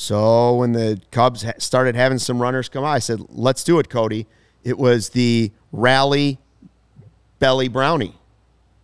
So 0.00 0.54
when 0.54 0.74
the 0.74 1.02
Cubs 1.10 1.44
started 1.58 1.96
having 1.96 2.18
some 2.18 2.40
runners 2.40 2.68
come 2.68 2.84
out, 2.84 2.90
I 2.90 3.00
said, 3.00 3.18
let's 3.30 3.64
do 3.64 3.80
it, 3.80 3.90
Cody. 3.90 4.28
It 4.62 4.78
was 4.78 5.08
the 5.08 5.50
Rally 5.72 6.38
Belly 7.40 7.66
Brownie. 7.66 8.14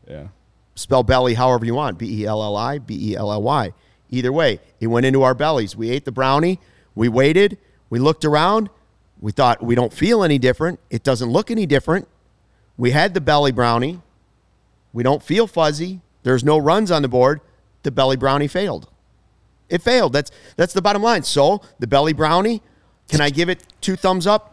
Yeah. 0.08 0.26
Spell 0.74 1.04
belly 1.04 1.34
however 1.34 1.64
you 1.64 1.76
want 1.76 1.98
B 1.98 2.22
E 2.22 2.26
L 2.26 2.42
L 2.42 2.56
I, 2.56 2.78
B 2.78 3.12
E 3.12 3.16
L 3.16 3.30
L 3.30 3.40
Y. 3.42 3.72
Either 4.10 4.32
way, 4.32 4.58
it 4.80 4.88
went 4.88 5.06
into 5.06 5.22
our 5.22 5.34
bellies. 5.34 5.76
We 5.76 5.88
ate 5.90 6.04
the 6.04 6.10
brownie. 6.10 6.58
We 6.96 7.08
waited. 7.08 7.58
We 7.90 8.00
looked 8.00 8.24
around. 8.24 8.68
We 9.20 9.30
thought 9.30 9.62
we 9.62 9.76
don't 9.76 9.92
feel 9.92 10.24
any 10.24 10.38
different. 10.38 10.80
It 10.90 11.04
doesn't 11.04 11.30
look 11.30 11.48
any 11.48 11.64
different. 11.64 12.08
We 12.76 12.90
had 12.90 13.14
the 13.14 13.20
belly 13.20 13.52
brownie. 13.52 14.00
We 14.92 15.04
don't 15.04 15.22
feel 15.22 15.46
fuzzy. 15.46 16.00
There's 16.24 16.42
no 16.42 16.58
runs 16.58 16.90
on 16.90 17.02
the 17.02 17.08
board. 17.08 17.40
The 17.84 17.92
belly 17.92 18.16
brownie 18.16 18.48
failed. 18.48 18.88
It 19.74 19.82
failed. 19.82 20.12
That's 20.12 20.30
that's 20.56 20.72
the 20.72 20.80
bottom 20.82 21.02
line. 21.02 21.24
So 21.24 21.60
the 21.80 21.86
belly 21.88 22.12
brownie, 22.12 22.62
can 23.08 23.20
I 23.20 23.30
give 23.30 23.48
it 23.48 23.64
two 23.80 23.96
thumbs 23.96 24.26
up? 24.26 24.52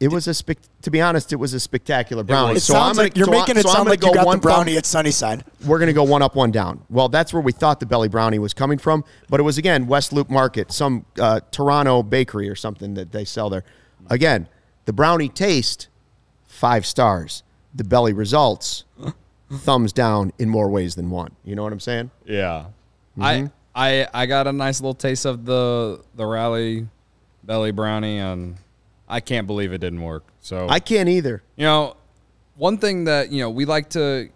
It 0.00 0.08
was 0.08 0.26
a 0.28 0.34
spec- 0.34 0.58
to 0.82 0.90
be 0.90 1.00
honest, 1.00 1.32
it 1.32 1.36
was 1.36 1.54
a 1.54 1.60
spectacular 1.60 2.22
brownie. 2.22 2.56
It 2.56 2.60
so 2.60 2.74
I'm 2.76 2.92
gonna, 2.94 3.04
like 3.04 3.16
you're 3.16 3.26
so 3.26 3.32
I- 3.32 3.38
making 3.40 3.56
it 3.58 3.62
so 3.62 3.68
I'm 3.70 3.74
sound 3.76 3.84
gonna 3.86 3.90
like 3.90 4.04
you 4.04 4.14
got 4.14 4.26
one 4.26 4.38
the 4.38 4.42
brownie 4.42 4.72
thumb- 4.72 4.78
at 4.78 4.86
Sunnyside. 4.86 5.44
we're 5.66 5.78
going 5.78 5.86
to 5.88 5.92
go 5.94 6.04
one 6.04 6.20
up, 6.22 6.34
one 6.36 6.50
down. 6.50 6.82
Well, 6.90 7.08
that's 7.08 7.32
where 7.32 7.40
we 7.42 7.52
thought 7.52 7.80
the 7.80 7.86
belly 7.86 8.08
brownie 8.08 8.38
was 8.38 8.52
coming 8.54 8.76
from, 8.78 9.04
but 9.30 9.40
it 9.40 9.42
was 9.42 9.56
again 9.58 9.86
West 9.86 10.12
Loop 10.12 10.28
Market, 10.30 10.70
some 10.72 11.04
uh, 11.20 11.40
Toronto 11.50 12.02
bakery 12.02 12.48
or 12.48 12.54
something 12.54 12.92
that 12.94 13.12
they 13.12 13.24
sell 13.24 13.48
there. 13.50 13.64
Again, 14.10 14.48
the 14.84 14.92
brownie 14.92 15.28
taste 15.30 15.88
five 16.46 16.84
stars. 16.86 17.42
The 17.74 17.84
belly 17.84 18.12
results 18.14 18.84
thumbs 19.50 19.92
down 19.92 20.32
in 20.38 20.48
more 20.48 20.68
ways 20.70 20.94
than 20.94 21.08
one. 21.10 21.32
You 21.44 21.56
know 21.56 21.62
what 21.62 21.72
I'm 21.72 21.80
saying? 21.80 22.10
Yeah. 22.26 22.66
Mm-hmm. 23.18 23.22
I 23.22 23.50
I 23.76 24.08
I 24.14 24.26
got 24.26 24.46
a 24.46 24.52
nice 24.52 24.80
little 24.80 24.94
taste 24.94 25.26
of 25.26 25.44
the 25.44 26.00
the 26.16 26.24
rally 26.26 26.88
belly 27.44 27.70
brownie 27.70 28.18
and 28.18 28.56
I 29.08 29.20
can't 29.20 29.46
believe 29.46 29.72
it 29.72 29.78
didn't 29.78 30.02
work. 30.02 30.24
So 30.40 30.66
I 30.68 30.80
can't 30.80 31.08
either. 31.08 31.42
you 31.56 31.64
know, 31.64 31.96
one 32.56 32.78
thing 32.78 33.04
that 33.04 33.30
you 33.30 33.40
know 33.40 33.50
we 33.50 33.64
like 33.66 33.90
to, 33.90 34.30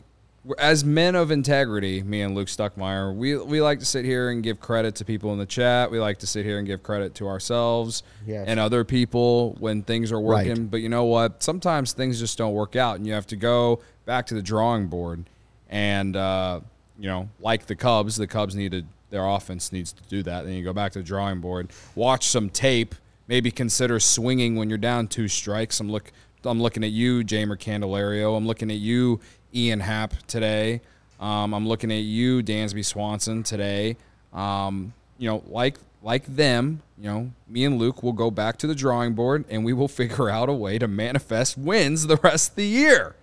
as 0.58 0.84
men 0.84 1.16
of 1.16 1.30
integrity, 1.30 2.02
me 2.02 2.22
and 2.22 2.34
Luke 2.36 2.48
Stuckmeyer, 2.48 3.12
we 3.16 3.36
we 3.38 3.60
like 3.62 3.78
to 3.80 3.84
sit 3.84 4.04
here 4.04 4.30
and 4.30 4.42
give 4.42 4.60
credit 4.60 4.94
to 4.96 5.04
people 5.04 5.32
in 5.32 5.38
the 5.38 5.46
chat. 5.46 5.90
We 5.90 5.98
like 5.98 6.18
to 6.18 6.26
sit 6.26 6.44
here 6.44 6.58
and 6.58 6.66
give 6.66 6.82
credit 6.82 7.14
to 7.16 7.26
ourselves 7.26 8.02
Yes. 8.26 8.44
and 8.46 8.60
other 8.60 8.84
people 8.84 9.56
when 9.58 9.82
things 9.82 10.12
are 10.12 10.20
working. 10.20 10.52
Right. 10.54 10.70
But 10.70 10.76
you 10.82 10.88
know 10.88 11.04
what? 11.04 11.42
Sometimes 11.42 11.92
things 11.94 12.20
just 12.20 12.36
don't 12.38 12.52
work 12.54 12.76
out, 12.76 12.96
and 12.96 13.06
you 13.06 13.14
have 13.14 13.26
to 13.28 13.36
go 13.36 13.80
back 14.04 14.26
to 14.26 14.34
the 14.34 14.42
drawing 14.42 14.86
board. 14.86 15.24
And 15.68 16.14
uh, 16.14 16.60
you 16.98 17.08
know, 17.08 17.28
like 17.40 17.66
the 17.66 17.74
Cubs, 17.76 18.16
the 18.16 18.26
Cubs 18.26 18.54
needed 18.54 18.86
their 19.10 19.26
offense 19.26 19.72
needs 19.72 19.92
to 19.92 20.02
do 20.04 20.22
that. 20.22 20.44
Then 20.44 20.54
you 20.54 20.64
go 20.64 20.72
back 20.72 20.92
to 20.92 21.00
the 21.00 21.04
drawing 21.04 21.40
board, 21.40 21.70
watch 21.94 22.26
some 22.28 22.48
tape, 22.48 22.94
maybe 23.28 23.50
consider 23.50 24.00
swinging 24.00 24.56
when 24.56 24.68
you're 24.68 24.78
down 24.78 25.08
two 25.08 25.28
strikes. 25.28 25.80
I'm 25.80 25.90
look, 25.90 26.12
I'm 26.44 26.60
looking 26.60 26.84
at 26.84 26.90
you, 26.90 27.22
Jeimer 27.22 27.58
Candelario. 27.58 28.36
I'm 28.36 28.46
looking 28.46 28.70
at 28.70 28.78
you, 28.78 29.20
Ian 29.54 29.80
Happ 29.80 30.14
today. 30.26 30.80
Um, 31.18 31.52
I'm 31.52 31.68
looking 31.68 31.92
at 31.92 32.02
you, 32.02 32.42
Dansby 32.42 32.84
Swanson 32.84 33.42
today. 33.42 33.96
Um, 34.32 34.94
you 35.18 35.28
know, 35.28 35.42
like 35.46 35.76
like 36.02 36.24
them, 36.24 36.80
you 36.98 37.04
know, 37.04 37.30
me 37.46 37.64
and 37.64 37.78
Luke 37.78 38.02
will 38.02 38.14
go 38.14 38.30
back 38.30 38.56
to 38.58 38.66
the 38.66 38.74
drawing 38.74 39.14
board 39.14 39.44
and 39.50 39.64
we 39.64 39.72
will 39.72 39.88
figure 40.00 40.30
out 40.30 40.48
a 40.48 40.52
way 40.52 40.78
to 40.78 40.88
manifest 40.88 41.58
wins 41.58 42.06
the 42.06 42.16
rest 42.16 42.50
of 42.50 42.56
the 42.56 42.66
year. 42.66 43.14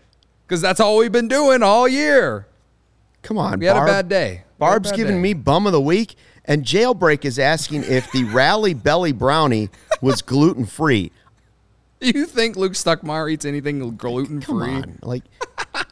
Because 0.46 0.62
that's 0.62 0.80
all 0.80 0.98
we've 0.98 1.12
been 1.12 1.28
doing 1.28 1.62
all 1.62 1.88
year. 1.88 2.46
Come 3.28 3.38
on, 3.38 3.60
We 3.60 3.66
had 3.66 3.74
Barb. 3.74 3.90
a 3.90 3.92
bad 3.92 4.08
day. 4.08 4.30
We 4.30 4.36
had 4.38 4.42
a 4.42 4.58
Barb's 4.58 4.90
bad 4.92 4.96
giving 4.98 5.16
day. 5.18 5.22
me 5.22 5.34
bum 5.34 5.68
of 5.68 5.74
the 5.74 5.82
week, 5.82 6.16
and 6.46 6.64
Jailbreak 6.64 7.26
is 7.26 7.38
asking 7.38 7.84
if 7.84 8.10
the 8.14 8.24
Rally 8.34 8.74
Belly 8.74 9.12
Brownie 9.12 9.68
was 10.02 10.22
gluten 10.22 10.66
free. 10.66 11.12
You 12.00 12.26
think 12.26 12.56
Luke 12.56 12.72
Stuckmeyer 12.72 13.30
eats 13.30 13.44
anything 13.44 13.98
gluten 13.98 14.40
Come 14.40 14.60
free? 14.62 14.74
on, 14.76 15.00
like 15.02 15.24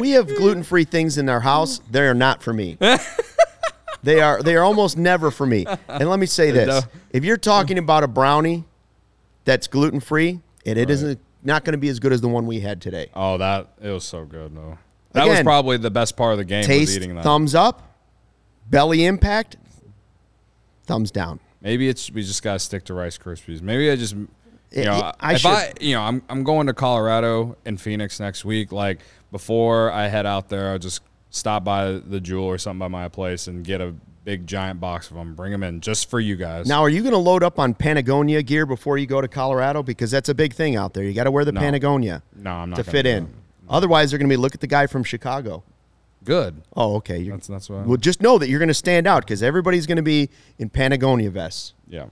we 0.00 0.10
have 0.10 0.28
gluten 0.28 0.64
free 0.64 0.84
things 0.84 1.16
in 1.16 1.30
our 1.30 1.40
house. 1.40 1.80
They 1.90 2.06
are 2.06 2.12
not 2.12 2.42
for 2.42 2.52
me. 2.52 2.76
they 4.02 4.20
are 4.20 4.42
they 4.42 4.54
are 4.56 4.64
almost 4.64 4.98
never 4.98 5.30
for 5.30 5.46
me. 5.46 5.64
And 5.88 6.10
let 6.10 6.18
me 6.18 6.26
say 6.26 6.50
this: 6.50 6.66
No. 6.66 6.80
if 7.10 7.24
you're 7.24 7.38
talking 7.38 7.78
about 7.78 8.02
a 8.02 8.08
brownie 8.08 8.64
that's 9.46 9.66
gluten 9.66 10.00
free, 10.00 10.40
and 10.66 10.78
it 10.78 10.90
not 10.90 11.16
not 11.42 11.64
going 11.64 11.72
to 11.72 11.78
be 11.78 11.88
as 11.88 12.00
good 12.00 12.12
as 12.12 12.20
the 12.20 12.28
one 12.28 12.46
we 12.46 12.60
had 12.60 12.82
today. 12.82 13.08
Oh, 13.14 13.38
that 13.38 13.68
it 13.80 13.88
was 13.90 14.04
so 14.04 14.26
good 14.26 14.54
though. 14.54 14.76
That 15.12 15.26
was 15.28 15.40
probably 15.42 15.76
the 15.76 15.90
best 15.90 16.16
part 16.16 16.32
of 16.32 16.38
the 16.38 16.44
game. 16.44 16.64
Taste 16.64 16.96
eating 16.96 17.14
that. 17.16 17.24
thumbs 17.24 17.54
up, 17.54 17.82
belly 18.70 19.04
impact 19.04 19.56
thumbs 20.84 21.10
down. 21.10 21.40
Maybe 21.60 21.88
it's 21.88 22.10
we 22.10 22.22
just 22.22 22.42
gotta 22.42 22.58
stick 22.58 22.84
to 22.86 22.94
Rice 22.94 23.18
Krispies. 23.18 23.62
Maybe 23.62 23.90
I 23.90 23.96
just 23.96 24.14
you 24.14 24.84
know 24.84 24.98
it- 24.98 25.14
I 25.20 25.34
if 25.34 25.40
should- 25.40 25.50
I 25.50 25.72
you 25.80 25.94
know 25.94 26.02
I'm 26.02 26.22
I'm 26.28 26.44
going 26.44 26.66
to 26.66 26.74
Colorado 26.74 27.56
and 27.64 27.80
Phoenix 27.80 28.18
next 28.18 28.44
week. 28.44 28.72
Like 28.72 29.00
before 29.30 29.90
I 29.92 30.08
head 30.08 30.26
out 30.26 30.48
there, 30.48 30.70
I'll 30.72 30.78
just 30.78 31.00
stop 31.30 31.64
by 31.64 31.92
the 31.92 32.20
Jewel 32.20 32.44
or 32.44 32.58
something 32.58 32.80
by 32.80 32.88
my 32.88 33.08
place 33.08 33.46
and 33.46 33.64
get 33.64 33.80
a 33.80 33.94
big 34.24 34.46
giant 34.46 34.80
box 34.80 35.10
of 35.10 35.16
them. 35.16 35.34
Bring 35.34 35.50
them 35.52 35.62
in 35.62 35.80
just 35.80 36.10
for 36.10 36.20
you 36.20 36.36
guys. 36.36 36.68
Now, 36.68 36.82
are 36.82 36.88
you 36.88 37.00
going 37.00 37.12
to 37.14 37.18
load 37.18 37.42
up 37.42 37.58
on 37.58 37.74
Patagonia 37.74 38.42
gear 38.42 38.66
before 38.66 38.98
you 38.98 39.06
go 39.06 39.20
to 39.20 39.26
Colorado? 39.26 39.82
Because 39.82 40.10
that's 40.12 40.28
a 40.28 40.34
big 40.34 40.52
thing 40.52 40.76
out 40.76 40.94
there. 40.94 41.02
You 41.02 41.12
got 41.14 41.24
to 41.24 41.30
wear 41.32 41.44
the 41.44 41.50
No. 41.52 41.60
Patagonia 41.60 42.22
no, 42.36 42.50
I'm 42.52 42.70
not 42.70 42.76
to 42.76 42.84
fit 42.84 43.06
in. 43.06 43.32
Otherwise, 43.72 44.10
they're 44.10 44.18
going 44.18 44.28
to 44.28 44.32
be 44.32 44.36
look 44.36 44.54
at 44.54 44.60
the 44.60 44.66
guy 44.66 44.86
from 44.86 45.02
Chicago. 45.02 45.62
Good. 46.24 46.62
Oh, 46.76 46.96
okay. 46.96 47.18
You're, 47.18 47.36
That's 47.36 47.48
that's 47.48 47.68
what. 47.70 47.86
well, 47.86 47.96
just 47.96 48.20
know 48.22 48.38
that 48.38 48.48
you're 48.48 48.60
going 48.60 48.68
to 48.68 48.74
stand 48.74 49.06
out 49.06 49.22
because 49.22 49.42
everybody's 49.42 49.86
going 49.86 49.96
to 49.96 50.02
be 50.02 50.30
in 50.58 50.68
Patagonia 50.68 51.30
vests. 51.30 51.74
yeah, 51.88 52.06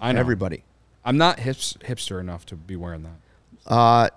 I 0.00 0.12
know. 0.12 0.20
Everybody. 0.20 0.62
I'm 1.04 1.16
not 1.16 1.40
hips, 1.40 1.76
hipster 1.80 2.20
enough 2.20 2.44
to 2.46 2.56
be 2.56 2.76
wearing 2.76 3.02
that. 3.04 3.72
Uh, 3.72 4.08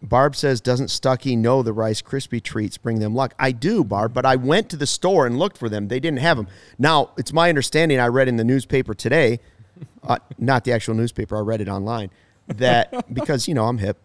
Barb 0.00 0.34
says, 0.36 0.60
doesn't 0.60 0.88
Stucky 0.88 1.36
know 1.36 1.62
the 1.62 1.72
Rice 1.72 2.00
Krispie 2.00 2.42
treats 2.42 2.78
bring 2.78 3.00
them 3.00 3.14
luck? 3.14 3.34
I 3.38 3.52
do, 3.52 3.84
Barb, 3.84 4.14
but 4.14 4.24
I 4.24 4.36
went 4.36 4.68
to 4.70 4.76
the 4.76 4.86
store 4.86 5.26
and 5.26 5.38
looked 5.38 5.58
for 5.58 5.68
them. 5.68 5.88
They 5.88 6.00
didn't 6.00 6.20
have 6.20 6.36
them. 6.36 6.48
Now, 6.78 7.10
it's 7.18 7.32
my 7.32 7.48
understanding, 7.48 7.98
I 7.98 8.06
read 8.06 8.28
in 8.28 8.36
the 8.36 8.44
newspaper 8.44 8.94
today, 8.94 9.40
uh, 10.04 10.18
not 10.38 10.64
the 10.64 10.72
actual 10.72 10.94
newspaper, 10.94 11.36
I 11.36 11.40
read 11.40 11.60
it 11.60 11.68
online, 11.68 12.10
that 12.46 13.12
because, 13.14 13.48
you 13.48 13.54
know, 13.54 13.66
I'm 13.66 13.78
hip. 13.78 13.98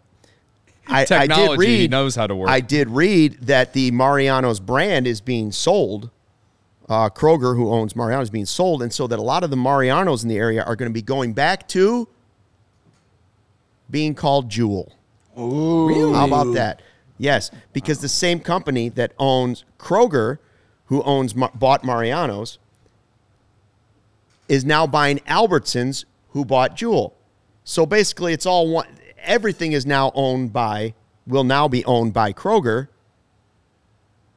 I, 0.87 1.05
I 1.09 1.27
did 1.27 1.57
read, 1.57 1.91
knows 1.91 2.15
how 2.15 2.27
to 2.27 2.35
work. 2.35 2.49
I 2.49 2.59
did 2.59 2.89
read 2.89 3.39
that 3.43 3.73
the 3.73 3.91
Mariano's 3.91 4.59
brand 4.59 5.07
is 5.07 5.21
being 5.21 5.51
sold. 5.51 6.09
Uh, 6.89 7.09
Kroger, 7.09 7.55
who 7.55 7.71
owns 7.71 7.95
Mariano's, 7.95 8.25
is 8.25 8.29
being 8.29 8.45
sold, 8.45 8.83
and 8.83 8.93
so 8.93 9.07
that 9.07 9.17
a 9.17 9.21
lot 9.21 9.43
of 9.43 9.49
the 9.49 9.55
Mariano's 9.55 10.23
in 10.23 10.29
the 10.29 10.37
area 10.37 10.61
are 10.63 10.75
going 10.75 10.89
to 10.89 10.93
be 10.93 11.01
going 11.01 11.33
back 11.33 11.67
to 11.69 12.09
being 13.89 14.13
called 14.13 14.49
Jewel. 14.49 14.93
Ooh. 15.39 16.13
How 16.13 16.27
about 16.27 16.53
that? 16.53 16.81
Yes, 17.17 17.51
because 17.71 18.01
the 18.01 18.09
same 18.09 18.39
company 18.39 18.89
that 18.89 19.13
owns 19.17 19.63
Kroger, 19.79 20.39
who 20.87 21.01
owns 21.03 21.33
bought 21.33 21.83
Mariano's, 21.85 22.57
is 24.49 24.65
now 24.65 24.85
buying 24.85 25.19
Albertsons, 25.19 26.05
who 26.29 26.43
bought 26.43 26.75
Jewel. 26.75 27.15
So 27.63 27.85
basically, 27.85 28.33
it's 28.33 28.45
all 28.45 28.67
one. 28.67 28.87
Everything 29.23 29.71
is 29.71 29.85
now 29.85 30.11
owned 30.13 30.53
by, 30.53 30.93
will 31.25 31.43
now 31.43 31.67
be 31.67 31.83
owned 31.85 32.13
by 32.13 32.33
Kroger, 32.33 32.89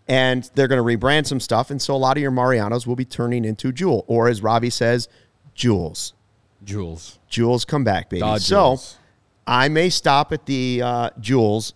and 0.09 0.49
they're 0.55 0.69
going 0.69 0.79
to 0.79 0.99
rebrand 0.99 1.27
some 1.27 1.41
stuff. 1.41 1.71
And 1.71 1.83
so 1.83 1.95
a 1.95 1.99
lot 1.99 2.17
of 2.17 2.23
your 2.23 2.31
Marianos 2.31 2.87
will 2.87 2.97
be 2.97 3.05
turning 3.05 3.45
into 3.45 3.73
Jewel, 3.73 4.05
or 4.07 4.29
as 4.29 4.43
Ravi 4.43 4.71
says, 4.71 5.09
Jewels. 5.55 6.15
Jules. 6.65 7.19
Jewels 7.29 7.65
come 7.65 7.85
back, 7.85 8.11
baby. 8.11 8.21
Dodge 8.21 8.43
so 8.43 8.71
Jules. 8.71 8.99
I 9.47 9.69
may 9.69 9.91
stop 9.91 10.33
at 10.33 10.47
the 10.47 10.83
uh, 10.83 11.11
Jewels, 11.21 11.75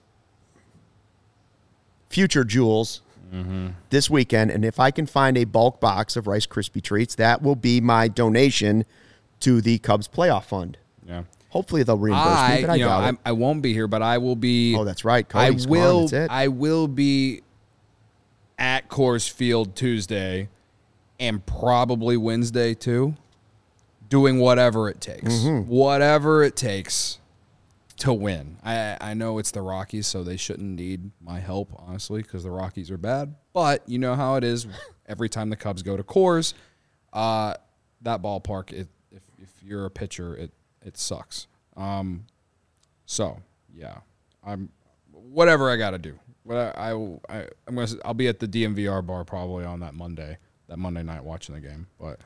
future 2.09 2.45
Jewels, 2.45 3.03
this 3.91 4.11
weekend, 4.11 4.51
and 4.51 4.65
if 4.65 4.81
I 4.81 4.91
can 4.91 5.07
find 5.07 5.39
a 5.39 5.45
bulk 5.45 5.81
box 5.81 6.17
of 6.17 6.27
Rice 6.27 6.47
Krispie 6.47 6.83
treats, 6.83 7.15
that 7.15 7.43
will 7.43 7.55
be 7.55 7.81
my 7.81 8.09
donation 8.09 8.85
to 9.39 9.61
the 9.61 9.79
Cubs 9.79 10.09
playoff 10.09 10.47
fund. 10.47 10.79
Yeah. 11.07 11.23
Hopefully 11.51 11.83
they'll 11.83 11.99
reimburse 11.99 12.27
I, 12.27 12.57
me, 12.57 12.61
but 12.63 12.71
I 12.71 12.75
you 12.77 12.85
know, 12.85 12.89
doubt 12.89 13.03
I, 13.03 13.09
it. 13.11 13.17
I 13.27 13.33
won't 13.33 13.61
be 13.61 13.73
here, 13.73 13.89
but 13.89 14.03
I 14.03 14.19
will 14.19 14.37
be. 14.37 14.75
Oh, 14.77 14.85
that's 14.85 15.05
right. 15.05 15.27
I 15.35 15.49
Cody's 15.49 15.67
gone. 15.67 15.71
will. 15.73 16.01
That's 16.03 16.13
it. 16.13 16.31
I 16.31 16.49
will 16.49 16.89
be 16.89 17.43
at 18.59 18.89
Coors 18.89 19.29
Field 19.29 19.75
Tuesday, 19.75 20.49
and 21.19 21.45
probably 21.45 22.17
Wednesday 22.17 22.75
too, 22.75 23.17
doing 24.09 24.39
whatever 24.39 24.89
it 24.89 25.01
takes. 25.01 25.35
Mm-hmm. 25.35 25.69
Whatever 25.69 26.45
it 26.45 26.55
takes 26.55 27.19
to 27.99 28.13
win. 28.13 28.57
I 28.63 28.97
I 29.01 29.15
know 29.15 29.39
it's 29.39 29.51
the 29.51 29.63
Rockies, 29.63 30.07
so 30.07 30.23
they 30.23 30.37
shouldn't 30.37 30.77
need 30.77 31.11
my 31.21 31.41
help, 31.41 31.73
honestly, 31.77 32.23
because 32.23 32.45
the 32.45 32.51
Rockies 32.51 32.93
are 32.93 32.99
bad. 32.99 33.35
But 33.53 33.89
you 33.89 33.99
know 33.99 34.15
how 34.15 34.37
it 34.37 34.45
is. 34.45 34.67
Every 35.07 35.29
time 35.29 35.51
the 35.51 35.57
Cubs 35.57 35.83
go 35.83 35.97
to 35.97 36.05
Coors, 36.05 36.55
uh, 37.13 37.55
that 38.03 38.23
ballpark, 38.23 38.73
it, 38.73 38.87
if 39.11 39.23
if 39.43 39.51
you're 39.65 39.87
a 39.87 39.91
pitcher, 39.91 40.37
it 40.37 40.53
it 40.85 40.97
sucks. 40.97 41.47
Um, 41.77 42.27
so 43.07 43.39
yeah, 43.75 43.99
I'm 44.45 44.71
whatever 45.13 45.71
I 45.71 45.77
got 45.77 45.91
to 45.91 45.99
do. 45.99 46.19
What 46.45 46.57
I, 46.57 46.91
I 46.91 46.93
I 47.29 47.47
I'm 47.67 47.75
gonna 47.75 47.89
I'll 48.05 48.15
be 48.15 48.29
at 48.29 48.39
the 48.41 48.49
DNVR 48.49 49.05
bar 49.07 49.25
probably 49.25 49.65
on 49.65 49.81
that 49.81 49.95
Monday, 49.95 50.39
that 50.69 50.79
Monday 50.79 51.03
night 51.03 51.23
watching 51.25 51.55
the 51.55 51.61
game. 51.61 51.87
But 52.01 52.21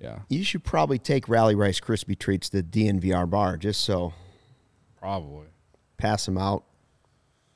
yeah, 0.00 0.20
you 0.28 0.44
should 0.44 0.64
probably 0.64 0.98
take 0.98 1.28
Rally 1.28 1.54
Rice 1.54 1.80
Krispie 1.80 2.18
treats 2.18 2.48
to 2.50 2.62
the 2.62 2.62
DNVR 2.62 3.28
bar 3.28 3.56
just 3.56 3.80
so 3.82 4.12
probably. 4.98 5.46
pass 5.98 6.24
them 6.26 6.38
out. 6.38 6.64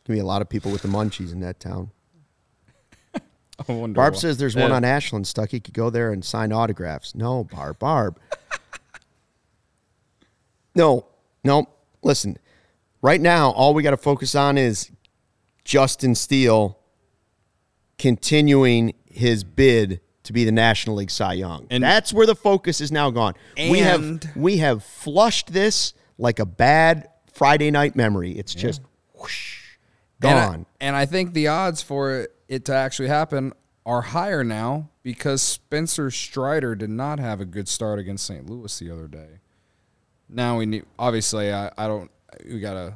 Gonna 0.06 0.16
be 0.16 0.20
a 0.20 0.26
lot 0.26 0.42
of 0.42 0.48
people 0.48 0.70
with 0.70 0.82
the 0.82 0.88
munchies 0.88 1.32
in 1.32 1.40
that 1.40 1.58
town. 1.60 1.90
I 3.68 3.72
wonder 3.72 3.96
Barb 3.96 4.14
why- 4.14 4.20
says 4.20 4.36
there's 4.36 4.54
Yeah. 4.54 4.62
one 4.64 4.72
on 4.72 4.84
Ashland 4.84 5.26
stuck. 5.26 5.50
He 5.50 5.60
could 5.60 5.74
go 5.74 5.88
there 5.90 6.12
and 6.12 6.24
sign 6.24 6.52
autographs. 6.52 7.14
No, 7.14 7.44
Barb, 7.44 7.78
Barb. 7.78 8.18
No, 10.74 11.06
no. 11.42 11.66
Listen, 12.02 12.36
right 13.02 13.20
now, 13.20 13.50
all 13.50 13.74
we 13.74 13.82
got 13.82 13.90
to 13.90 13.96
focus 13.96 14.34
on 14.34 14.58
is 14.58 14.90
Justin 15.64 16.14
Steele 16.14 16.78
continuing 17.98 18.94
his 19.06 19.44
bid 19.44 20.00
to 20.24 20.32
be 20.32 20.44
the 20.44 20.52
National 20.52 20.96
League 20.96 21.10
Cy 21.10 21.34
Young. 21.34 21.66
And- 21.70 21.82
That's 21.82 22.12
where 22.12 22.26
the 22.26 22.34
focus 22.34 22.80
is 22.80 22.90
now 22.90 23.10
gone. 23.10 23.34
we 23.56 23.78
have 23.80 24.22
we 24.36 24.58
have 24.58 24.82
flushed 24.82 25.52
this 25.52 25.94
like 26.18 26.38
a 26.38 26.46
bad 26.46 27.08
Friday 27.32 27.70
night 27.70 27.94
memory. 27.96 28.32
It's 28.32 28.54
just 28.54 28.80
whoosh, 29.14 29.76
And 30.22 30.38
I- 30.38 30.46
gone. 30.46 30.66
And 30.80 30.96
I, 30.96 31.06
think 31.06 31.34
the 31.34 31.48
odds 31.48 31.82
for 31.82 32.28
it 32.48 32.64
to 32.66 32.74
actually 32.74 33.08
happen 33.08 33.52
are 33.86 34.00
higher 34.02 34.42
now 34.44 34.88
because 35.02 35.42
Spencer 35.42 36.10
Strider 36.10 36.74
did 36.74 36.90
not 36.90 37.18
have 37.18 37.40
a 37.40 37.44
good 37.44 37.68
start 37.68 37.98
against 37.98 38.26
St. 38.26 38.48
Louis 38.48 38.78
the 38.78 38.90
other 38.90 39.06
day. 39.08 39.40
Now 40.34 40.58
we 40.58 40.66
need 40.66 40.84
obviously 40.98 41.52
I, 41.52 41.70
I 41.78 41.86
don't 41.86 42.10
we 42.44 42.60
gotta 42.60 42.94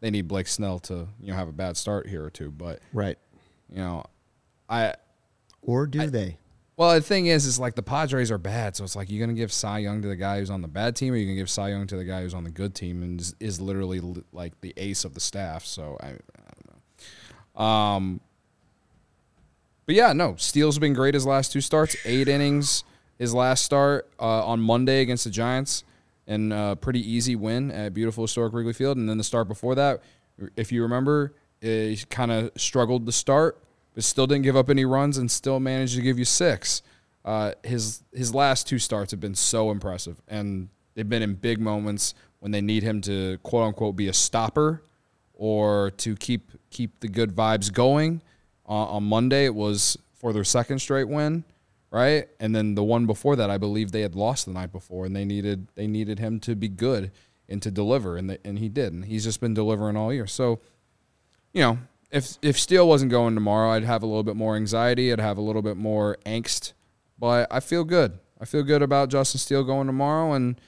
they 0.00 0.10
need 0.10 0.28
Blake 0.28 0.48
Snell 0.48 0.78
to 0.80 1.06
you 1.20 1.28
know 1.28 1.34
have 1.34 1.48
a 1.48 1.52
bad 1.52 1.76
start 1.76 2.08
here 2.08 2.24
or 2.24 2.30
two, 2.30 2.50
but 2.50 2.80
right. 2.92 3.18
you 3.70 3.78
know 3.78 4.04
I 4.68 4.94
Or 5.62 5.86
do 5.86 6.08
they? 6.08 6.38
well 6.76 6.94
the 6.94 7.02
thing 7.02 7.26
is 7.26 7.44
is 7.44 7.58
like 7.58 7.74
the 7.74 7.82
Padres 7.82 8.30
are 8.30 8.38
bad, 8.38 8.76
so 8.76 8.84
it's 8.84 8.96
like 8.96 9.10
you're 9.10 9.20
gonna 9.24 9.36
give 9.36 9.52
Cy 9.52 9.78
Young 9.78 10.00
to 10.02 10.08
the 10.08 10.16
guy 10.16 10.38
who's 10.38 10.50
on 10.50 10.62
the 10.62 10.68
bad 10.68 10.96
team, 10.96 11.12
or 11.12 11.16
you're 11.16 11.26
gonna 11.26 11.36
give 11.36 11.50
Cy 11.50 11.68
Young 11.68 11.86
to 11.86 11.96
the 11.96 12.04
guy 12.04 12.22
who's 12.22 12.34
on 12.34 12.44
the 12.44 12.50
good 12.50 12.74
team 12.74 13.02
and 13.02 13.20
is, 13.20 13.34
is 13.40 13.60
literally 13.60 14.00
like 14.32 14.58
the 14.62 14.72
ace 14.78 15.04
of 15.04 15.12
the 15.14 15.20
staff. 15.20 15.66
So 15.66 15.98
I, 16.00 16.06
I 16.06 16.10
don't 16.10 17.56
know. 17.58 17.62
Um, 17.62 18.20
but 19.84 19.96
yeah, 19.96 20.12
no, 20.12 20.36
Steele's 20.36 20.78
been 20.78 20.94
great 20.94 21.14
his 21.14 21.26
last 21.26 21.52
two 21.52 21.60
starts, 21.60 21.96
eight 22.04 22.28
innings. 22.28 22.84
His 23.18 23.34
last 23.34 23.64
start 23.64 24.08
uh, 24.18 24.46
on 24.46 24.60
Monday 24.60 25.02
against 25.02 25.24
the 25.24 25.30
Giants, 25.30 25.84
and 26.30 26.52
a 26.52 26.76
pretty 26.76 27.00
easy 27.00 27.34
win 27.34 27.72
at 27.72 27.92
beautiful 27.92 28.22
historic 28.24 28.52
Wrigley 28.52 28.72
Field. 28.72 28.96
And 28.96 29.08
then 29.08 29.18
the 29.18 29.24
start 29.24 29.48
before 29.48 29.74
that, 29.74 30.00
if 30.56 30.70
you 30.70 30.82
remember, 30.82 31.34
he 31.60 31.98
kind 32.08 32.30
of 32.30 32.52
struggled 32.56 33.04
to 33.06 33.12
start, 33.12 33.62
but 33.94 34.04
still 34.04 34.28
didn't 34.28 34.44
give 34.44 34.56
up 34.56 34.70
any 34.70 34.84
runs 34.84 35.18
and 35.18 35.28
still 35.28 35.58
managed 35.58 35.96
to 35.96 36.02
give 36.02 36.18
you 36.18 36.24
six. 36.24 36.82
Uh, 37.24 37.52
his 37.64 38.02
his 38.12 38.34
last 38.34 38.66
two 38.66 38.78
starts 38.78 39.10
have 39.10 39.20
been 39.20 39.34
so 39.34 39.70
impressive, 39.70 40.22
and 40.28 40.68
they've 40.94 41.08
been 41.08 41.22
in 41.22 41.34
big 41.34 41.60
moments 41.60 42.14
when 42.38 42.52
they 42.52 42.62
need 42.62 42.82
him 42.82 43.00
to 43.02 43.36
quote 43.42 43.66
unquote 43.66 43.96
be 43.96 44.08
a 44.08 44.12
stopper 44.12 44.82
or 45.34 45.90
to 45.98 46.16
keep 46.16 46.52
keep 46.70 47.00
the 47.00 47.08
good 47.08 47.34
vibes 47.34 47.72
going. 47.72 48.22
Uh, 48.66 48.84
on 48.86 49.02
Monday, 49.02 49.44
it 49.46 49.54
was 49.54 49.98
for 50.14 50.32
their 50.32 50.44
second 50.44 50.78
straight 50.78 51.08
win, 51.08 51.44
right? 51.90 52.28
And 52.38 52.54
then 52.54 52.74
the 52.74 52.84
one 52.84 53.06
before 53.06 53.36
that, 53.36 53.50
I 53.50 53.58
believe 53.58 53.92
they 53.92 54.02
had 54.02 54.14
lost 54.14 54.46
the 54.46 54.52
night 54.52 54.72
before, 54.72 55.06
and 55.06 55.14
they 55.14 55.24
needed 55.24 55.68
they 55.74 55.86
needed 55.86 56.18
him 56.18 56.40
to 56.40 56.54
be 56.54 56.68
good 56.68 57.10
and 57.48 57.60
to 57.62 57.70
deliver, 57.70 58.16
and 58.16 58.30
the, 58.30 58.38
and 58.44 58.58
he 58.58 58.68
did, 58.68 58.92
and 58.92 59.04
he's 59.04 59.24
just 59.24 59.40
been 59.40 59.54
delivering 59.54 59.96
all 59.96 60.12
year. 60.12 60.26
So, 60.26 60.60
you 61.52 61.62
know, 61.62 61.78
if 62.10 62.38
if 62.42 62.58
Steele 62.58 62.88
wasn't 62.88 63.10
going 63.10 63.34
tomorrow, 63.34 63.70
I'd 63.70 63.84
have 63.84 64.02
a 64.02 64.06
little 64.06 64.22
bit 64.22 64.36
more 64.36 64.56
anxiety, 64.56 65.12
I'd 65.12 65.20
have 65.20 65.38
a 65.38 65.42
little 65.42 65.62
bit 65.62 65.76
more 65.76 66.16
angst, 66.24 66.72
but 67.18 67.48
I 67.50 67.60
feel 67.60 67.84
good. 67.84 68.18
I 68.40 68.44
feel 68.46 68.62
good 68.62 68.82
about 68.82 69.10
Justin 69.10 69.38
Steele 69.38 69.64
going 69.64 69.86
tomorrow, 69.86 70.32
and 70.32 70.60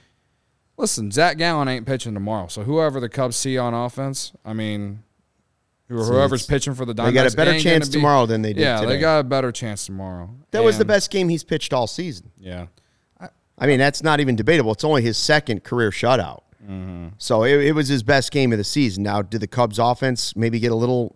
listen, 0.77 1.09
Zac 1.09 1.37
Gallen 1.37 1.67
ain't 1.67 1.87
pitching 1.87 2.13
tomorrow, 2.13 2.47
so 2.47 2.63
whoever 2.63 2.99
the 2.99 3.09
Cubs 3.09 3.35
see 3.35 3.57
on 3.57 3.73
offense, 3.73 4.33
I 4.45 4.53
mean, 4.53 5.03
who- 5.87 6.03
whoever's 6.03 6.45
pitching 6.45 6.73
for 6.75 6.85
the 6.85 6.93
Diamondbacks, 6.93 7.05
They 7.05 7.11
got 7.13 7.33
a 7.33 7.35
better 7.35 7.59
chance 7.59 7.87
be- 7.89 7.93
tomorrow 7.93 8.25
than 8.25 8.41
they 8.41 8.53
did 8.53 8.61
Yeah, 8.61 8.79
today. 8.81 8.93
they 8.95 8.99
got 8.99 9.19
a 9.19 9.23
better 9.23 9.51
chance 9.51 9.85
tomorrow. 9.85 10.29
That 10.51 10.63
was 10.63 10.77
the 10.77 10.85
best 10.85 11.11
game 11.11 11.29
he's 11.29 11.43
pitched 11.43 11.73
all 11.73 11.87
season. 11.87 12.31
Yeah, 12.39 12.67
I 13.57 13.67
mean, 13.67 13.77
that's 13.79 14.01
not 14.01 14.19
even 14.19 14.35
debatable. 14.35 14.71
It's 14.71 14.83
only 14.83 15.01
his 15.03 15.17
second 15.17 15.63
career 15.63 15.91
shutout. 15.91 16.41
Mm-hmm. 16.63 17.07
So 17.17 17.43
it, 17.43 17.59
it 17.65 17.71
was 17.73 17.87
his 17.87 18.01
best 18.03 18.31
game 18.31 18.51
of 18.51 18.57
the 18.57 18.63
season. 18.63 19.03
Now, 19.03 19.21
did 19.21 19.41
the 19.41 19.47
Cubs 19.47 19.77
offense 19.79 20.35
maybe 20.35 20.59
get 20.59 20.71
a 20.71 20.75
little? 20.75 21.15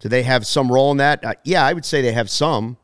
Do 0.00 0.08
they 0.08 0.22
have 0.24 0.46
some 0.46 0.70
role 0.72 0.90
in 0.90 0.96
that? 0.98 1.24
Uh, 1.24 1.34
yeah, 1.44 1.64
I 1.64 1.72
would 1.72 1.84
say 1.84 2.02
they 2.02 2.12
have 2.12 2.30
some 2.30 2.76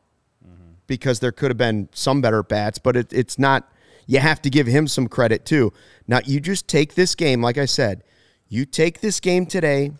Mm-hmm. 0.45 0.71
because 0.87 1.19
there 1.19 1.31
could 1.31 1.49
have 1.49 1.57
been 1.57 1.89
some 1.93 2.21
better 2.21 2.43
bats, 2.43 2.77
but 2.77 2.95
it, 2.95 3.11
it's 3.11 3.37
not. 3.39 3.69
You 4.07 4.19
have 4.19 4.41
to 4.43 4.49
give 4.51 4.67
him 4.67 4.87
some 4.87 5.07
credit 5.07 5.43
too. 5.45 5.73
Now, 6.07 6.19
you 6.23 6.39
just 6.39 6.67
take 6.67 6.93
this 6.95 7.15
game, 7.15 7.41
like 7.41 7.57
I 7.57 7.65
said, 7.65 8.03
you 8.47 8.65
take 8.65 9.01
this 9.01 9.19
game 9.19 9.45
today, 9.47 9.91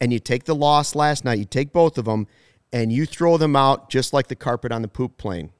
and 0.00 0.12
you 0.12 0.18
take 0.18 0.44
the 0.44 0.54
loss 0.54 0.94
last 0.94 1.24
night. 1.24 1.38
You 1.38 1.44
take 1.44 1.72
both 1.72 1.98
of 1.98 2.04
them, 2.04 2.26
and 2.72 2.92
you 2.92 3.06
throw 3.06 3.36
them 3.36 3.56
out 3.56 3.90
just 3.90 4.12
like 4.12 4.28
the 4.28 4.36
carpet 4.36 4.72
on 4.72 4.82
the 4.82 4.88
poop 4.88 5.16
plane, 5.16 5.50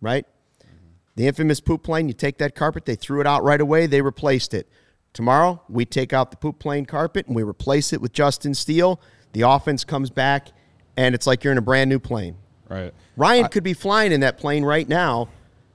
right? 0.00 0.26
Mm-hmm. 0.60 0.86
The 1.16 1.26
infamous 1.26 1.60
poop 1.60 1.82
plane, 1.82 2.08
you 2.08 2.14
take 2.14 2.38
that 2.38 2.54
carpet, 2.54 2.84
they 2.84 2.94
threw 2.94 3.20
it 3.20 3.26
out 3.26 3.42
right 3.42 3.60
away, 3.60 3.86
they 3.86 4.00
replaced 4.00 4.54
it. 4.54 4.68
Tomorrow, 5.12 5.62
we 5.68 5.84
take 5.84 6.12
out 6.12 6.30
the 6.30 6.36
poop 6.38 6.58
plane 6.58 6.86
carpet 6.86 7.26
and 7.26 7.36
we 7.36 7.42
replace 7.42 7.92
it 7.92 8.00
with 8.00 8.12
Justin 8.12 8.54
Steele. 8.54 9.00
The 9.32 9.42
offense 9.42 9.84
comes 9.84 10.08
back, 10.10 10.48
and 10.96 11.14
it's 11.14 11.26
like 11.26 11.44
you're 11.44 11.52
in 11.52 11.58
a 11.58 11.62
brand 11.62 11.90
new 11.90 11.98
plane. 11.98 12.36
right. 12.68 12.94
Ryan 13.16 13.48
could 13.48 13.64
be 13.64 13.74
flying 13.74 14.12
in 14.12 14.20
that 14.20 14.38
plane 14.38 14.64
right 14.64 14.88
now 14.88 15.28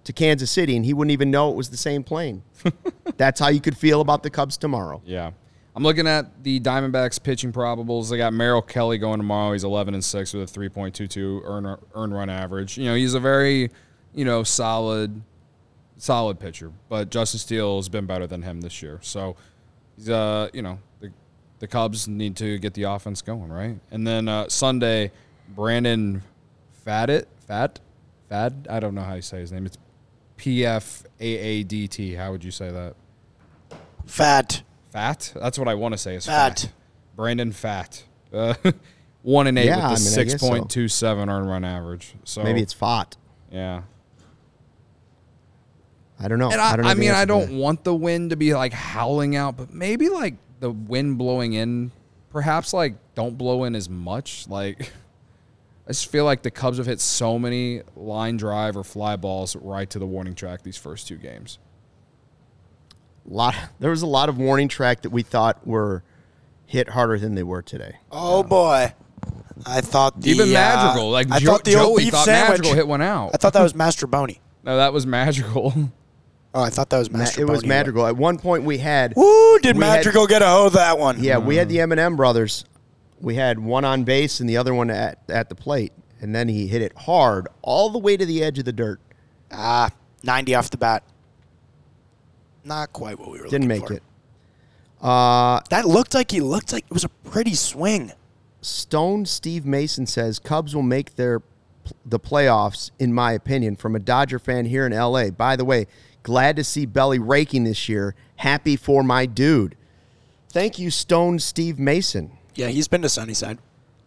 to 0.05 0.13
Kansas 0.13 0.49
City, 0.49 0.75
and 0.75 0.85
he 0.85 0.93
wouldn't 0.93 1.11
even 1.11 1.29
know 1.29 1.51
it 1.51 1.55
was 1.55 1.69
the 1.69 1.77
same 1.77 2.03
plane. 2.03 2.41
That's 3.17 3.39
how 3.39 3.49
you 3.49 3.61
could 3.61 3.77
feel 3.77 4.01
about 4.01 4.23
the 4.23 4.29
Cubs 4.29 4.57
tomorrow. 4.57 5.01
Yeah. 5.05 5.31
I'm 5.77 5.83
looking 5.83 6.07
at 6.07 6.43
the 6.43 6.59
Diamondbacks 6.59 7.21
pitching 7.21 7.53
probables. 7.53 8.09
They 8.09 8.17
got 8.17 8.33
Merrill 8.33 8.63
Kelly 8.63 8.97
going 8.97 9.19
tomorrow. 9.19 9.53
He's 9.53 9.63
11 9.63 9.93
and 9.93 10.03
6 10.03 10.33
with 10.33 10.49
a 10.49 10.59
3.22 10.59 11.41
earn 11.43 11.77
earn 11.93 12.11
run 12.11 12.31
average. 12.31 12.79
You 12.79 12.85
know, 12.85 12.95
he's 12.95 13.13
a 13.13 13.19
very, 13.19 13.69
you 14.11 14.25
know, 14.25 14.41
solid 14.41 15.21
solid 15.97 16.39
pitcher, 16.39 16.71
but 16.89 17.11
Justin 17.11 17.39
Steele 17.39 17.75
has 17.75 17.89
been 17.89 18.07
better 18.07 18.25
than 18.25 18.41
him 18.41 18.61
this 18.61 18.81
year. 18.81 18.97
So, 19.03 19.35
he's 19.95 20.09
uh, 20.09 20.49
you 20.51 20.63
know, 20.63 20.79
the 20.99 21.11
the 21.59 21.67
Cubs 21.67 22.07
need 22.07 22.35
to 22.37 22.57
get 22.57 22.73
the 22.73 22.83
offense 22.83 23.21
going, 23.21 23.51
right? 23.51 23.79
And 23.91 24.07
then 24.07 24.27
uh, 24.27 24.49
Sunday, 24.49 25.11
Brandon 25.47 26.23
Fadit, 26.87 27.25
Fat, 27.45 27.79
Fad, 28.29 28.65
I 28.67 28.79
don't 28.79 28.95
know 28.95 29.03
how 29.03 29.13
you 29.13 29.21
say 29.21 29.41
his 29.41 29.51
name. 29.51 29.67
It's 29.67 29.77
P 30.37 30.65
F 30.65 31.03
A 31.19 31.37
A 31.37 31.61
D 31.61 31.87
T. 31.87 32.15
How 32.15 32.31
would 32.31 32.43
you 32.43 32.49
say 32.49 32.71
that? 32.71 32.95
Fat. 34.07 34.63
Fat? 34.91 35.33
That's 35.35 35.57
what 35.59 35.67
I 35.67 35.75
want 35.75 35.93
to 35.93 35.97
say 35.97 36.15
is 36.15 36.25
Fat. 36.25 36.59
fat. 36.61 36.71
Brandon 37.15 37.51
Fat. 37.51 38.03
Uh, 38.33 38.53
one 39.21 39.47
and 39.47 39.57
eight 39.57 39.65
Yeah, 39.65 39.89
with 39.91 39.99
the 39.99 40.05
mean, 40.05 40.13
six 40.13 40.31
guess 40.33 40.41
so. 40.41 40.47
point 40.49 40.69
two 40.69 40.87
seven 40.87 41.29
earned 41.29 41.49
run 41.49 41.63
average. 41.65 42.13
So 42.23 42.43
Maybe 42.43 42.61
it's 42.61 42.73
fat. 42.73 43.17
yeah. 43.51 43.83
I 46.19 46.27
don't 46.27 46.39
know. 46.39 46.49
And 46.51 46.59
I, 46.59 46.75
don't 46.75 46.85
know 46.85 46.91
I, 46.91 46.95
mean, 46.95 47.11
I 47.11 47.25
don't 47.25 47.49
that. 47.49 47.55
want 47.55 47.83
the 47.83 47.93
wind 47.93 48.31
to 48.31 48.35
be 48.35 48.55
like 48.55 48.73
howling 48.73 49.35
out, 49.35 49.55
but 49.55 49.71
maybe 49.71 50.09
like 50.09 50.33
the 50.59 50.71
wind 50.71 51.19
blowing 51.19 51.53
in, 51.53 51.91
perhaps 52.31 52.73
like 52.73 52.95
don't 53.13 53.37
blow 53.37 53.65
in 53.65 53.75
as 53.75 53.87
much. 53.87 54.47
Like, 54.47 54.91
I 55.87 55.91
just 55.91 56.11
feel 56.11 56.25
like 56.25 56.41
the 56.41 56.49
Cubs 56.49 56.77
have 56.79 56.87
hit 56.87 56.99
so 57.01 57.37
many 57.37 57.83
line 57.95 58.35
drive 58.37 58.75
or 58.75 58.83
fly 58.83 59.15
balls 59.15 59.55
right 59.55 59.87
to 59.91 59.99
the 59.99 60.07
warning 60.07 60.33
track 60.33 60.63
these 60.63 60.75
first 60.77 61.07
two 61.07 61.17
games. 61.17 61.59
Lot. 63.27 63.55
There 63.79 63.89
was 63.89 64.01
a 64.01 64.07
lot 64.07 64.29
of 64.29 64.37
warning 64.37 64.67
track 64.69 65.01
that 65.01 65.09
we 65.09 65.21
thought 65.23 65.65
were 65.67 66.03
hit 66.65 66.89
harder 66.89 67.19
than 67.19 67.35
they 67.35 67.43
were 67.43 67.61
today. 67.61 67.97
Oh 68.11 68.41
boy, 68.43 68.93
I 69.65 69.81
thought 69.81 70.21
the 70.21 70.29
Even 70.29 70.55
uh, 70.55 70.95
like 71.03 71.29
I 71.31 71.39
jo- 71.39 71.51
thought 71.51 71.63
the 71.65 71.75
old 71.75 71.97
beef 71.97 72.11
thought 72.11 72.25
sandwich. 72.25 72.59
Madrigal 72.59 72.75
hit 72.75 72.87
one 72.87 73.01
out. 73.01 73.31
I 73.33 73.37
thought 73.37 73.53
that 73.53 73.63
was 73.63 73.73
Mastrobuoni. 73.73 74.39
no, 74.63 74.77
that 74.77 74.93
was 74.93 75.05
Madrigal. 75.05 75.73
Oh, 76.53 76.61
I 76.63 76.69
thought 76.69 76.89
that 76.89 76.99
was 76.99 77.11
Ma- 77.11 77.19
Master. 77.19 77.41
it 77.41 77.49
was 77.49 77.59
Boney. 77.61 77.67
Madrigal. 77.69 78.07
At 78.07 78.15
one 78.17 78.37
point, 78.39 78.63
we 78.63 78.77
had 78.77 79.13
Woo! 79.15 79.59
Did 79.59 79.77
We 79.77 79.83
had- 79.83 79.97
Madrigal 79.97 80.25
get 80.27 80.41
a 80.41 80.47
hold 80.47 80.67
of 80.67 80.73
that 80.73 80.97
one? 80.97 81.21
yeah, 81.21 81.37
we 81.37 81.55
Mm. 81.55 81.57
had 81.59 81.69
the 81.69 81.77
Eminem 81.77 82.15
brothers. 82.15 82.63
We 83.19 83.35
had 83.35 83.59
one 83.59 83.83
on 83.83 84.03
base 84.05 84.39
and 84.39 84.49
the 84.49 84.57
other 84.57 84.73
one 84.73 84.89
at 84.89 85.19
at 85.27 85.49
the 85.49 85.55
plate, 85.55 85.91
and 86.21 86.33
then 86.33 86.47
he 86.47 86.67
hit 86.67 86.81
it 86.81 86.93
hard 86.97 87.47
all 87.61 87.89
the 87.89 87.99
way 87.99 88.15
to 88.15 88.25
the 88.25 88.43
edge 88.43 88.57
of 88.59 88.65
the 88.65 88.71
dirt. 88.73 88.99
Ah, 89.51 89.89
ninety 90.23 90.55
off 90.55 90.69
the 90.69 90.77
bat. 90.77 91.03
Not 92.67 92.91
quite 92.93 93.17
what 93.19 93.31
we 93.31 93.39
were. 93.41 93.47
Didn't 93.47 93.67
make 93.67 93.87
for. 93.87 93.93
it. 93.93 94.03
Uh, 95.01 95.61
That 95.69 95.85
looked 95.87 96.13
like 96.13 96.31
he 96.31 96.41
looked 96.41 96.73
like 96.73 96.85
it 96.85 96.93
was 96.93 97.03
a 97.03 97.09
pretty 97.09 97.53
swing. 97.55 98.11
Stone 98.61 99.25
Steve 99.25 99.65
Mason 99.65 100.05
says 100.05 100.39
Cubs 100.39 100.75
will 100.75 100.81
make 100.83 101.15
their 101.15 101.41
the 102.05 102.19
playoffs, 102.19 102.91
in 102.99 103.13
my 103.13 103.31
opinion, 103.31 103.77
from 103.77 103.95
a 103.95 103.99
Dodger 103.99 104.39
fan 104.39 104.65
here 104.65 104.85
in 104.85 104.91
LA. 104.91 105.29
By 105.29 105.55
the 105.55 105.63
way, 105.63 105.87
glad 106.23 106.57
to 106.57 106.63
see 106.63 106.85
Belly 106.85 107.17
raking 107.19 107.63
this 107.63 107.87
year. 107.87 108.13
Happy 108.37 108.75
for 108.75 109.03
my 109.03 109.25
dude. 109.25 109.75
Thank 110.49 110.77
you, 110.79 110.91
Stone 110.91 111.39
Steve 111.39 111.79
Mason. 111.79 112.31
Yeah, 112.55 112.67
he's 112.67 112.89
been 112.89 113.03
to 113.03 113.09
Sunnyside. 113.09 113.59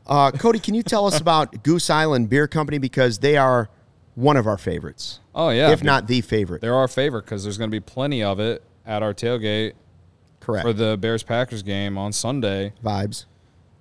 Uh, 0.06 0.30
Cody, 0.32 0.58
can 0.58 0.74
you 0.74 0.82
tell 0.82 1.06
us 1.06 1.18
about 1.22 1.62
Goose 1.62 1.88
Island 1.88 2.28
Beer 2.28 2.46
Company 2.46 2.76
because 2.76 3.20
they 3.20 3.36
are 3.38 3.70
one 4.14 4.36
of 4.36 4.46
our 4.46 4.58
favorites, 4.58 5.20
Oh 5.34 5.50
yeah, 5.50 5.70
if 5.70 5.82
not 5.82 6.06
the 6.06 6.20
favorite. 6.20 6.60
they're 6.60 6.74
our 6.74 6.88
favorite 6.88 7.22
because 7.22 7.44
there's 7.44 7.58
going 7.58 7.70
to 7.70 7.74
be 7.74 7.80
plenty 7.80 8.22
of 8.22 8.40
it 8.40 8.62
at 8.84 9.02
our 9.02 9.14
tailgate 9.14 9.74
Correct. 10.40 10.66
for 10.66 10.72
the 10.72 10.96
Bears 10.96 11.22
Packers 11.22 11.62
game 11.62 11.96
on 11.96 12.12
Sunday. 12.12 12.72
Vibes. 12.84 13.26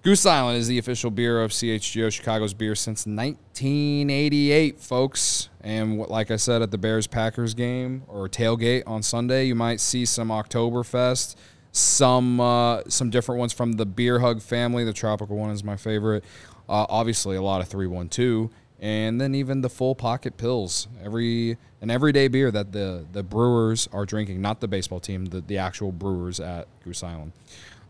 Goose 0.01 0.25
Island 0.25 0.57
is 0.57 0.67
the 0.67 0.77
official 0.77 1.11
beer 1.11 1.41
of 1.41 1.51
CHGO 1.51 2.09
Chicago's 2.09 2.53
beer 2.53 2.73
since 2.73 3.05
1988, 3.05 4.79
folks. 4.79 5.49
And 5.59 5.97
what, 5.97 6.09
like 6.09 6.31
I 6.31 6.37
said, 6.37 6.61
at 6.61 6.71
the 6.71 6.77
Bears 6.77 7.05
Packers 7.05 7.53
game 7.53 8.03
or 8.07 8.29
tailgate 8.29 8.83
on 8.87 9.03
Sunday, 9.03 9.45
you 9.45 9.55
might 9.55 9.81
see 9.81 10.05
some 10.05 10.29
Oktoberfest, 10.29 11.35
some 11.73 12.39
uh, 12.39 12.83
some 12.87 13.09
different 13.09 13.39
ones 13.39 13.51
from 13.51 13.73
the 13.73 13.85
Beer 13.85 14.19
Hug 14.19 14.41
family. 14.41 14.85
The 14.85 14.93
tropical 14.93 15.35
one 15.35 15.51
is 15.51 15.65
my 15.65 15.75
favorite. 15.75 16.23
Uh, 16.69 16.85
obviously, 16.87 17.35
a 17.35 17.41
lot 17.41 17.59
of 17.59 17.67
312, 17.67 18.49
and 18.81 19.19
then 19.19 19.35
even 19.35 19.61
the 19.61 19.69
full 19.69 19.95
pocket 19.95 20.37
pills. 20.37 20.87
Every 21.03 21.57
an 21.81 21.89
everyday 21.89 22.27
beer 22.27 22.51
that 22.51 22.71
the 22.71 23.05
the 23.11 23.23
brewers 23.23 23.87
are 23.91 24.05
drinking, 24.05 24.41
not 24.41 24.59
the 24.59 24.67
baseball 24.67 24.99
team, 24.99 25.25
the, 25.25 25.41
the 25.41 25.57
actual 25.57 25.91
brewers 25.91 26.39
at 26.39 26.67
Goose 26.83 27.03
Island. 27.03 27.31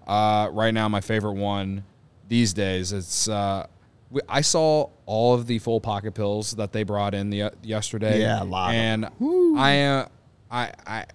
Uh, 0.07 0.49
right 0.51 0.73
now, 0.73 0.89
my 0.89 1.01
favorite 1.01 1.33
one 1.33 1.83
these 2.27 2.53
days. 2.53 2.91
It's 2.93 3.27
uh, 3.27 3.67
we- 4.09 4.21
I 4.27 4.41
saw 4.41 4.89
all 5.05 5.33
of 5.35 5.47
the 5.47 5.59
full 5.59 5.81
pocket 5.81 6.13
pills 6.13 6.53
that 6.53 6.71
they 6.71 6.83
brought 6.83 7.13
in 7.13 7.29
the 7.29 7.51
yesterday. 7.61 8.21
Yeah, 8.21 8.41
a 8.41 8.45
lot 8.45 8.69
of 8.69 8.75
And 8.75 9.05
I, 9.57 9.83
uh, 9.83 10.07
I, 10.49 10.73
I, 10.87 11.05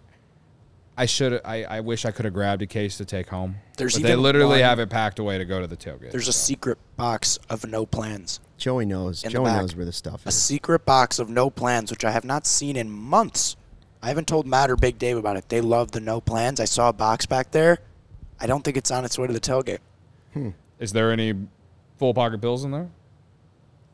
I 0.96 1.06
should. 1.06 1.40
I, 1.44 1.64
I 1.64 1.80
wish 1.80 2.04
I 2.04 2.12
could 2.12 2.24
have 2.24 2.34
grabbed 2.34 2.62
a 2.62 2.66
case 2.66 2.96
to 2.98 3.04
take 3.04 3.28
home. 3.28 3.56
There's 3.76 3.94
but 3.94 4.04
they 4.04 4.14
literally 4.14 4.60
one- 4.60 4.68
have 4.68 4.78
it 4.78 4.90
packed 4.90 5.18
away 5.18 5.38
to 5.38 5.44
go 5.44 5.60
to 5.60 5.66
the 5.66 5.76
tailgate. 5.76 6.12
There's 6.12 6.28
a 6.28 6.32
so. 6.32 6.44
secret 6.46 6.78
box 6.96 7.38
of 7.50 7.66
no 7.66 7.86
plans. 7.86 8.40
Joey 8.56 8.86
knows. 8.86 9.24
In 9.24 9.30
Joey 9.30 9.44
knows 9.50 9.74
where 9.76 9.84
the 9.84 9.92
stuff 9.92 10.26
is. 10.26 10.34
A 10.34 10.38
secret 10.38 10.84
box 10.84 11.18
of 11.18 11.28
no 11.28 11.50
plans, 11.50 11.90
which 11.90 12.04
I 12.04 12.10
have 12.10 12.24
not 12.24 12.46
seen 12.46 12.76
in 12.76 12.90
months. 12.90 13.56
I 14.02 14.08
haven't 14.08 14.28
told 14.28 14.46
Matt 14.46 14.70
or 14.70 14.76
Big 14.76 14.98
Dave 14.98 15.16
about 15.16 15.36
it. 15.36 15.48
They 15.48 15.60
love 15.60 15.90
the 15.92 16.00
no 16.00 16.20
plans. 16.20 16.60
I 16.60 16.66
saw 16.66 16.90
a 16.90 16.92
box 16.92 17.26
back 17.26 17.50
there. 17.50 17.78
I 18.40 18.46
don't 18.46 18.62
think 18.62 18.76
it's 18.76 18.90
on 18.90 19.04
its 19.04 19.18
way 19.18 19.26
to 19.26 19.32
the 19.32 19.40
tailgate. 19.40 19.78
Is 20.78 20.92
there 20.92 21.10
any 21.10 21.34
full 21.98 22.12
pocket 22.14 22.40
pills 22.40 22.64
in 22.64 22.70
there? 22.72 22.90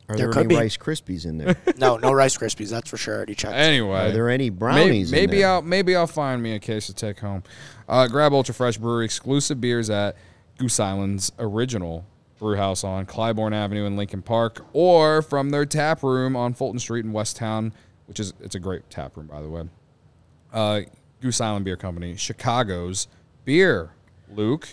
Are 0.09 0.17
There 0.17 0.25
there, 0.25 0.33
could 0.33 0.39
any 0.45 0.47
be. 0.47 0.55
Rice 0.57 0.75
Krispies 0.77 1.25
in 1.25 1.37
there? 1.37 1.55
No, 1.77 1.95
no 1.97 2.11
Rice 2.11 2.37
Krispies. 2.37 2.69
That's 2.69 2.89
for 2.89 2.97
sure. 2.97 3.13
I 3.13 3.17
already 3.17 3.35
checked. 3.35 3.53
Anyway, 3.55 3.97
Are 3.97 4.11
there 4.11 4.29
any 4.29 4.49
Maybe, 4.49 4.57
brownies? 4.57 5.11
in 5.11 5.15
maybe 5.17 5.37
there? 5.39 5.47
I'll 5.49 5.61
maybe 5.61 5.95
I'll 5.95 6.07
find 6.07 6.41
me 6.43 6.53
a 6.53 6.59
case 6.59 6.87
to 6.87 6.93
take 6.93 7.19
home. 7.19 7.43
Uh, 7.87 8.07
grab 8.07 8.33
Ultra 8.33 8.53
Fresh 8.53 8.77
Brewery 8.77 9.05
exclusive 9.05 9.61
beers 9.61 9.89
at 9.89 10.17
Goose 10.57 10.79
Island's 10.79 11.31
original 11.39 12.05
brew 12.41 12.57
house 12.57 12.83
on 12.83 13.05
Clybourn 13.05 13.53
Avenue 13.53 13.85
in 13.85 13.95
Lincoln 13.95 14.23
Park, 14.23 14.65
or 14.73 15.21
from 15.21 15.51
their 15.51 15.65
tap 15.65 16.03
room 16.03 16.35
on 16.35 16.53
Fulton 16.53 16.79
Street 16.79 17.05
in 17.05 17.13
West 17.13 17.37
Town, 17.37 17.71
which 18.07 18.19
is 18.19 18.33
it's 18.41 18.55
a 18.55 18.59
great 18.59 18.89
tap 18.89 19.15
room 19.15 19.27
by 19.27 19.41
the 19.41 19.47
way. 19.47 19.63
Uh, 20.51 20.81
Goose 21.21 21.39
Island 21.39 21.63
Beer 21.63 21.77
Company, 21.77 22.17
Chicago's 22.17 23.07
beer. 23.45 23.91
Luke, 24.33 24.69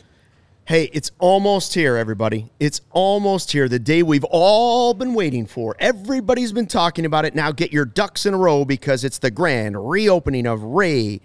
Hey, 0.68 0.90
it's 0.92 1.10
almost 1.18 1.72
here, 1.72 1.96
everybody. 1.96 2.50
It's 2.60 2.82
almost 2.90 3.52
here. 3.52 3.70
The 3.70 3.78
day 3.78 4.02
we've 4.02 4.24
all 4.24 4.92
been 4.92 5.14
waiting 5.14 5.46
for. 5.46 5.74
Everybody's 5.78 6.52
been 6.52 6.66
talking 6.66 7.06
about 7.06 7.24
it. 7.24 7.34
Now 7.34 7.52
get 7.52 7.72
your 7.72 7.86
ducks 7.86 8.26
in 8.26 8.34
a 8.34 8.36
row 8.36 8.66
because 8.66 9.02
it's 9.02 9.16
the 9.16 9.30
grand 9.30 9.88
reopening 9.88 10.46
of 10.46 10.62
Ray 10.62 11.22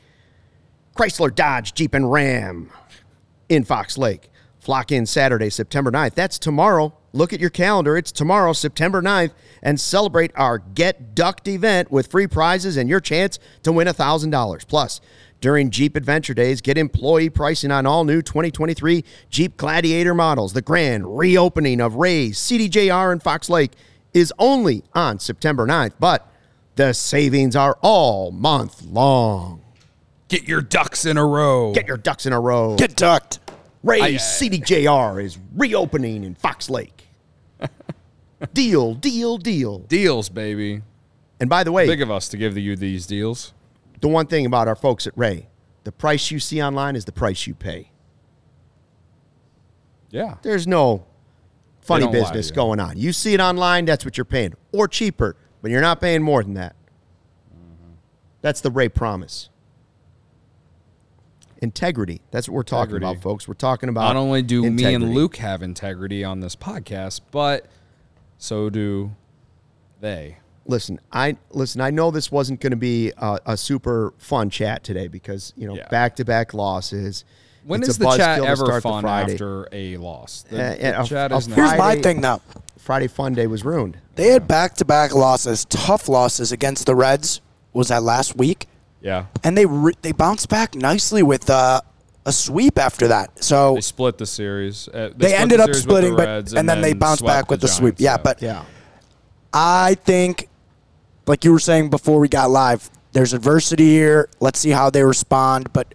Chrysler 0.96 1.36
Dodge 1.36 1.74
Jeep 1.74 1.94
and 1.94 2.10
Ram 2.10 2.70
in 3.50 3.66
Fox 3.66 3.98
Lake. 3.98 4.30
Flock 4.64 4.92
in 4.92 5.06
Saturday, 5.06 5.50
September 5.50 5.92
9th. 5.92 6.16
That's 6.16 6.40
tomorrow. 6.40 6.94
Look 7.12 7.34
at 7.34 7.40
your 7.40 7.50
calendar. 7.50 7.98
It's 7.98 8.12
tomorrow, 8.12 8.54
September 8.54 9.02
9th, 9.02 9.34
and 9.62 9.80
celebrate 9.80 10.32
our 10.36 10.58
Get 10.58 11.14
Ducked 11.14 11.48
event 11.48 11.92
with 11.92 12.08
free 12.08 12.28
prizes 12.28 12.78
and 12.78 12.90
your 12.90 13.00
chance 13.00 13.38
to 13.64 13.72
win 13.72 13.88
$1,000. 13.88 14.68
Plus, 14.68 15.02
during 15.42 15.70
Jeep 15.70 15.98
Adventure 15.98 16.34
Days, 16.34 16.62
get 16.62 16.78
employee 16.78 17.30
pricing 17.30 17.70
on 17.70 17.86
all 17.86 18.06
new 18.06 18.22
2023 18.22 19.04
Jeep 19.30 19.58
Gladiator 19.58 20.14
models. 20.14 20.54
The 20.54 20.62
grand 20.62 21.18
reopening 21.18 21.82
of 21.82 21.96
Ray's 21.96 22.40
CDJR 22.40 23.12
in 23.12 23.20
Fox 23.20 23.50
Lake 23.50 23.74
is 24.14 24.32
only 24.40 24.84
on 24.94 25.20
September 25.20 25.68
9th, 25.68 25.94
but 26.00 26.32
the 26.78 26.94
savings 26.94 27.56
are 27.56 27.78
all 27.82 28.32
month 28.32 28.82
long. 28.84 29.62
get 30.30 30.48
your 30.48 30.62
ducks 30.62 31.06
in 31.06 31.18
a 31.18 31.26
row. 31.26 31.74
Get 31.74 31.88
your 31.88 31.98
ducks 31.98 32.26
in 32.26 32.32
a 32.34 32.40
row. 32.40 32.76
Get 32.78 32.96
ducked. 32.96 33.40
Ray's 33.84 34.22
CDJR 34.22 35.24
is 35.24 35.38
reopening 35.56 36.24
in 36.24 36.36
Fox 36.36 36.70
Lake. 36.70 37.08
deal, 38.54 38.94
deal, 38.96 39.38
deal. 39.38 39.80
deals, 39.80 40.30
baby. 40.30 40.82
And 41.40 41.50
by 41.50 41.64
the 41.64 41.72
way, 41.72 41.86
Big 41.86 42.02
of 42.02 42.10
us 42.10 42.30
to 42.30 42.38
give 42.38 42.58
you 42.58 42.76
these 42.76 43.06
deals. 43.06 43.54
the 44.00 44.08
one 44.08 44.28
thing 44.28 44.46
about 44.46 44.68
our 44.68 44.76
folks 44.76 45.06
at 45.06 45.18
Ray, 45.18 45.48
the 45.84 45.92
price 45.92 46.32
you 46.32 46.40
see 46.40 46.62
online 46.64 46.96
is 46.96 47.06
the 47.06 47.12
price 47.12 47.46
you 47.46 47.54
pay. 47.54 47.92
Yeah. 50.10 50.36
There's 50.42 50.68
no 50.68 51.06
funny 51.82 52.06
don't 52.06 52.14
lie 52.14 52.20
to 52.20 52.26
business 52.26 52.52
going 52.52 52.80
on. 52.80 52.98
You 52.98 53.12
see 53.12 53.34
it 53.34 53.42
online, 53.42 53.86
that's 53.86 54.06
what 54.06 54.18
you're 54.18 54.26
paying, 54.26 54.54
or 54.72 54.88
cheaper, 54.88 55.36
but 55.62 55.72
you're 55.72 55.82
not 55.82 56.00
paying 56.00 56.22
more 56.22 56.44
than 56.44 56.54
that. 56.54 56.76
Mm-hmm. 57.54 57.94
That's 58.42 58.62
the 58.62 58.72
Ray 58.72 58.90
promise. 58.90 59.50
Integrity. 61.64 62.20
That's 62.32 62.50
what 62.50 62.56
we're 62.56 62.64
talking 62.64 62.96
Integrity. 62.96 63.06
about, 63.20 63.24
folks. 63.24 63.48
We're 63.48 63.54
talking 63.54 63.88
about 63.88 64.02
Not 64.02 64.16
only 64.18 64.42
do 64.42 64.70
me 64.70 64.94
and. 64.94 65.14
Luke 65.14 65.38
have 65.38 65.64
integrity 65.64 66.24
on 66.24 66.42
this 66.42 66.56
podcast, 66.58 67.22
but 67.32 67.66
so 68.38 68.70
do 68.70 69.16
they. 70.02 70.38
listen, 70.66 71.00
I 71.12 71.38
listen. 71.52 71.80
I 71.80 71.90
know 71.90 72.12
this 72.12 72.30
wasn't 72.32 72.60
going 72.60 72.72
to 72.72 72.78
be 72.78 73.14
a, 73.18 73.40
a 73.46 73.58
super 73.58 74.14
fun 74.18 74.50
chat 74.50 74.84
today 74.84 75.08
because 75.08 75.54
you 75.56 75.68
know 75.68 75.78
back 75.90 76.18
to 76.18 76.26
back 76.26 76.54
losses. 76.54 77.24
When 77.66 77.80
It's 77.80 77.92
is 77.92 77.98
the 77.98 78.12
chat 78.18 78.44
ever 78.44 78.82
fun 78.82 79.06
after 79.06 79.70
a 79.72 79.96
loss? 79.96 80.44
The, 80.50 80.62
Uh, 80.62 80.76
the 80.76 81.02
a- 81.02 81.06
chat 81.06 81.32
a 81.32 81.38
is 81.38 81.46
Here's 81.46 81.70
not. 81.70 81.78
my 81.78 81.96
thing 82.02 82.20
though. 82.20 82.42
Friday 82.78 83.08
fun 83.08 83.34
day 83.36 83.48
was 83.48 83.64
ruined. 83.64 83.98
They 84.16 84.28
had 84.28 84.50
back-to-back 84.50 85.16
losses, 85.16 85.64
tough 85.70 86.10
losses 86.10 86.52
against 86.52 86.86
the 86.86 86.94
Reds. 86.94 87.40
Was 87.72 87.88
that 87.88 88.04
last 88.04 88.36
week? 88.36 88.68
Yeah, 89.04 89.26
And 89.44 89.58
they 89.58 89.66
re- 89.66 89.94
they 90.02 90.14
bounced 90.14 90.48
back 90.48 90.76
nicely 90.76 91.24
with 91.24 91.50
uh, 91.50 91.82
a 92.26 92.32
sweep 92.32 92.80
after 92.80 93.10
that. 93.10 93.44
So 93.44 93.76
they 93.76 93.82
split 93.82 94.18
the 94.18 94.26
series. 94.26 94.88
Uh, 94.88 95.12
they, 95.14 95.28
split 95.28 95.42
ended 95.42 95.60
the 95.60 95.64
up 95.66 95.76
splitting, 95.76 96.16
but 96.16 96.26
Reds 96.26 96.54
and, 96.54 96.68
then, 96.70 96.80
they 96.80 96.94
bounced 96.94 97.26
back 97.26 97.52
with 97.52 97.60
the, 97.60 97.68
sweep. 97.68 97.98
Giants, 97.98 98.02
Yeah, 98.02 98.18
but 98.18 98.42
Yeah, 98.42 98.64
I 99.54 99.96
think, 99.96 100.48
like 101.28 101.44
you 101.44 101.52
were 101.52 101.60
saying 101.60 101.90
before 101.90 102.20
we 102.20 102.30
got 102.30 102.50
live, 102.50 102.90
there's 103.12 103.34
adversity 103.34 103.90
here. 103.90 104.30
Let's 104.40 104.60
see 104.60 104.70
how 104.70 104.90
they 104.90 105.04
respond. 105.04 105.74
But 105.74 105.94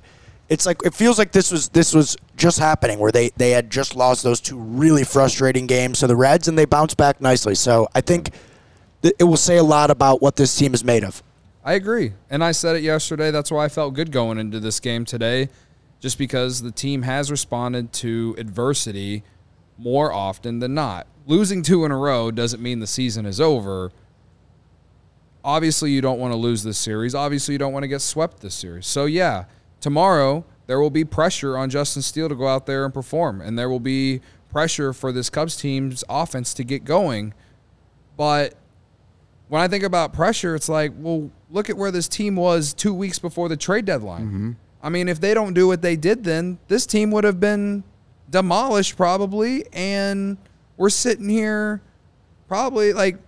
It's 0.50 0.66
like 0.66 0.84
it 0.84 0.94
feels 0.94 1.18
like 1.18 1.32
this 1.32 1.50
was 1.50 1.70
this 1.70 1.94
was 1.94 2.14
just 2.36 2.58
happening 2.58 2.98
where 2.98 3.10
they 3.10 3.30
they 3.36 3.52
had 3.52 3.70
just 3.70 3.96
lost 3.96 4.22
those 4.22 4.40
two 4.40 4.58
really 4.58 5.04
frustrating 5.04 5.66
games 5.66 6.00
to 6.00 6.06
the 6.06 6.14
Reds 6.14 6.46
and 6.46 6.58
they 6.58 6.66
bounced 6.66 6.98
back 6.98 7.22
nicely. 7.22 7.54
So 7.54 7.88
I 7.94 8.02
think 8.02 8.32
th- 9.02 9.14
it 9.18 9.24
will 9.24 9.38
say 9.38 9.56
a 9.56 9.62
lot 9.62 9.90
about 9.90 10.20
what 10.20 10.36
this 10.36 10.54
team 10.54 10.74
is 10.74 10.84
made 10.84 11.04
of. 11.04 11.22
I 11.68 11.74
agree. 11.74 12.14
And 12.30 12.42
I 12.42 12.52
said 12.52 12.76
it 12.76 12.82
yesterday. 12.82 13.30
That's 13.30 13.50
why 13.50 13.66
I 13.66 13.68
felt 13.68 13.92
good 13.92 14.10
going 14.10 14.38
into 14.38 14.58
this 14.58 14.80
game 14.80 15.04
today, 15.04 15.50
just 16.00 16.16
because 16.16 16.62
the 16.62 16.70
team 16.70 17.02
has 17.02 17.30
responded 17.30 17.92
to 17.92 18.34
adversity 18.38 19.22
more 19.76 20.10
often 20.10 20.60
than 20.60 20.72
not. 20.72 21.06
Losing 21.26 21.62
two 21.62 21.84
in 21.84 21.90
a 21.90 21.96
row 21.98 22.30
doesn't 22.30 22.62
mean 22.62 22.80
the 22.80 22.86
season 22.86 23.26
is 23.26 23.38
over. 23.38 23.92
Obviously, 25.44 25.90
you 25.90 26.00
don't 26.00 26.18
want 26.18 26.32
to 26.32 26.38
lose 26.38 26.62
this 26.62 26.78
series. 26.78 27.14
Obviously, 27.14 27.52
you 27.52 27.58
don't 27.58 27.74
want 27.74 27.82
to 27.82 27.88
get 27.88 28.00
swept 28.00 28.40
this 28.40 28.54
series. 28.54 28.86
So, 28.86 29.04
yeah, 29.04 29.44
tomorrow 29.82 30.46
there 30.68 30.80
will 30.80 30.88
be 30.88 31.04
pressure 31.04 31.58
on 31.58 31.68
Justin 31.68 32.00
Steele 32.00 32.30
to 32.30 32.34
go 32.34 32.48
out 32.48 32.64
there 32.64 32.86
and 32.86 32.94
perform, 32.94 33.42
and 33.42 33.58
there 33.58 33.68
will 33.68 33.78
be 33.78 34.22
pressure 34.48 34.94
for 34.94 35.12
this 35.12 35.28
Cubs 35.28 35.54
team's 35.54 36.02
offense 36.08 36.54
to 36.54 36.64
get 36.64 36.86
going. 36.86 37.34
But 38.16 38.54
when 39.48 39.60
I 39.60 39.68
think 39.68 39.84
about 39.84 40.14
pressure, 40.14 40.54
it's 40.54 40.70
like, 40.70 40.92
well, 40.96 41.30
look 41.50 41.70
at 41.70 41.76
where 41.76 41.90
this 41.90 42.08
team 42.08 42.36
was 42.36 42.72
two 42.74 42.92
weeks 42.94 43.18
before 43.18 43.48
the 43.48 43.56
trade 43.56 43.84
deadline. 43.84 44.56
I 44.82 44.88
mean, 44.90 45.08
if 45.08 45.20
they 45.20 45.34
don't 45.34 45.54
do 45.54 45.66
what 45.66 45.82
they 45.82 45.96
did 45.96 46.24
then, 46.24 46.58
this 46.68 46.86
team 46.86 47.10
would 47.10 47.24
have 47.24 47.40
been 47.40 47.82
demolished 48.30 48.96
probably, 48.96 49.64
and 49.72 50.36
we're 50.76 50.90
sitting 50.90 51.28
here 51.28 51.80
probably 52.46 52.92
like 52.92 53.18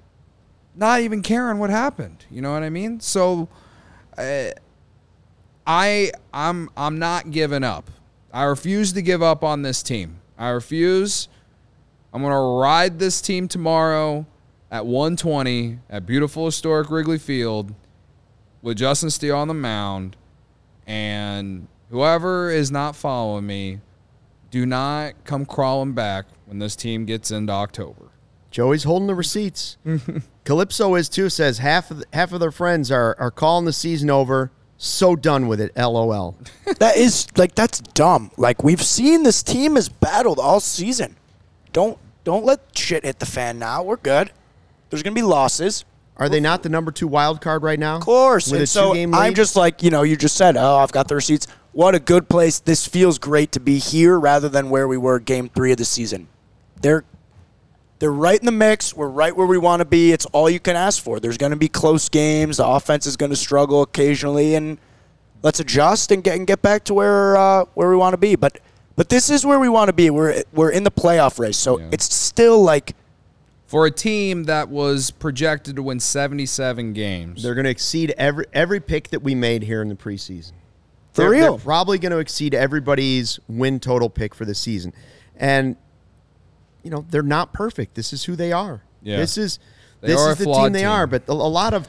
not 0.77 1.01
even 1.01 1.23
caring 1.23 1.59
what 1.59 1.71
happened. 1.71 2.25
You 2.31 2.43
know 2.43 2.53
what 2.53 2.63
I 2.63 2.71
mean? 2.71 3.01
So, 3.01 3.49
uh, 4.17 4.51
I 5.67 6.13
I'm 6.33 6.71
I'm 6.77 6.99
not 6.99 7.31
giving 7.31 7.65
up. 7.65 7.91
I 8.33 8.45
refuse 8.45 8.93
to 8.93 9.03
give 9.03 9.23
up 9.23 9.43
on 9.43 9.63
this 9.63 9.83
team. 9.83 10.21
I 10.39 10.49
refuse. 10.51 11.29
I'm 12.13 12.23
going 12.23 12.33
to 12.33 12.61
ride 12.61 12.99
this 12.99 13.21
team 13.21 13.47
tomorrow 13.47 14.27
at 14.71 14.85
120 14.87 15.79
at 15.89 16.07
beautiful 16.07 16.47
historic 16.47 16.91
Wrigley 16.91 17.19
Field 17.19 17.73
with 18.63 18.79
Justin 18.79 19.11
Steele 19.11 19.37
on 19.37 19.49
the 19.49 19.55
mound 19.55 20.17
and 20.87 21.69
whoever 21.91 22.51
is 22.51 22.71
not 22.71 22.97
following 22.97 23.47
me 23.47 23.81
do 24.51 24.67
not 24.67 25.15
come 25.25 25.47
crawling 25.47 25.93
back 25.93 26.27
when 26.47 26.59
this 26.59 26.75
team 26.75 27.05
gets 27.05 27.31
into 27.31 27.53
October. 27.53 28.11
Joey's 28.51 28.83
holding 28.83 29.07
the 29.07 29.15
receipts. 29.15 29.77
Calypso 30.45 30.97
is 30.97 31.09
too. 31.09 31.29
Says 31.29 31.59
half 31.59 31.91
of 31.91 31.99
the, 31.99 32.07
half 32.13 32.33
of 32.33 32.41
their 32.41 32.51
friends 32.51 32.91
are 32.91 33.15
are 33.19 33.31
calling 33.31 33.65
the 33.65 33.73
season 33.73 34.11
over. 34.11 34.51
So 34.77 35.15
done 35.15 35.47
with 35.47 35.61
it. 35.61 35.77
LOL. 35.77 36.37
that 36.79 36.97
is 36.97 37.29
like 37.37 37.55
that's 37.55 37.79
dumb. 37.79 38.31
Like 38.37 38.65
we've 38.65 38.83
seen 38.83 39.23
this 39.23 39.43
team 39.43 39.77
has 39.77 39.89
battled 39.89 40.41
all 40.41 40.59
season. 40.59 41.17
Don't 41.73 41.99
don't 42.25 42.45
let 42.45 42.77
shit 42.77 43.05
hit 43.05 43.21
the 43.21 43.27
fan 43.27 43.59
now. 43.59 43.83
We're 43.85 43.97
good. 43.97 44.33
There's 44.89 45.03
gonna 45.03 45.15
be 45.15 45.23
losses. 45.23 45.85
Are 46.21 46.29
they 46.29 46.39
not 46.39 46.63
the 46.63 46.69
number 46.69 46.93
two 46.93 47.09
wild 47.09 47.41
card 47.41 47.63
right 47.63 47.79
now? 47.79 47.97
Of 47.97 48.03
course. 48.03 48.47
With 48.47 48.57
and 48.57 48.63
a 48.65 48.67
so 48.67 48.89
two-game 48.89 49.15
I'm 49.15 49.35
just 49.35 49.57
like, 49.57 49.83
you 49.83 49.91
know, 49.91 50.03
you 50.03 50.17
just 50.17 50.37
said, 50.37 50.57
oh, 50.57 50.77
I've 50.77 50.93
got 50.93 51.09
the 51.09 51.15
receipts. 51.15 51.47
What 51.73 51.95
a 51.95 51.99
good 51.99 52.29
place. 52.29 52.61
This 52.61 52.87
feels 52.87 53.19
great 53.19 53.53
to 53.53 53.61
be 53.61 53.79
here 53.79 54.21
rather 54.21 54.49
than 54.49 54.69
where 54.71 54.87
we 54.87 54.99
were 54.99 55.19
game 55.19 55.49
three 55.49 55.73
of 55.73 55.79
the 55.79 55.85
season. 55.85 56.29
They're 56.81 57.05
they're 58.01 58.13
right 58.13 58.39
in 58.39 58.47
the 58.47 58.53
mix. 58.53 58.95
We're 58.95 59.09
right 59.09 59.35
where 59.37 59.47
we 59.47 59.59
want 59.59 59.81
to 59.81 59.85
be. 59.85 60.13
It's 60.13 60.25
all 60.27 60.49
you 60.49 60.59
can 60.61 60.75
ask 60.75 61.03
for. 61.03 61.21
There's 61.21 61.37
going 61.37 61.51
to 61.51 61.57
be 61.57 61.69
close 61.69 62.09
games. 62.09 62.57
The 62.57 62.67
offense 62.67 63.07
is 63.07 63.17
going 63.17 63.31
to 63.31 63.37
struggle 63.37 63.83
occasionally, 63.83 64.55
and 64.55 64.79
let's 65.43 65.61
adjust 65.61 66.11
and 66.11 66.25
get 66.25 66.37
and 66.37 66.47
get 66.47 66.61
back 66.63 66.85
to 66.85 66.95
where 66.95 67.37
uh, 67.37 67.65
where 67.75 67.89
we 67.91 67.97
want 67.97 68.15
to 68.15 68.19
be. 68.19 68.37
But 68.37 68.59
but 68.97 69.09
this 69.11 69.31
is 69.31 69.47
where 69.47 69.61
we 69.61 69.69
want 69.69 69.89
to 69.89 69.93
be. 69.93 70.11
We're 70.11 70.43
we're 70.53 70.71
in 70.71 70.83
the 70.85 70.91
playoff 70.91 71.39
race, 71.39 71.57
so 71.57 71.79
Yeah. 71.79 71.89
it's 71.93 72.13
still 72.13 72.63
like 72.63 72.95
For 73.71 73.87
a 73.87 73.91
team 73.93 74.45
that 74.45 74.69
was 74.69 75.13
projected 75.13 75.77
to 75.77 75.83
win 75.85 76.01
77 76.01 76.93
games. 76.93 77.43
They're 77.45 77.55
going 77.55 77.67
to 77.67 77.71
exceed 77.71 78.13
every 78.19 78.45
every 78.53 78.81
pick 78.81 79.11
that 79.11 79.23
we 79.23 79.37
made 79.37 79.63
here 79.63 79.81
in 79.81 79.89
the 79.89 79.95
preseason. 79.95 80.53
For 81.13 81.23
They're- 81.23 81.31
real. 81.31 81.57
they're 81.57 81.65
probably 81.65 81.99
going 82.01 82.11
to 82.11 82.19
exceed 82.19 82.53
everybody's 82.53 83.39
win 83.49 83.79
total 83.79 84.11
pick 84.11 84.35
for 84.35 84.45
the 84.45 84.57
season, 84.57 84.93
and 85.37 85.77
you 86.83 86.91
know 86.91 87.05
they're 87.11 87.23
not 87.23 87.53
perfect. 87.53 87.95
This 87.95 88.13
is 88.13 88.25
who 88.25 88.35
they 88.35 88.51
are. 88.51 88.83
Yeah. 89.03 89.19
This 89.19 89.39
is 89.39 89.61
They 90.01 90.09
this 90.09 90.21
are 90.21 90.33
is 90.33 90.41
a 90.41 90.45
the 90.45 90.53
team 90.53 90.73
they 90.73 90.81
team. 90.81 90.89
are. 90.89 91.07
But 91.07 91.29
a, 91.29 91.33
a 91.33 91.35
lot 91.35 91.73
of 91.73 91.89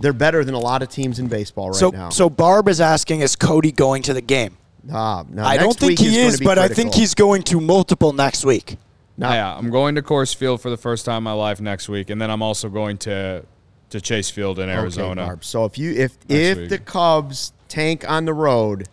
they're 0.00 0.12
better 0.12 0.44
than 0.44 0.54
a 0.54 0.58
lot 0.60 0.82
of 0.82 0.90
teams 0.90 1.18
in 1.18 1.28
baseball 1.28 1.68
right 1.70 1.76
so 1.76 1.88
now. 1.90 2.10
so. 2.10 2.28
Barb 2.28 2.68
is 2.68 2.80
asking, 2.82 3.20
is 3.20 3.34
Cody 3.34 3.72
going 3.72 4.02
to 4.02 4.12
the 4.14 4.20
game? 4.20 4.58
Ah, 4.92 5.24
no, 5.28 5.42
I 5.42 5.56
don't 5.56 5.74
think 5.76 5.98
he 5.98 6.06
going 6.14 6.26
is, 6.26 6.34
to 6.34 6.38
be 6.40 6.44
but 6.44 6.58
I 6.58 6.68
think 6.68 6.94
he's 6.94 7.14
going 7.14 7.42
to 7.44 7.60
multiple 7.60 8.12
next 8.12 8.44
week. 8.44 8.76
No, 9.18 9.28
Yeah, 9.30 9.54
I'm 9.56 9.68
going 9.70 9.96
to 9.96 10.02
Coors 10.02 10.34
Field 10.34 10.60
for 10.62 10.70
the 10.70 10.76
first 10.76 11.04
time 11.04 11.18
in 11.18 11.22
my 11.24 11.32
life 11.32 11.60
next 11.60 11.88
week, 11.88 12.08
and 12.08 12.22
then 12.22 12.30
I'm 12.30 12.40
also 12.42 12.68
going 12.68 12.96
to 12.98 13.44
to 13.90 14.00
Chase 14.00 14.28
Field 14.30 14.58
in 14.58 14.68
Okay, 14.68 14.78
Arizona. 14.78 15.26
Barb. 15.26 15.44
So 15.44 15.64
if 15.64 15.76
you 15.78 15.92
if 15.92 16.16
if 16.28 16.58
week. 16.58 16.68
the 16.70 16.78
Cubs 16.78 17.52
tank 17.68 18.08
on 18.08 18.24
the 18.26 18.34
road, 18.34 18.86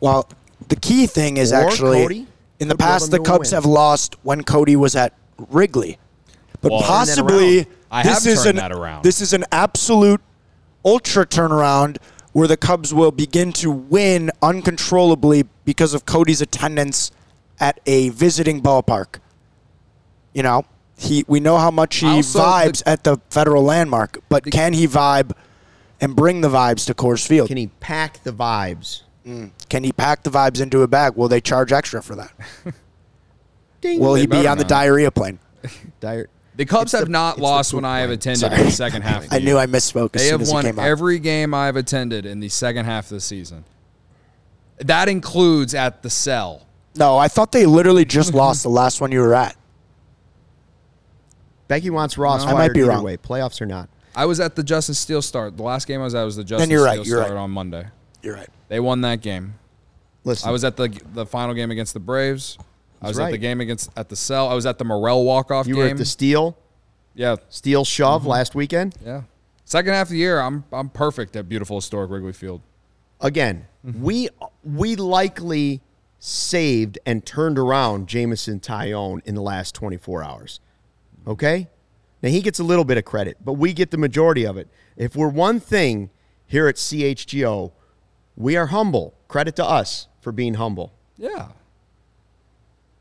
Well, 0.00 0.28
the 0.68 0.76
key 0.76 1.06
thing 1.06 1.36
is 1.38 1.52
actually 1.52 2.02
Cody 2.02 2.26
in 2.60 2.68
the 2.68 2.76
past 2.76 3.10
the 3.10 3.18
Cubs 3.18 3.50
win. 3.50 3.56
have 3.56 3.64
lost 3.66 4.14
when 4.22 4.44
Cody 4.44 4.76
was 4.76 4.94
at 4.94 5.14
Wrigley, 5.50 5.98
but 6.60 6.70
Well, 6.72 6.82
possibly. 6.82 7.66
I 7.90 8.02
this 8.02 8.24
have 8.24 8.32
is 8.32 8.46
an 8.46 8.56
that 8.56 8.72
around. 8.72 9.04
this 9.04 9.20
is 9.20 9.32
an 9.32 9.44
absolute 9.52 10.20
ultra 10.84 11.24
turnaround 11.26 11.96
where 12.32 12.46
the 12.46 12.56
Cubs 12.56 12.92
will 12.92 13.10
begin 13.12 13.52
to 13.54 13.70
win 13.70 14.30
uncontrollably 14.42 15.44
because 15.64 15.94
of 15.94 16.04
Cody's 16.04 16.40
attendance 16.42 17.10
at 17.58 17.80
a 17.86 18.10
visiting 18.10 18.60
ballpark. 18.60 19.16
You 20.36 20.42
know, 20.42 20.66
he 20.98 21.24
we 21.26 21.40
know 21.40 21.56
how 21.56 21.70
much 21.70 21.96
he 21.96 22.06
Also, 22.06 22.38
the- 22.40 22.44
vibes 22.44 22.82
at 22.84 23.04
the 23.04 23.18
federal 23.30 23.62
landmark, 23.62 24.18
but 24.28 24.44
can 24.44 24.74
he 24.74 24.86
vibe 24.86 25.32
and 25.98 26.14
bring 26.14 26.42
the 26.42 26.50
vibes 26.50 26.84
to 26.88 26.94
Coors 26.94 27.26
Field? 27.26 27.48
can 27.48 27.56
he 27.56 27.68
pack 27.80 28.22
the 28.22 28.32
vibes? 28.32 29.00
Mm. 29.26 29.52
Can 29.70 29.82
he 29.82 29.92
pack 29.92 30.24
the 30.24 30.30
vibes 30.30 30.60
into 30.60 30.82
a 30.82 30.86
bag? 30.88 31.14
Will 31.16 31.28
they 31.28 31.40
charge 31.40 31.72
extra 31.72 32.02
for 32.02 32.14
that? 32.16 32.32
Ding. 33.80 33.98
Will 33.98 34.12
They 34.12 34.20
he 34.20 34.26
be 34.26 34.32
better 34.32 34.50
on 34.50 34.58
the 34.58 34.64
diarrhea 34.64 35.10
plane? 35.10 35.38
Dire- 36.00 36.28
The 36.54 36.66
Cubs 36.66 36.92
It's 36.92 36.92
have 36.92 37.04
the- 37.06 37.12
not 37.12 37.38
lost 37.38 37.70
poop 37.70 37.76
when 37.78 37.84
I 37.86 38.00
have 38.00 38.10
attended 38.10 38.40
Sorry. 38.40 38.60
in 38.60 38.66
the 38.66 38.72
second 38.72 39.02
half. 39.02 39.24
Of 39.24 39.30
the 39.30 39.36
I 39.36 39.38
knew. 39.38 39.56
I 39.58 39.64
misspoke 39.66 40.14
as 40.16 40.20
They 40.22 40.28
soon 40.28 40.32
have 40.32 40.40
as 40.42 40.50
it 40.50 40.52
won 40.54 40.64
came 40.64 40.78
out. 40.78 40.86
every 40.86 41.18
game 41.18 41.54
I've 41.54 41.76
attended 41.76 42.26
in 42.26 42.40
the 42.40 42.50
second 42.50 42.84
half 42.84 43.06
of 43.06 43.10
the 43.10 43.20
season. 43.20 43.64
That 44.80 45.08
includes 45.08 45.74
at 45.74 46.02
the 46.02 46.10
cell. 46.10 46.66
no, 46.94 47.16
I 47.16 47.28
thought 47.28 47.52
they 47.52 47.64
literally 47.64 48.04
just 48.04 48.34
lost 48.34 48.62
the 48.64 48.68
last 48.68 49.00
one 49.00 49.10
you 49.12 49.20
were 49.20 49.34
at. 49.34 49.56
Becky 51.68 51.90
wants 51.90 52.16
Ross 52.18 52.44
I 52.44 52.52
might 52.52 52.72
be 52.72 52.82
wrong. 52.82 53.02
way, 53.02 53.16
playoffs 53.16 53.60
or 53.60 53.66
not. 53.66 53.88
I 54.14 54.24
was 54.26 54.40
at 54.40 54.56
the 54.56 54.62
Justin 54.62 54.94
Steele 54.94 55.20
start. 55.22 55.56
The 55.56 55.62
last 55.62 55.86
game 55.86 56.00
I 56.00 56.04
was 56.04 56.14
at 56.14 56.22
was 56.24 56.36
the 56.36 56.44
Justin 56.44 56.70
you're 56.70 56.84
right, 56.84 57.00
Steele 57.00 57.06
you're 57.06 57.18
start 57.22 57.32
right. 57.34 57.40
on 57.42 57.50
Monday. 57.50 57.86
You're 58.22 58.34
right. 58.34 58.48
They 58.68 58.80
won 58.80 59.00
that 59.02 59.20
game. 59.20 59.54
Listen, 60.24 60.48
I 60.48 60.52
was 60.52 60.64
at 60.64 60.76
the 60.76 60.88
the 61.12 61.26
final 61.26 61.54
game 61.54 61.70
against 61.70 61.92
the 61.94 62.00
Braves. 62.00 62.58
I 63.02 63.08
was 63.08 63.18
at 63.18 63.30
the 63.30 63.38
game 63.38 63.60
against 63.60 63.90
at 63.96 64.08
the 64.08 64.16
cell. 64.16 64.48
I 64.48 64.54
was 64.54 64.64
at 64.66 64.78
the 64.78 64.84
Morel 64.84 65.24
walk 65.24 65.50
off 65.50 65.66
you 65.66 65.74
game. 65.74 65.84
were 65.84 65.90
at 65.90 65.96
the 65.98 66.04
Steele 66.04 66.56
yeah, 67.14 67.36
Steele 67.48 67.84
shove 67.84 68.22
Mm-hmm. 68.22 68.30
last 68.30 68.54
weekend. 68.54 68.94
yeah. 69.04 69.22
Second 69.64 69.92
half 69.94 70.06
of 70.06 70.10
the 70.12 70.18
year, 70.18 70.40
I'm 70.40 70.64
I'm 70.72 70.88
perfect 70.88 71.34
at 71.36 71.48
beautiful 71.48 71.76
historic 71.78 72.10
Wrigley 72.10 72.32
Field. 72.32 72.62
Again, 73.20 73.66
Mm-hmm. 73.86 74.02
we 74.02 74.28
we 74.64 74.96
likely 74.96 75.80
saved 76.18 76.98
and 77.06 77.24
turned 77.24 77.58
around 77.58 78.08
Jameson 78.08 78.58
Taillon 78.60 79.20
in 79.24 79.34
the 79.34 79.42
last 79.42 79.74
24 79.74 80.22
hours. 80.24 80.60
Okay? 81.26 81.68
Now 82.22 82.28
he 82.30 82.40
gets 82.40 82.58
a 82.58 82.64
little 82.64 82.84
bit 82.84 82.96
of 82.98 83.04
credit, 83.04 83.36
but 83.44 83.54
we 83.54 83.72
get 83.72 83.90
the 83.90 83.98
majority 83.98 84.46
of 84.46 84.56
it. 84.56 84.68
If 84.96 85.14
we're 85.16 85.28
one 85.28 85.60
thing 85.60 86.10
here 86.46 86.66
at 86.68 86.76
CHGO, 86.76 87.72
we 88.36 88.56
are 88.56 88.66
humble. 88.66 89.14
Credit 89.28 89.54
to 89.56 89.64
us 89.64 90.08
for 90.20 90.32
being 90.32 90.54
humble. 90.54 90.92
Yeah. 91.16 91.48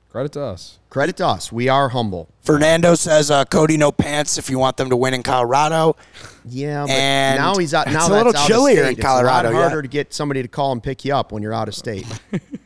Credit 0.09 0.31
to 0.33 0.41
us. 0.41 0.79
Credit 0.89 1.17
to 1.17 1.27
us. 1.27 1.51
We 1.51 1.67
are 1.67 1.89
humble. 1.89 2.29
Fernando 2.41 2.95
says 2.95 3.29
uh, 3.29 3.43
Cody 3.43 3.75
no 3.75 3.91
pants 3.91 4.37
if 4.37 4.49
you 4.49 4.57
want 4.57 4.77
them 4.77 4.89
to 4.89 4.95
win 4.95 5.13
in 5.13 5.23
Colorado. 5.23 5.97
Yeah, 6.45 6.83
but 6.83 6.91
And 6.91 7.37
now 7.39 7.55
he's 7.57 7.73
out. 7.73 7.87
it's 7.87 7.93
Now 7.95 8.07
a 8.07 8.13
little 8.15 8.35
out 8.35 8.47
chillier 8.47 8.83
in. 8.85 8.95
Colorado, 8.95 9.49
It's 9.49 9.53
a 9.55 9.57
yeah. 9.57 9.63
lot 9.63 9.69
harder 9.71 9.81
to 9.81 9.87
get 9.89 10.13
somebody 10.13 10.41
to 10.41 10.47
call 10.47 10.71
and 10.71 10.81
pick 10.81 11.03
you 11.03 11.13
up 11.13 11.33
when 11.33 11.43
you're 11.43 11.53
out 11.53 11.67
of 11.67 11.75
state. 11.75 12.05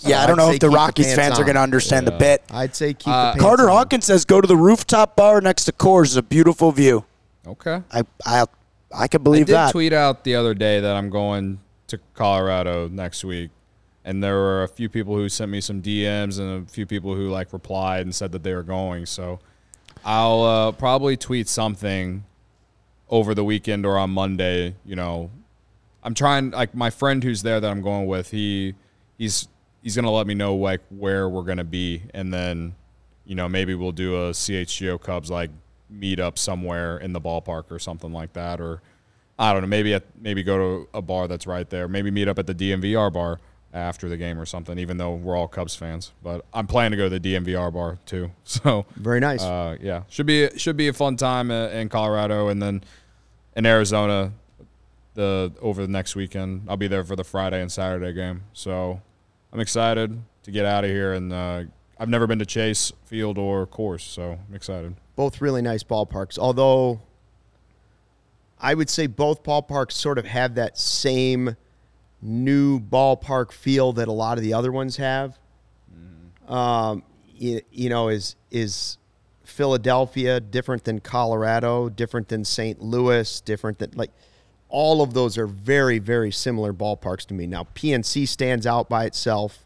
Yeah, 0.00 0.20
I 0.20 0.24
I'd 0.24 0.26
don't 0.26 0.36
know 0.36 0.46
if 0.46 0.48
the 0.48 0.52
keep 0.54 0.60
the 0.60 0.70
Rockies 0.70 1.06
pants 1.06 1.20
fans 1.20 1.38
are 1.38 1.44
going 1.44 1.54
to 1.56 1.60
understand 1.60 2.06
the 2.06 2.12
bit. 2.12 2.42
I'd 2.50 2.74
say 2.74 2.94
keep 2.94 3.08
Uh, 3.08 3.32
the 3.32 3.38
pants 3.38 3.44
Carter 3.44 3.70
on. 3.70 3.76
Hawkins 3.76 4.04
says 4.06 4.24
go 4.24 4.40
to 4.40 4.46
the 4.46 4.56
rooftop 4.56 5.16
bar 5.16 5.40
next 5.40 5.64
to 5.64 5.72
Coors. 5.72 6.06
It's 6.06 6.16
a 6.16 6.22
beautiful 6.22 6.72
view. 6.72 7.04
Okay. 7.46 7.82
I 7.92 8.02
I 8.26 8.44
I 8.94 9.08
could 9.08 9.20
I 9.20 9.24
believe 9.24 9.46
did 9.46 9.54
that. 9.54 9.72
tweet 9.72 9.92
out 9.92 10.24
the 10.24 10.34
other 10.34 10.54
day 10.54 10.80
that 10.80 10.96
I'm 10.96 11.10
going 11.10 11.60
to 11.88 11.98
Colorado 12.14 12.88
next 12.88 13.24
week, 13.24 13.50
and 14.04 14.22
there 14.22 14.34
were 14.36 14.62
a 14.62 14.68
few 14.68 14.88
people 14.88 15.14
who 15.16 15.28
sent 15.28 15.50
me 15.50 15.60
some 15.60 15.80
DMs 15.80 16.38
and 16.38 16.66
a 16.66 16.70
few 16.70 16.84
people 16.86 17.14
who 17.14 17.28
like 17.30 17.52
replied 17.52 18.02
and 18.02 18.14
said 18.14 18.32
that 18.32 18.42
they 18.42 18.54
were 18.54 18.62
going. 18.62 19.06
So 19.06 19.38
I'll 20.04 20.42
uh, 20.42 20.72
probably 20.72 21.16
tweet 21.16 21.48
something 21.48 22.24
over 23.10 23.34
the 23.34 23.44
weekend 23.44 23.86
or 23.86 23.96
on 23.96 24.10
Monday. 24.10 24.74
You 24.84 24.96
know, 24.96 25.30
I 26.02 26.08
I'm 26.08 26.14
trying 26.14 26.50
like 26.50 26.74
my 26.74 26.90
friend 26.90 27.22
who's 27.24 27.42
there 27.42 27.60
that 27.60 27.70
I'm 27.70 27.82
going 27.82 28.06
with. 28.06 28.30
He 28.30 28.74
he's 29.16 29.48
he's 29.82 29.96
gonna 29.96 30.10
let 30.10 30.26
me 30.26 30.34
know 30.34 30.54
like 30.54 30.80
where 30.90 31.28
we're 31.28 31.42
gonna 31.42 31.64
be, 31.64 32.02
and 32.14 32.32
then 32.32 32.74
you 33.24 33.34
know 33.34 33.48
maybe 33.48 33.74
we'll 33.74 33.92
do 33.92 34.16
a 34.16 34.30
CHGO 34.30 35.00
Cubs 35.00 35.30
like 35.30 35.50
meet 35.90 36.20
up 36.20 36.38
somewhere 36.38 36.98
in 36.98 37.12
the 37.12 37.20
ballpark 37.20 37.70
or 37.70 37.78
something 37.78 38.12
like 38.12 38.32
that, 38.34 38.60
or 38.60 38.82
I 39.38 39.52
don't 39.52 39.62
know. 39.62 39.68
Maybe 39.68 39.94
at, 39.94 40.04
maybe 40.20 40.42
go 40.42 40.58
to 40.58 40.88
a 40.94 41.02
bar 41.02 41.28
that's 41.28 41.46
right 41.46 41.68
there. 41.68 41.88
Maybe 41.88 42.10
meet 42.10 42.28
up 42.28 42.38
at 42.38 42.46
the 42.46 42.54
DNVR 42.54 43.12
bar 43.12 43.40
after 43.72 44.08
the 44.08 44.16
game 44.16 44.38
or 44.40 44.46
something. 44.46 44.78
Even 44.78 44.96
though 44.96 45.14
we're 45.14 45.36
all 45.36 45.48
Cubs 45.48 45.76
fans, 45.76 46.12
but 46.22 46.44
I'm 46.52 46.66
planning 46.66 46.92
to 46.92 46.96
go 46.96 47.08
to 47.08 47.18
the 47.18 47.34
DNVR 47.34 47.72
bar 47.72 47.98
too. 48.06 48.30
So 48.44 48.86
Very 48.96 49.20
nice. 49.20 49.42
uh, 49.42 49.76
yeah, 49.80 50.02
should 50.08 50.26
be 50.26 50.48
should 50.56 50.76
be 50.76 50.88
a 50.88 50.92
fun 50.92 51.16
time 51.16 51.50
uh, 51.50 51.68
in 51.68 51.88
Colorado, 51.88 52.48
and 52.48 52.60
then 52.62 52.82
in 53.56 53.66
Arizona, 53.66 54.32
the 55.14 55.52
over 55.60 55.82
the 55.82 55.88
next 55.88 56.16
weekend. 56.16 56.62
I'll 56.68 56.76
be 56.76 56.88
there 56.88 57.04
for 57.04 57.16
the 57.16 57.24
Friday 57.24 57.60
and 57.60 57.70
Saturday 57.70 58.12
game, 58.12 58.44
so 58.52 59.00
I'm 59.52 59.60
excited 59.60 60.20
to 60.42 60.50
get 60.50 60.64
out 60.64 60.84
of 60.84 60.90
here. 60.90 61.14
And 61.14 61.32
uh, 61.32 61.64
I've 61.98 62.08
never 62.08 62.26
been 62.26 62.38
to 62.38 62.46
Chase 62.46 62.92
Field 63.06 63.38
or 63.38 63.66
Coors, 63.66 64.00
so 64.00 64.38
I'm 64.48 64.54
excited. 64.54 64.94
both 65.16 65.40
really 65.40 65.62
nice 65.62 65.82
ballparks. 65.82 66.38
Although 66.38 67.00
I 68.60 68.74
would 68.74 68.90
say 68.90 69.06
both 69.06 69.42
ballparks 69.42 69.92
sort 69.92 70.18
of 70.18 70.26
have 70.26 70.54
that 70.56 70.78
same 70.78 71.56
new 72.20 72.80
ballpark 72.80 73.52
feel 73.52 73.92
that 73.94 74.08
a 74.08 74.12
lot 74.12 74.38
of 74.38 74.44
the 74.44 74.52
other 74.54 74.72
ones 74.72 74.96
have. 74.96 75.38
Um, 76.48 77.02
you, 77.36 77.60
you 77.70 77.90
know, 77.90 78.08
is 78.08 78.34
is 78.50 78.96
Philadelphia 79.44 80.40
different 80.40 80.84
than 80.84 81.00
Colorado, 81.00 81.88
different 81.88 82.28
than 82.28 82.44
St. 82.44 82.80
Louis, 82.80 83.40
different 83.42 83.78
than 83.78 83.92
like 83.94 84.10
all 84.68 85.00
of 85.02 85.14
those 85.14 85.38
are 85.38 85.46
very 85.46 85.98
very 85.98 86.30
similar 86.30 86.72
ballparks 86.72 87.24
to 87.26 87.34
me. 87.34 87.46
Now 87.46 87.66
PNC 87.74 88.28
stands 88.28 88.66
out 88.66 88.88
by 88.88 89.04
itself 89.04 89.64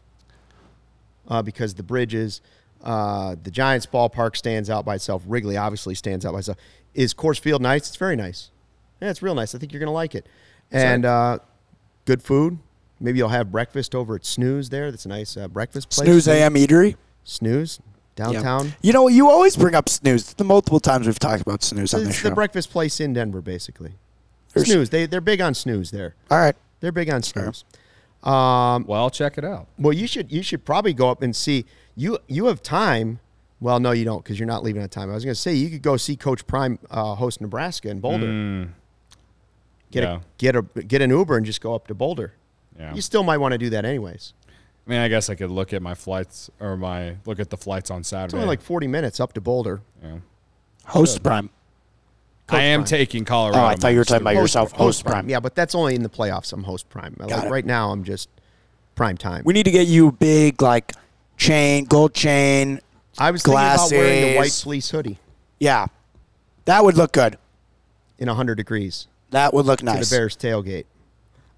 uh, 1.27 1.41
because 1.41 1.73
the 1.75 1.83
bridges. 1.83 2.41
Uh, 2.83 3.37
the 3.41 3.49
Giants 3.49 3.85
ballpark 3.85 4.35
stands 4.35 4.69
out 4.69 4.83
by 4.83 4.95
itself. 4.95 5.23
Wrigley 5.25 5.55
obviously 5.55 5.95
stands 5.95 6.25
out 6.25 6.33
by 6.33 6.39
itself. 6.39 6.57
Is 6.93 7.13
Coors 7.13 7.39
Field 7.39 7.61
nice? 7.61 7.87
It's 7.87 7.95
very 7.95 8.17
nice. 8.17 8.51
Yeah, 9.01 9.09
it's 9.09 9.21
real 9.21 9.35
nice. 9.35 9.55
I 9.55 9.57
think 9.57 9.71
you're 9.71 9.79
gonna 9.79 9.91
like 9.93 10.15
it. 10.15 10.27
And 10.69 11.05
uh, 11.05 11.39
good 12.03 12.21
food. 12.21 12.59
Maybe 12.99 13.19
you'll 13.19 13.29
have 13.29 13.51
breakfast 13.51 13.95
over 13.95 14.15
at 14.15 14.25
Snooze 14.25 14.69
there. 14.69 14.91
That's 14.91 15.05
a 15.05 15.09
nice 15.09 15.37
uh, 15.37 15.47
breakfast 15.47 15.89
place. 15.89 16.05
Snooze 16.07 16.27
AM 16.27 16.55
Eatery. 16.55 16.95
Snooze 17.23 17.79
downtown. 18.15 18.73
You 18.81 18.93
know, 18.93 19.07
you 19.07 19.29
always 19.29 19.55
bring 19.55 19.75
up 19.75 19.89
Snooze. 19.89 20.33
The 20.33 20.43
multiple 20.43 20.79
times 20.79 21.07
we've 21.07 21.19
talked 21.19 21.41
about 21.41 21.63
Snooze 21.63 21.93
on 21.93 22.01
this 22.01 22.09
It's 22.09 22.17
show. 22.19 22.29
the 22.29 22.35
breakfast 22.35 22.69
place 22.69 22.99
in 22.99 23.13
Denver, 23.13 23.41
basically. 23.41 23.93
There's- 24.53 24.69
Snooze. 24.69 24.89
They 24.89 25.05
they're 25.05 25.21
big 25.21 25.41
on 25.41 25.53
snooze 25.53 25.91
there. 25.91 26.15
All 26.31 26.37
right. 26.39 26.55
They're 26.79 26.91
big 26.91 27.09
on 27.09 27.21
snooze. 27.23 27.63
Um, 28.23 28.85
Well, 28.87 29.01
I'll 29.01 29.09
check 29.09 29.37
it 29.37 29.43
out. 29.45 29.67
well, 29.77 29.93
you 29.93 30.07
should 30.07 30.31
you 30.31 30.41
should 30.43 30.63
probably 30.65 30.93
go 30.93 31.09
up 31.09 31.21
and 31.21 31.35
see. 31.35 31.65
You 31.95 32.17
you 32.27 32.45
have 32.45 32.61
time. 32.63 33.19
Well, 33.59 33.79
no, 33.79 33.91
you 33.91 34.03
don't 34.05 34.23
because 34.23 34.37
you're 34.39 34.47
not 34.47 34.63
leaving 34.63 34.81
on 34.81 34.89
time. 34.89 35.09
I 35.09 35.13
was 35.13 35.23
going 35.23 35.33
to 35.35 35.39
say 35.39 35.53
you 35.53 35.69
could 35.69 35.81
go 35.81 35.95
see 35.97 36.15
Coach 36.17 36.45
Prime 36.47 36.79
uh, 36.91 37.15
host 37.15 37.39
Nebraska 37.41 37.89
in 37.89 37.99
Boulder. 38.01 38.25
Mm, 38.27 38.69
Get 39.91 40.03
yeah. 40.03 40.15
a 40.15 40.19
get 40.37 40.55
a 40.55 40.61
get 40.61 41.01
an 41.01 41.09
Uber 41.11 41.37
and 41.37 41.45
just 41.45 41.61
go 41.61 41.73
up 41.75 41.87
to 41.87 41.93
Boulder. 41.93 42.33
yeah. 42.77 42.93
You 42.93 43.01
still 43.01 43.23
might 43.23 43.37
want 43.37 43.51
to 43.53 43.57
do 43.57 43.69
that 43.71 43.85
anyways. 43.85 44.33
I 44.85 44.89
mean, 44.89 44.99
I 44.99 45.07
guess 45.07 45.29
I 45.29 45.35
could 45.35 45.49
look 45.51 45.71
at 45.71 45.81
my 45.81 45.93
flights 45.93 46.49
or 46.59 46.75
my 46.75 47.15
look 47.25 47.39
at 47.39 47.49
the 47.49 47.55
flights 47.57 47.89
on 47.89 48.03
Saturday. 48.03 48.25
It's 48.25 48.33
only 48.33 48.47
like 48.47 48.61
40 48.61 48.87
minutes 48.87 49.19
up 49.21 49.31
to 49.33 49.41
Boulder. 49.41 49.81
yeah. 50.03 50.17
Host 50.87 51.23
Prime. 51.23 51.49
Coach 52.53 52.59
I 52.61 52.63
am 52.65 52.79
Prime. 52.81 52.85
taking 52.87 53.25
Colorado. 53.25 53.59
Oh, 53.59 53.65
I 53.65 53.75
thought 53.75 53.89
you 53.89 53.97
were 53.99 54.05
talking 54.05 54.21
about 54.21 54.35
yourself. 54.35 54.71
Host 54.71 55.05
Prime. 55.05 55.29
Yeah, 55.29 55.39
but 55.39 55.55
that's 55.55 55.75
only 55.75 55.95
in 55.95 56.03
the 56.03 56.09
playoffs. 56.09 56.53
I'm 56.53 56.63
host 56.63 56.89
prime. 56.89 57.15
Like 57.19 57.45
it. 57.45 57.49
right 57.49 57.65
now, 57.65 57.91
I'm 57.91 58.03
just 58.03 58.29
prime 58.95 59.17
time. 59.17 59.43
We 59.45 59.53
need 59.53 59.63
to 59.63 59.71
get 59.71 59.87
you 59.87 60.07
a 60.09 60.11
big 60.11 60.61
like 60.61 60.93
chain, 61.37 61.85
gold 61.85 62.13
chain. 62.13 62.79
I 63.17 63.31
was 63.31 63.43
thinking 63.43 63.59
about 63.59 63.91
wearing 63.91 64.23
a 64.23 64.27
white 64.29 64.33
glasses. 64.35 64.63
fleece 64.63 64.89
hoodie 64.89 65.19
Yeah, 65.59 65.87
that 66.65 66.83
would 66.83 66.95
look 66.97 67.11
good. 67.11 67.37
in 68.17 68.27
100 68.27 68.55
degrees 68.55 69.07
That 69.31 69.53
would 69.53 69.65
look 69.65 69.83
nice. 69.83 69.99
to 70.07 70.09
the 70.09 70.15
Bears 70.15 70.35
tailgate 70.37 70.85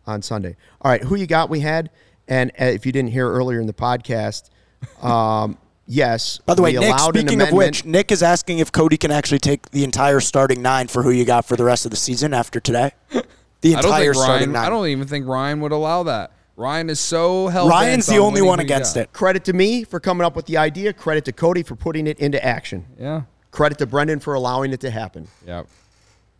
on 0.08 0.22
Sunday. 0.22 0.56
All 0.82 0.92
right, 0.92 1.02
who 1.04 1.16
you 1.16 1.28
got? 1.28 1.50
We 1.50 1.62
had, 1.62 1.90
and 2.28 2.52
uh, 2.60 2.66
if 2.66 2.86
you 2.86 2.92
didn't 2.92 3.12
hear 3.12 3.30
earlier 3.32 3.60
in 3.62 3.68
the 3.68 3.74
podcast, 3.74 4.50
um, 5.04 5.58
yes. 5.88 6.38
By 6.40 6.54
the 6.54 6.62
way, 6.62 6.74
Nick. 6.74 6.98
Speaking 7.00 7.42
of 7.42 7.52
which, 7.52 7.86
Nick 7.86 8.12
is 8.12 8.22
asking 8.24 8.60
if 8.60 8.72
Cody 8.72 8.98
can 8.98 9.12
actually 9.12 9.40
take 9.40 9.70
the 9.72 9.84
entire 9.84 10.20
starting 10.20 10.62
nine 10.62 10.88
for 10.88 11.04
who 11.04 11.12
you 11.12 11.26
got 11.26 11.46
for 11.46 11.56
the 11.56 11.64
rest 11.64 11.86
of 11.86 11.92
the 11.92 11.98
season 11.98 12.34
after 12.34 12.60
today. 12.60 12.92
The 13.62 13.74
entire 13.74 14.14
think 14.14 14.16
starting 14.16 14.38
Ryan. 14.50 14.52
nine. 14.52 14.66
I 14.66 14.70
don't 14.70 14.88
even 14.90 15.08
think 15.08 15.26
Ryan 15.26 15.60
would 15.62 15.72
allow 15.72 16.04
that. 16.04 16.32
Ryan 16.56 16.88
is 16.92 17.00
so 17.00 17.48
hell. 17.48 17.68
Ryan's 17.68 18.06
the 18.06 18.18
only 18.18 18.44
one 18.44 18.60
against 18.60 18.96
it. 18.96 19.12
credit 19.12 19.44
to 19.46 19.54
me 19.54 19.84
for 19.84 20.00
coming 20.00 20.24
up 20.24 20.36
with 20.36 20.46
the 20.46 20.58
idea. 20.58 20.94
Credit 20.94 21.26
to 21.26 21.32
Cody 21.32 21.64
for 21.64 21.76
putting 21.76 22.06
it 22.06 22.20
into 22.20 22.44
action. 22.46 22.86
Yeah. 23.00 23.24
Credit 23.50 23.80
to 23.80 23.88
Brendan 23.88 24.20
for 24.20 24.36
allowing 24.36 24.72
it 24.72 24.82
to 24.82 24.92
happen. 24.92 25.28
Yeah. 25.48 25.64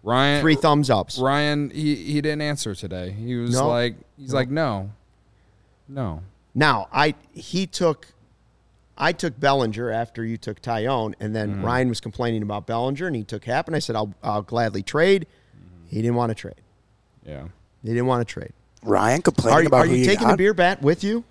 Ryan. 0.04 0.42
Three 0.42 0.54
thumbs 0.54 0.92
ups. 0.92 1.18
Ryan. 1.18 1.72
He 1.72 1.96
he 1.96 2.22
didn't 2.22 2.42
answer 2.42 2.76
today. 2.76 3.10
He 3.10 3.34
was 3.38 3.54
No? 3.56 3.70
like 3.70 3.96
he's 4.20 4.34
like 4.34 4.50
no, 4.52 4.92
no. 5.88 6.22
Now, 6.54 6.88
I 6.94 7.16
he 7.34 7.66
took 7.66 8.08
I 8.98 9.12
took 9.12 9.40
Bellinger 9.40 9.90
after 9.92 10.24
you 10.24 10.38
took 10.38 10.62
Taillon, 10.62 11.14
and 11.20 11.36
then 11.36 11.56
Mm-hmm. 11.56 11.66
Ryan 11.66 11.90
was 11.90 12.00
complaining 12.00 12.42
about 12.44 12.66
Bellinger, 12.66 13.08
and 13.08 13.16
he 13.16 13.24
took 13.24 13.44
Happ, 13.46 13.68
and 13.68 13.76
I 13.76 13.80
said 13.80 13.96
I'll 13.96 14.14
I'll 14.24 14.42
gladly 14.42 14.84
trade. 14.84 15.28
Mm-hmm. 15.56 15.88
He 15.96 16.02
didn't 16.02 16.16
want 16.16 16.30
to 16.32 16.36
trade. 16.36 16.62
Yeah. 17.26 17.48
He 17.84 17.90
didn't 17.90 18.08
want 18.08 18.28
to 18.28 18.32
trade. 18.32 18.52
Ryan 18.84 19.22
complaining 19.22 19.58
Are, 19.58 19.62
you- 19.62 19.68
about 19.68 19.86
are 19.86 19.88
who 19.90 19.96
you 19.96 20.06
taking 20.06 20.26
got? 20.28 20.32
the 20.32 20.38
beer 20.38 20.54
bat 20.54 20.82
with 20.82 21.04
you? 21.04 21.24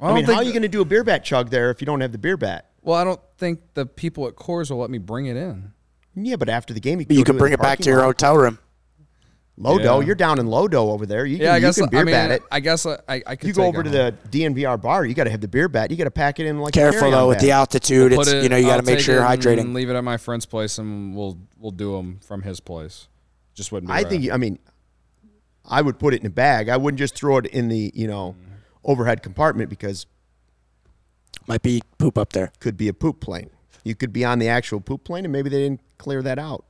I, 0.00 0.06
don't 0.06 0.14
mean, 0.16 0.24
how 0.24 0.28
think 0.32 0.40
are 0.40 0.44
you 0.44 0.52
going 0.52 0.62
to 0.62 0.68
do 0.68 0.80
a 0.80 0.84
beer 0.84 1.02
bat 1.02 1.24
chug 1.24 1.50
there 1.50 1.70
if 1.70 1.80
you 1.80 1.86
don't 1.86 2.00
have 2.00 2.12
the 2.12 2.18
beer 2.18 2.36
bat? 2.36 2.66
Well, 2.82 2.96
I 2.96 3.02
don't 3.04 3.20
think 3.36 3.60
the 3.74 3.84
people 3.84 4.26
at 4.28 4.36
Coors 4.36 4.70
will 4.70 4.78
let 4.78 4.90
me 4.90 4.98
bring 4.98 5.26
it 5.26 5.36
in. 5.36 5.72
Yeah, 6.14 6.36
but 6.36 6.48
after 6.48 6.72
the 6.72 6.78
game, 6.80 7.00
you, 7.00 7.06
But 7.06 7.16
you 7.16 7.22
go 7.24 7.26
could 7.26 7.32
do 7.32 7.38
bring 7.40 7.52
it 7.52 7.60
back 7.60 7.78
to 7.80 7.90
your 7.90 8.02
hotel 8.02 8.36
room. 8.36 8.58
Lodo. 9.58 10.00
Yeah. 10.00 10.06
You're 10.06 10.14
down 10.14 10.38
in 10.38 10.46
Lodo 10.46 10.74
over 10.92 11.04
there. 11.04 11.26
You 11.26 11.36
can, 11.36 11.46
Yeah, 11.46 11.52
I 11.52 11.56
you 11.56 11.60
guess 11.62 11.78
can 11.78 11.88
beer 11.88 12.00
I 12.00 12.04
mean, 12.04 12.14
bat 12.14 12.30
it. 12.30 12.42
I 12.50 12.60
guess 12.60 12.86
I 12.86 12.98
I, 13.08 13.22
I 13.26 13.36
could 13.36 13.48
You 13.48 13.54
go 13.54 13.62
take 13.62 13.68
over 13.68 13.80
it 13.80 13.84
to 13.92 14.02
home. 14.04 14.18
the 14.30 14.38
DNVR 14.40 14.80
bar. 14.80 15.04
You 15.04 15.14
got 15.14 15.24
to 15.24 15.30
have 15.30 15.40
the 15.40 15.48
beer 15.48 15.68
bat. 15.68 15.90
You 15.90 15.96
got 15.96 16.04
to 16.04 16.10
pack 16.12 16.38
it 16.38 16.46
in 16.46 16.58
like 16.60 16.76
a 16.76 16.78
Careful 16.78 17.00
carry-on 17.00 17.18
though 17.18 17.28
with 17.28 17.38
bag. 17.38 17.44
the 17.44 17.50
altitude. 17.52 18.12
Put 18.12 18.20
It's 18.22 18.30
it- 18.32 18.42
you 18.44 18.48
know 18.48 18.56
you 18.56 18.66
got 18.66 18.76
to 18.78 18.82
make 18.86 19.00
sure 19.00 19.16
you're 19.16 19.24
it 19.24 19.32
and 19.32 19.42
hydrating. 19.42 19.74
Leave 19.74 19.90
it 19.90 19.96
at 19.96 20.04
my 20.04 20.16
friend's 20.16 20.46
place, 20.46 20.78
and 20.78 21.14
we'll 21.16 21.38
we'll 21.58 21.72
do 21.72 21.96
them 21.96 22.20
from 22.22 22.42
his 22.42 22.60
place. 22.60 23.08
Just 23.54 23.72
wouldn't. 23.72 23.88
Be 23.88 23.92
I 23.94 23.96
right. 24.02 24.08
think. 24.08 24.30
I 24.30 24.36
mean, 24.36 24.58
I 25.64 25.82
would 25.82 25.98
put 25.98 26.14
it 26.14 26.20
in 26.20 26.26
a 26.26 26.30
bag. 26.30 26.68
I 26.68 26.76
wouldn't 26.76 26.98
just 26.98 27.14
throw 27.16 27.38
it 27.38 27.46
in 27.46 27.68
the 27.68 27.90
you 27.94 28.06
know 28.06 28.36
mm-hmm. 28.38 28.54
overhead 28.84 29.22
compartment 29.24 29.70
because 29.70 30.06
Might 31.46 31.62
be 31.62 31.82
poop 31.98 32.16
up 32.16 32.32
there. 32.32 32.52
could 32.60 32.76
be 32.76 32.88
a 32.88 32.94
poop 32.94 33.20
plane. 33.20 33.50
You 33.84 33.94
could 33.94 34.12
be 34.12 34.24
on 34.24 34.38
the 34.38 34.48
actual 34.48 34.80
poop 34.80 35.02
plane, 35.04 35.24
and 35.24 35.32
maybe 35.32 35.48
they 35.50 35.58
didn't 35.58 35.80
clear 35.98 36.22
that 36.22 36.38
out. 36.38 36.64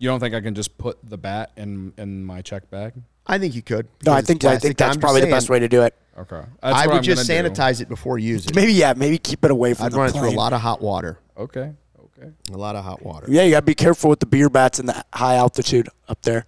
You 0.00 0.08
don't 0.08 0.18
think 0.18 0.34
I 0.34 0.40
can 0.40 0.54
just 0.54 0.78
put 0.78 0.98
the 1.08 1.18
bat 1.18 1.52
in 1.58 1.92
in 1.98 2.24
my 2.24 2.40
check 2.40 2.70
bag. 2.70 2.94
I 3.26 3.38
think 3.38 3.54
you 3.54 3.60
could. 3.60 3.86
No, 4.06 4.12
I 4.12 4.22
think 4.22 4.42
I 4.44 4.58
think 4.58 4.78
that's 4.78 4.88
I'm 4.88 4.94
just 4.94 5.00
probably 5.00 5.20
the 5.20 5.26
best 5.26 5.50
way 5.50 5.58
to 5.58 5.68
do 5.68 5.82
it. 5.82 5.94
Okay, 6.18 6.42
I 6.62 6.86
would 6.86 7.02
just 7.02 7.28
sanitize 7.28 7.82
it 7.82 7.88
before 7.88 8.18
you 8.18 8.30
use 8.30 8.46
it. 8.46 8.56
Maybe 8.56 8.72
yeah, 8.72 8.94
maybe 8.96 9.18
keep 9.18 9.44
it 9.44 9.50
away 9.50 9.74
from 9.74 9.86
I'd 9.86 9.92
the 9.92 9.98
run 9.98 10.08
it 10.08 10.12
through 10.12 10.30
a 10.30 10.32
lot 10.32 10.54
of 10.54 10.62
hot 10.62 10.80
water. 10.80 11.18
Okay, 11.36 11.74
okay. 12.02 12.30
A 12.50 12.56
lot 12.56 12.76
of 12.76 12.84
hot 12.84 13.02
water. 13.02 13.26
Yeah, 13.28 13.42
you 13.42 13.50
got 13.50 13.60
to 13.60 13.66
be 13.66 13.74
careful 13.74 14.08
with 14.08 14.20
the 14.20 14.26
beer 14.26 14.48
bats 14.48 14.78
and 14.78 14.88
the 14.88 15.04
high 15.12 15.36
altitude 15.36 15.90
up 16.08 16.22
there. 16.22 16.46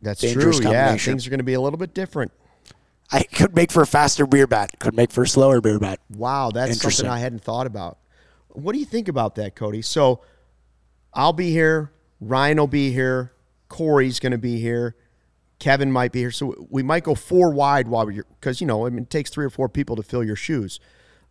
That's 0.00 0.20
Dangerous 0.20 0.60
true. 0.60 0.70
Yeah, 0.70 0.96
things 0.96 1.26
are 1.26 1.30
going 1.30 1.38
to 1.38 1.44
be 1.44 1.54
a 1.54 1.60
little 1.60 1.78
bit 1.78 1.92
different. 1.92 2.30
I 3.10 3.24
could 3.24 3.56
make 3.56 3.72
for 3.72 3.82
a 3.82 3.86
faster 3.86 4.26
beer 4.26 4.46
bat. 4.46 4.78
Could 4.78 4.94
make 4.94 5.10
for 5.10 5.24
a 5.24 5.28
slower 5.28 5.60
beer 5.60 5.80
bat. 5.80 5.98
Wow, 6.14 6.52
that's 6.52 6.80
something 6.80 7.06
I 7.06 7.18
hadn't 7.18 7.42
thought 7.42 7.66
about. 7.66 7.98
What 8.48 8.74
do 8.74 8.78
you 8.78 8.84
think 8.84 9.08
about 9.08 9.34
that, 9.36 9.56
Cody? 9.56 9.82
So 9.82 10.20
I'll 11.12 11.32
be 11.32 11.50
here. 11.50 11.90
Ryan 12.20 12.58
will 12.58 12.66
be 12.66 12.92
here. 12.92 13.32
Corey's 13.68 14.18
going 14.20 14.32
to 14.32 14.38
be 14.38 14.58
here. 14.60 14.96
Kevin 15.58 15.90
might 15.90 16.12
be 16.12 16.20
here. 16.20 16.30
So 16.30 16.54
we 16.70 16.82
might 16.82 17.04
go 17.04 17.14
four 17.14 17.50
wide 17.50 17.88
while 17.88 18.06
we're 18.06 18.24
because 18.40 18.60
you 18.60 18.66
know 18.66 18.86
I 18.86 18.90
mean, 18.90 19.02
it 19.04 19.10
takes 19.10 19.30
three 19.30 19.44
or 19.44 19.50
four 19.50 19.68
people 19.68 19.96
to 19.96 20.02
fill 20.02 20.22
your 20.24 20.36
shoes. 20.36 20.78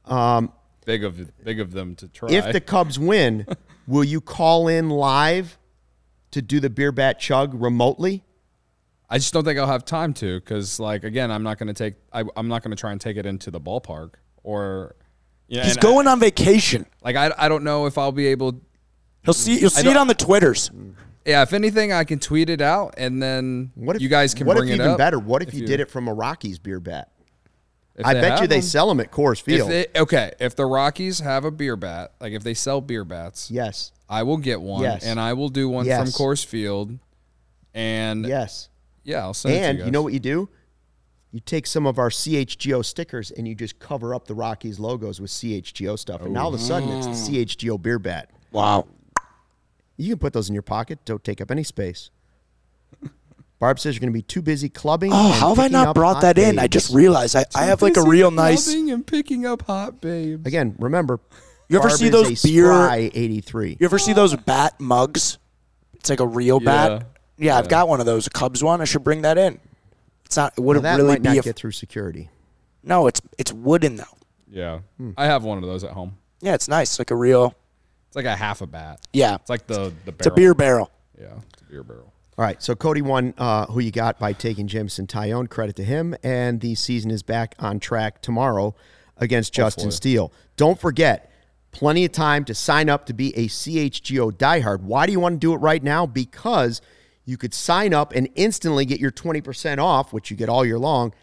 Um, 0.05 0.51
big 0.85 1.03
of 1.03 1.43
big 1.43 1.59
of 1.59 1.71
them 1.71 1.95
to 1.95 2.07
try. 2.07 2.29
If 2.31 2.51
the 2.51 2.61
Cubs 2.61 2.99
win, 2.99 3.45
will 3.87 4.03
you 4.03 4.21
call 4.21 4.67
in 4.67 4.89
live 4.89 5.57
to 6.31 6.41
do 6.41 6.59
the 6.59 6.69
beer 6.69 6.91
bat 6.91 7.19
chug 7.19 7.53
remotely? 7.53 8.23
I 9.09 9.17
just 9.17 9.33
don't 9.33 9.45
think 9.45 9.57
I'll 9.57 9.67
have 9.67 9.85
time 9.85 10.13
to 10.15 10.37
because, 10.39 10.81
like, 10.81 11.05
again, 11.05 11.31
I'm 11.31 11.43
not 11.43 11.57
going 11.57 11.67
to 11.67 11.73
take. 11.73 11.95
I, 12.11 12.25
I'm 12.35 12.49
not 12.49 12.61
going 12.61 12.71
to 12.75 12.79
try 12.79 12.91
and 12.91 12.99
take 12.99 13.15
it 13.15 13.25
into 13.25 13.49
the 13.51 13.61
ballpark 13.61 14.15
or. 14.43 14.95
Yeah, 15.47 15.63
He's 15.63 15.77
and 15.77 15.79
I- 15.79 15.81
going 15.81 16.07
on 16.07 16.19
vacation. 16.19 16.85
like 17.01 17.15
I, 17.15 17.31
I 17.37 17.47
don't 17.47 17.63
know 17.63 17.85
if 17.85 17.97
I'll 17.97 18.11
be 18.11 18.27
able. 18.27 18.61
He'll 19.27 19.33
see. 19.33 19.59
You'll 19.59 19.69
see 19.69 19.89
it 19.89 19.97
on 19.97 20.07
the 20.07 20.15
twitters. 20.15 20.71
Yeah, 21.25 21.41
if 21.41 21.51
anything, 21.51 21.91
I 21.91 22.05
can 22.05 22.19
tweet 22.19 22.49
it 22.49 22.61
out 22.61 22.93
and 22.97 23.21
then 23.21 23.73
What 23.75 23.97
if 23.97 24.01
you 24.01 24.07
guys 24.07 24.33
can 24.33 24.47
What 24.47 24.55
bring 24.55 24.69
if 24.69 24.75
it 24.75 24.77
even 24.77 24.91
up. 24.91 24.97
better? 24.97 25.19
What 25.19 25.41
if, 25.41 25.49
if 25.49 25.55
you, 25.55 25.61
you- 25.61 25.67
did 25.67 25.81
it 25.81 25.91
from 25.91 26.07
a 26.07 26.13
Rockies 26.13 26.57
beer 26.59 26.79
bat? 26.79 27.11
I 28.01 28.13
bet 28.13 28.23
you 28.23 28.41
have 28.41 28.49
they 28.49 28.61
sell 28.61 28.87
them 28.87 28.99
at 29.01 29.11
Coors 29.11 29.39
If 29.39 29.45
Field. 29.45 29.71
they, 29.71 29.87
okay, 29.95 30.31
if 30.39 30.55
the 30.55 30.65
Rockies 30.65 31.19
have 31.19 31.43
a 31.43 31.51
beer 31.51 31.75
bat, 31.75 32.13
like 32.21 32.31
if 32.31 32.43
they 32.43 32.53
sell 32.53 32.79
beer 32.79 33.03
bats, 33.03 33.49
yes. 33.51 33.91
I 34.07 34.23
will 34.23 34.37
get 34.37 34.61
one 34.61 34.83
Yes. 34.83 35.03
and 35.03 35.19
I 35.19 35.33
will 35.33 35.49
do 35.49 35.67
one 35.67 35.85
Yes. 35.85 36.15
from 36.15 36.27
Coors 36.27 36.45
Field. 36.45 36.97
And 37.73 38.25
Yes. 38.25 38.69
Yeah, 39.03 39.23
I'll 39.23 39.33
send 39.33 39.55
it 39.55 39.59
to 39.59 39.65
And 39.65 39.79
you, 39.79 39.85
you 39.85 39.91
know 39.91 40.03
what 40.03 40.13
you 40.13 40.19
do? 40.19 40.47
You 41.31 41.41
take 41.41 41.67
some 41.67 41.85
of 41.85 41.99
our 41.99 42.09
CHGO 42.09 42.85
stickers 42.85 43.31
and 43.31 43.47
you 43.47 43.55
just 43.55 43.79
cover 43.79 44.15
up 44.15 44.27
the 44.27 44.35
Rockies 44.35 44.79
logos 44.79 45.19
with 45.19 45.31
CHGO 45.31 45.97
stuff. 45.97 46.21
And 46.21 46.33
now 46.33 46.43
all 46.43 46.53
of 46.53 46.53
a 46.53 46.63
sudden 46.63 46.89
it's 46.89 47.07
the 47.07 47.31
mm. 47.31 47.45
CHGO 47.45 47.81
beer 47.81 47.99
bat. 47.99 48.29
Wow. 48.51 48.87
You 49.97 50.09
can 50.13 50.19
put 50.19 50.33
those 50.33 50.47
in 50.49 50.53
your 50.53 50.61
pocket. 50.63 50.99
Don't 51.05 51.23
take 51.23 51.41
up 51.41 51.51
any 51.51 51.63
space. 51.63 52.09
Barb 53.59 53.79
says 53.79 53.95
you're 53.95 54.01
going 54.01 54.13
to 54.13 54.17
be 54.17 54.21
too 54.21 54.43
busy 54.43 54.69
clubbing. 54.69 55.11
Oh, 55.11 55.25
and 55.31 55.33
how 55.33 55.49
have 55.49 55.59
I 55.59 55.67
not 55.67 55.95
brought 55.95 56.15
hot 56.17 56.21
that 56.21 56.37
in? 56.37 56.59
I 56.59 56.67
just 56.67 56.93
realized 56.93 57.35
I, 57.35 57.45
I 57.55 57.65
have 57.65 57.81
like 57.81 57.97
a 57.97 58.03
real 58.03 58.29
nice. 58.29 58.65
clubbing 58.65 58.91
and 58.91 59.05
picking 59.05 59.47
up 59.47 59.63
hot 59.63 59.99
babes. 59.99 60.45
Again, 60.45 60.75
remember. 60.77 61.19
You 61.67 61.79
ever 61.79 61.87
Barb 61.87 61.97
see 61.99 62.09
those 62.09 62.43
beer- 62.43 62.87
83. 62.91 63.77
You 63.79 63.85
ever 63.85 63.97
see 63.97 64.13
those 64.13 64.35
bat 64.35 64.79
mugs? 64.79 65.39
It's 65.95 66.09
like 66.09 66.19
a 66.19 66.27
real 66.27 66.59
bat. 66.59 67.07
Yeah, 67.39 67.57
I've 67.57 67.67
got 67.67 67.87
one 67.87 67.99
of 67.99 68.05
those, 68.05 68.27
a 68.27 68.29
Cubs 68.29 68.63
one. 68.63 68.79
I 68.79 68.85
should 68.85 69.03
bring 69.03 69.23
that 69.23 69.37
in. 69.39 69.59
It's 70.25 70.37
not. 70.37 70.53
It 70.57 70.61
wouldn't 70.61 70.83
that 70.83 70.97
really 70.97 71.09
might 71.09 71.23
be. 71.23 71.29
not 71.29 71.37
A, 71.37 71.41
get 71.41 71.55
through 71.55 71.71
security. 71.71 72.29
no, 72.83 73.07
it's 73.07 73.21
it's 73.37 73.51
wooden 73.51 73.95
though. 73.95 74.03
Yeah, 74.49 74.79
Hmm. 74.97 75.11
I 75.17 75.25
have 75.25 75.43
one 75.43 75.57
of 75.57 75.63
those 75.63 75.83
at 75.83 75.91
home. 75.91 76.17
Yeah, 76.41 76.53
it's 76.53 76.67
nice, 76.67 76.99
like 76.99 77.09
a 77.11 77.15
real. 77.15 77.55
It's 78.17 78.25
like 78.25 78.33
a 78.33 78.37
half 78.37 78.61
a 78.61 78.67
bat. 78.67 78.99
Yeah, 79.13 79.35
It's 79.35 79.49
like 79.49 79.67
the 79.67 79.93
the 80.05 80.11
barrel. 80.11 80.15
it's 80.17 80.27
a 80.27 80.31
beer 80.31 80.53
barrel. 80.55 80.91
Yeah, 81.19 81.35
it's 81.53 81.61
a 81.61 81.65
beer 81.65 81.83
barrel. 81.83 82.13
All 82.37 82.45
right, 82.45 82.61
so 82.61 82.75
Cody 82.75 83.01
won 83.01 83.33
uh, 83.37 83.65
who 83.67 83.79
you 83.79 83.91
got 83.91 84.19
by 84.19 84.33
taking 84.33 84.67
Jameson 84.67 85.07
Taillon. 85.07 85.49
Credit 85.49 85.75
to 85.77 85.83
him. 85.83 86.15
And 86.23 86.61
the 86.61 86.75
season 86.75 87.09
is 87.09 87.23
back 87.23 87.55
on 87.57 87.79
track 87.79 88.21
tomorrow 88.21 88.75
against 89.17 89.53
Justin 89.53 89.85
Hopefully. 89.85 89.95
Steele. 89.95 90.33
Don't 90.55 90.79
forget, 90.79 91.31
plenty 91.71 92.05
of 92.05 92.11
time 92.11 92.45
to 92.45 92.53
sign 92.53 92.89
up 92.89 93.07
to 93.07 93.13
be 93.13 93.35
a 93.35 93.47
CHGO 93.47 94.31
diehard. 94.31 94.81
Why 94.81 95.05
do 95.07 95.11
you 95.11 95.19
want 95.19 95.35
to 95.35 95.39
do 95.39 95.53
it 95.53 95.57
right 95.57 95.81
now? 95.81 96.05
Because 96.05 96.81
you 97.25 97.37
could 97.37 97.53
sign 97.53 97.93
up 97.93 98.13
and 98.13 98.29
instantly 98.35 98.85
get 98.85 98.99
your 98.99 99.11
20% 99.11 99.79
off, 99.79 100.13
which 100.13 100.29
you 100.31 100.37
get 100.37 100.47
all 100.47 100.63
year 100.65 100.79
long, 100.79 101.13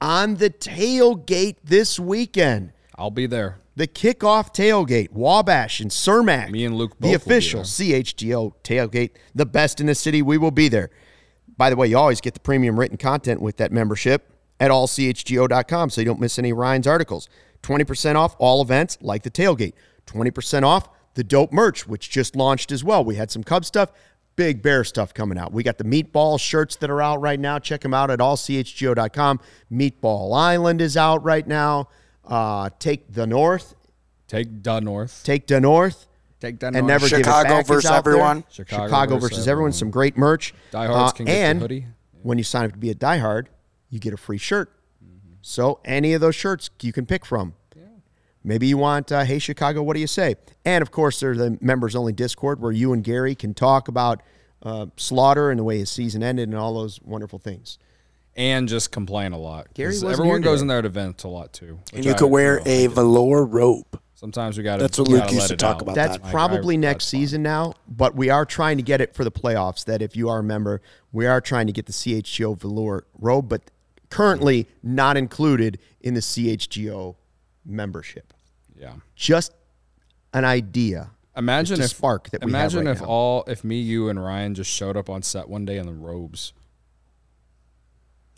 on 0.00 0.36
the 0.36 0.50
tailgate 0.50 1.56
this 1.64 1.98
weekend. 1.98 2.72
I'll 2.96 3.10
be 3.10 3.26
there. 3.26 3.58
The 3.78 3.86
kickoff 3.86 4.52
tailgate, 4.52 5.12
Wabash 5.12 5.78
and 5.78 5.88
Cermak. 5.88 6.50
Me 6.50 6.64
and 6.64 6.74
Luke 6.74 6.96
The 6.98 7.14
official. 7.14 7.60
CHGO 7.60 8.54
tailgate, 8.64 9.10
the 9.36 9.46
best 9.46 9.78
in 9.78 9.86
the 9.86 9.94
city. 9.94 10.20
We 10.20 10.36
will 10.36 10.50
be 10.50 10.66
there. 10.66 10.90
By 11.56 11.70
the 11.70 11.76
way, 11.76 11.86
you 11.86 11.96
always 11.96 12.20
get 12.20 12.34
the 12.34 12.40
premium 12.40 12.76
written 12.76 12.96
content 12.96 13.40
with 13.40 13.56
that 13.58 13.70
membership 13.70 14.32
at 14.58 14.72
allchgo.com 14.72 15.90
so 15.90 16.00
you 16.00 16.04
don't 16.04 16.18
miss 16.18 16.40
any 16.40 16.52
Ryan's 16.52 16.88
articles. 16.88 17.28
20% 17.62 18.16
off 18.16 18.34
all 18.40 18.60
events 18.62 18.98
like 19.00 19.22
the 19.22 19.30
tailgate. 19.30 19.74
20% 20.06 20.64
off 20.64 20.88
the 21.14 21.22
dope 21.22 21.52
merch, 21.52 21.86
which 21.86 22.10
just 22.10 22.34
launched 22.34 22.72
as 22.72 22.82
well. 22.82 23.04
We 23.04 23.14
had 23.14 23.30
some 23.30 23.44
Cub 23.44 23.64
stuff, 23.64 23.92
big 24.34 24.60
bear 24.60 24.82
stuff 24.82 25.14
coming 25.14 25.38
out. 25.38 25.52
We 25.52 25.62
got 25.62 25.78
the 25.78 25.84
meatball 25.84 26.40
shirts 26.40 26.74
that 26.74 26.90
are 26.90 27.00
out 27.00 27.20
right 27.20 27.38
now. 27.38 27.60
Check 27.60 27.82
them 27.82 27.94
out 27.94 28.10
at 28.10 28.18
allchgo.com. 28.18 29.38
Meatball 29.70 30.36
Island 30.36 30.80
is 30.80 30.96
out 30.96 31.22
right 31.22 31.46
now. 31.46 31.88
Uh, 32.28 32.70
take 32.78 33.12
the 33.12 33.26
North, 33.26 33.74
Take 34.26 34.62
the 34.62 34.80
North. 34.80 35.22
take 35.24 35.46
the 35.46 35.60
North. 35.60 36.06
Take 36.40 36.60
the 36.60 36.70
north 36.70 36.76
and 36.78 36.86
North. 36.86 37.02
never 37.02 37.08
give 37.08 37.20
it 37.20 37.24
Chicago 37.24 37.48
back 37.48 37.62
is 37.62 37.68
versus 37.68 37.90
everyone. 37.90 38.44
Chicago, 38.50 38.84
Chicago 38.86 39.14
versus, 39.14 39.30
versus 39.30 39.48
everyone. 39.48 39.50
everyone. 39.70 39.72
Some 39.72 39.90
great 39.90 40.16
merch. 40.16 40.52
Uh, 40.52 40.86
Diehards 40.86 41.12
can 41.14 41.26
get 41.26 41.32
the 41.32 41.38
and 41.38 41.60
hoodie. 41.60 41.86
when 42.22 42.38
you 42.38 42.44
sign 42.44 42.64
up 42.66 42.72
to 42.72 42.78
be 42.78 42.90
a 42.90 42.94
diehard, 42.94 43.46
you 43.90 43.98
get 43.98 44.12
a 44.12 44.16
free 44.16 44.38
shirt. 44.38 44.70
So 45.40 45.80
any 45.84 46.12
of 46.12 46.20
those 46.20 46.34
shirts 46.36 46.68
you 46.82 46.92
can 46.92 47.06
pick 47.06 47.24
from. 47.24 47.54
Maybe 48.44 48.66
you 48.68 48.78
want, 48.78 49.10
uh, 49.10 49.24
hey 49.24 49.40
Chicago, 49.40 49.82
what 49.82 49.94
do 49.94 50.00
you 50.00 50.06
say? 50.06 50.36
And 50.64 50.80
of 50.80 50.90
course, 50.92 51.18
there's 51.20 51.38
the 51.38 51.58
members 51.60 51.96
only 51.96 52.12
Discord 52.12 52.60
where 52.60 52.70
you 52.72 52.92
and 52.92 53.02
Gary 53.02 53.34
can 53.34 53.52
talk 53.52 53.88
about 53.88 54.22
uh, 54.62 54.86
Slaughter 54.96 55.50
and 55.50 55.58
the 55.58 55.64
way 55.64 55.78
his 55.78 55.90
season 55.90 56.22
ended 56.22 56.48
and 56.48 56.56
all 56.56 56.74
those 56.74 57.00
wonderful 57.02 57.38
things. 57.40 57.78
And 58.38 58.68
just 58.68 58.90
complain 58.92 59.32
a 59.32 59.38
lot. 59.38 59.66
Gary 59.74 59.88
wasn't 59.90 60.12
everyone 60.12 60.36
here 60.36 60.38
goes 60.40 60.60
today. 60.60 60.62
in 60.62 60.68
there 60.68 60.82
to 60.82 60.88
vent 60.88 61.24
a 61.24 61.28
lot 61.28 61.52
too. 61.52 61.78
And 61.92 61.98
which 61.98 62.06
you 62.06 62.12
I- 62.12 62.14
could 62.16 62.28
wear 62.28 62.60
you 62.60 62.64
know, 62.64 62.70
a 62.70 62.86
velour 62.86 63.44
robe. 63.44 64.00
Sometimes 64.14 64.56
we 64.58 64.64
got 64.64 64.76
to. 64.76 64.82
That's 64.82 64.98
what 64.98 65.08
Luke 65.08 65.30
used 65.30 65.46
to 65.48 65.56
talk 65.56 65.80
about. 65.82 65.94
That's 65.94 66.18
that. 66.18 66.30
probably 66.30 66.74
I- 66.74 66.78
next 66.78 67.04
that's 67.04 67.10
fine. 67.12 67.20
season 67.20 67.42
now, 67.42 67.74
but 67.86 68.16
we 68.16 68.30
are 68.30 68.44
trying 68.44 68.76
to 68.78 68.82
get 68.82 69.00
it 69.00 69.14
for 69.14 69.22
the 69.24 69.30
playoffs. 69.30 69.84
That 69.84 70.00
if 70.02 70.16
you 70.16 70.28
are 70.28 70.38
a 70.38 70.42
member, 70.42 70.80
we 71.12 71.26
are 71.26 71.40
trying 71.40 71.66
to 71.68 71.72
get 71.72 71.86
the 71.86 71.92
CHGO 71.92 72.54
velour 72.58 73.04
robe, 73.18 73.48
but 73.48 73.70
currently 74.10 74.66
not 74.82 75.16
included 75.16 75.78
in 76.00 76.14
the 76.14 76.20
CHGO 76.20 77.14
membership. 77.64 78.32
Yeah. 78.76 78.94
Just 79.14 79.52
an 80.32 80.44
idea. 80.44 81.10
Imagine 81.36 81.74
It's 81.80 81.92
if 81.92 81.92
a 81.92 81.96
spark 81.96 82.30
that 82.30 82.44
we 82.44 82.50
have 82.50 82.60
imagine 82.60 82.86
right 82.86 82.96
if 82.96 83.00
now. 83.02 83.06
all 83.08 83.44
if 83.46 83.62
me, 83.62 83.78
you, 83.80 84.08
and 84.08 84.20
Ryan 84.22 84.54
just 84.56 84.70
showed 84.70 84.96
up 84.96 85.08
on 85.08 85.22
set 85.22 85.48
one 85.48 85.64
day 85.64 85.76
in 85.78 85.86
the 85.86 85.92
robes. 85.92 86.52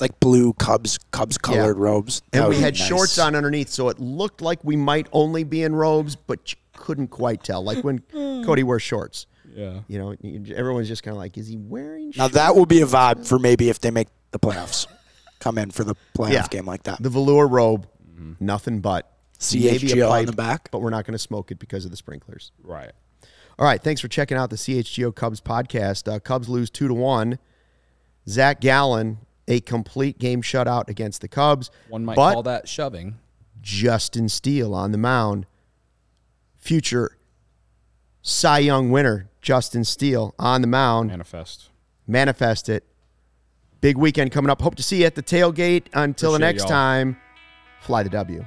Like 0.01 0.19
blue 0.21 0.53
Cubs 0.55 0.99
Cubs 1.11 1.37
colored 1.39 1.77
robes. 1.77 2.23
That 2.31 2.41
And 2.43 2.49
we 2.51 2.57
had 2.57 2.75
nice. 2.79 2.87
shorts 2.87 3.19
on 3.19 3.35
underneath, 3.35 3.69
so 3.69 3.89
it 3.89 3.99
looked 3.99 4.41
like 4.41 4.59
we 4.65 4.77
might 4.77 5.07
only 5.13 5.45
be 5.45 5.63
in 5.63 5.75
robes, 5.75 6.17
but 6.17 6.53
you 6.53 6.59
couldn't 6.75 7.09
quite 7.09 7.43
tell. 7.45 7.63
Like 7.63 7.85
when 7.85 7.99
Cody 8.45 8.63
wears 8.63 8.83
shorts. 8.83 9.27
Yeah. 9.53 9.81
You 9.89 9.99
know, 9.99 10.15
everyone's 10.55 10.89
just 10.89 11.03
kind 11.03 11.13
of 11.13 11.19
like, 11.19 11.37
is 11.37 11.49
he 11.49 11.57
wearing 11.57 12.13
Now 12.17 12.29
that 12.29 12.55
will 12.55 12.67
be 12.67 12.81
a 12.83 12.87
vibe 12.87 13.27
for 13.27 13.39
maybe 13.39 13.69
if 13.69 13.81
they 13.81 13.91
make 13.91 14.09
the 14.31 14.39
playoffs. 14.39 14.87
Come 15.41 15.59
in 15.59 15.71
for 15.71 15.85
the 15.85 15.95
playoff 16.17 16.33
Yeah. 16.33 16.47
game 16.49 16.67
like 16.67 16.85
that. 16.85 17.03
The 17.03 17.09
velour 17.11 17.47
robe, 17.49 17.87
nothing 18.39 18.81
but. 18.81 19.11
Maybe 19.53 19.69
a 19.69 19.73
CHGO 19.79 20.11
on 20.11 20.27
the 20.27 20.33
back. 20.33 20.71
But 20.71 20.81
we're 20.83 20.91
not 20.91 21.05
going 21.07 21.13
to 21.15 21.19
smoke 21.19 21.51
it 21.51 21.59
because 21.59 21.85
of 21.87 21.91
the 21.91 21.97
sprinklers. 21.97 22.53
Right. 22.63 22.93
All 23.59 23.65
right. 23.67 23.83
Thanks 23.83 24.01
for 24.03 24.09
checking 24.09 24.37
out 24.37 24.51
the 24.51 24.57
CHGO 24.57 25.15
Cubs 25.15 25.41
podcast. 25.41 26.11
Uh, 26.13 26.21
Cubs 26.21 26.49
lose 26.49 26.69
two 26.71 26.89
to 26.89 26.95
one. 26.95 27.39
Zac 28.29 28.61
Gallen, 28.61 29.19
a 29.51 29.61
complete 29.61 30.19
game 30.19 30.41
shutout 30.41 30.89
against 30.89 31.21
the 31.21 31.29
Cubs. 31.29 31.71
One 31.89 32.05
might 32.05 32.17
but 32.17 32.33
call 32.33 32.43
that 32.45 32.69
shoving. 32.69 33.17
Justin 33.61 34.29
Steele 34.29 34.75
on 34.75 34.93
the 34.93 34.99
mound. 34.99 35.45
Future 36.57 37.19
Cy 38.23 38.61
Young 38.61 38.91
winner, 38.91 39.29
Justin 39.43 39.85
Steele 39.85 40.35
on 40.39 40.61
the 40.61 40.67
mound. 40.67 41.09
Manifest. 41.09 41.69
Manifest 42.07 42.69
it. 42.69 42.85
Big 43.81 43.97
weekend 43.97 44.31
coming 44.31 44.51
up. 44.51 44.63
Hope 44.63 44.77
to 44.77 44.83
see 44.83 45.01
you 45.01 45.07
at 45.07 45.15
the 45.15 45.23
tailgate. 45.23 45.87
Until 45.95 46.33
the 46.33 46.39
next 46.39 46.63
y'all. 46.63 46.71
time, 46.71 47.17
fly 47.81 48.03
the 48.03 48.11
W. 48.11 48.45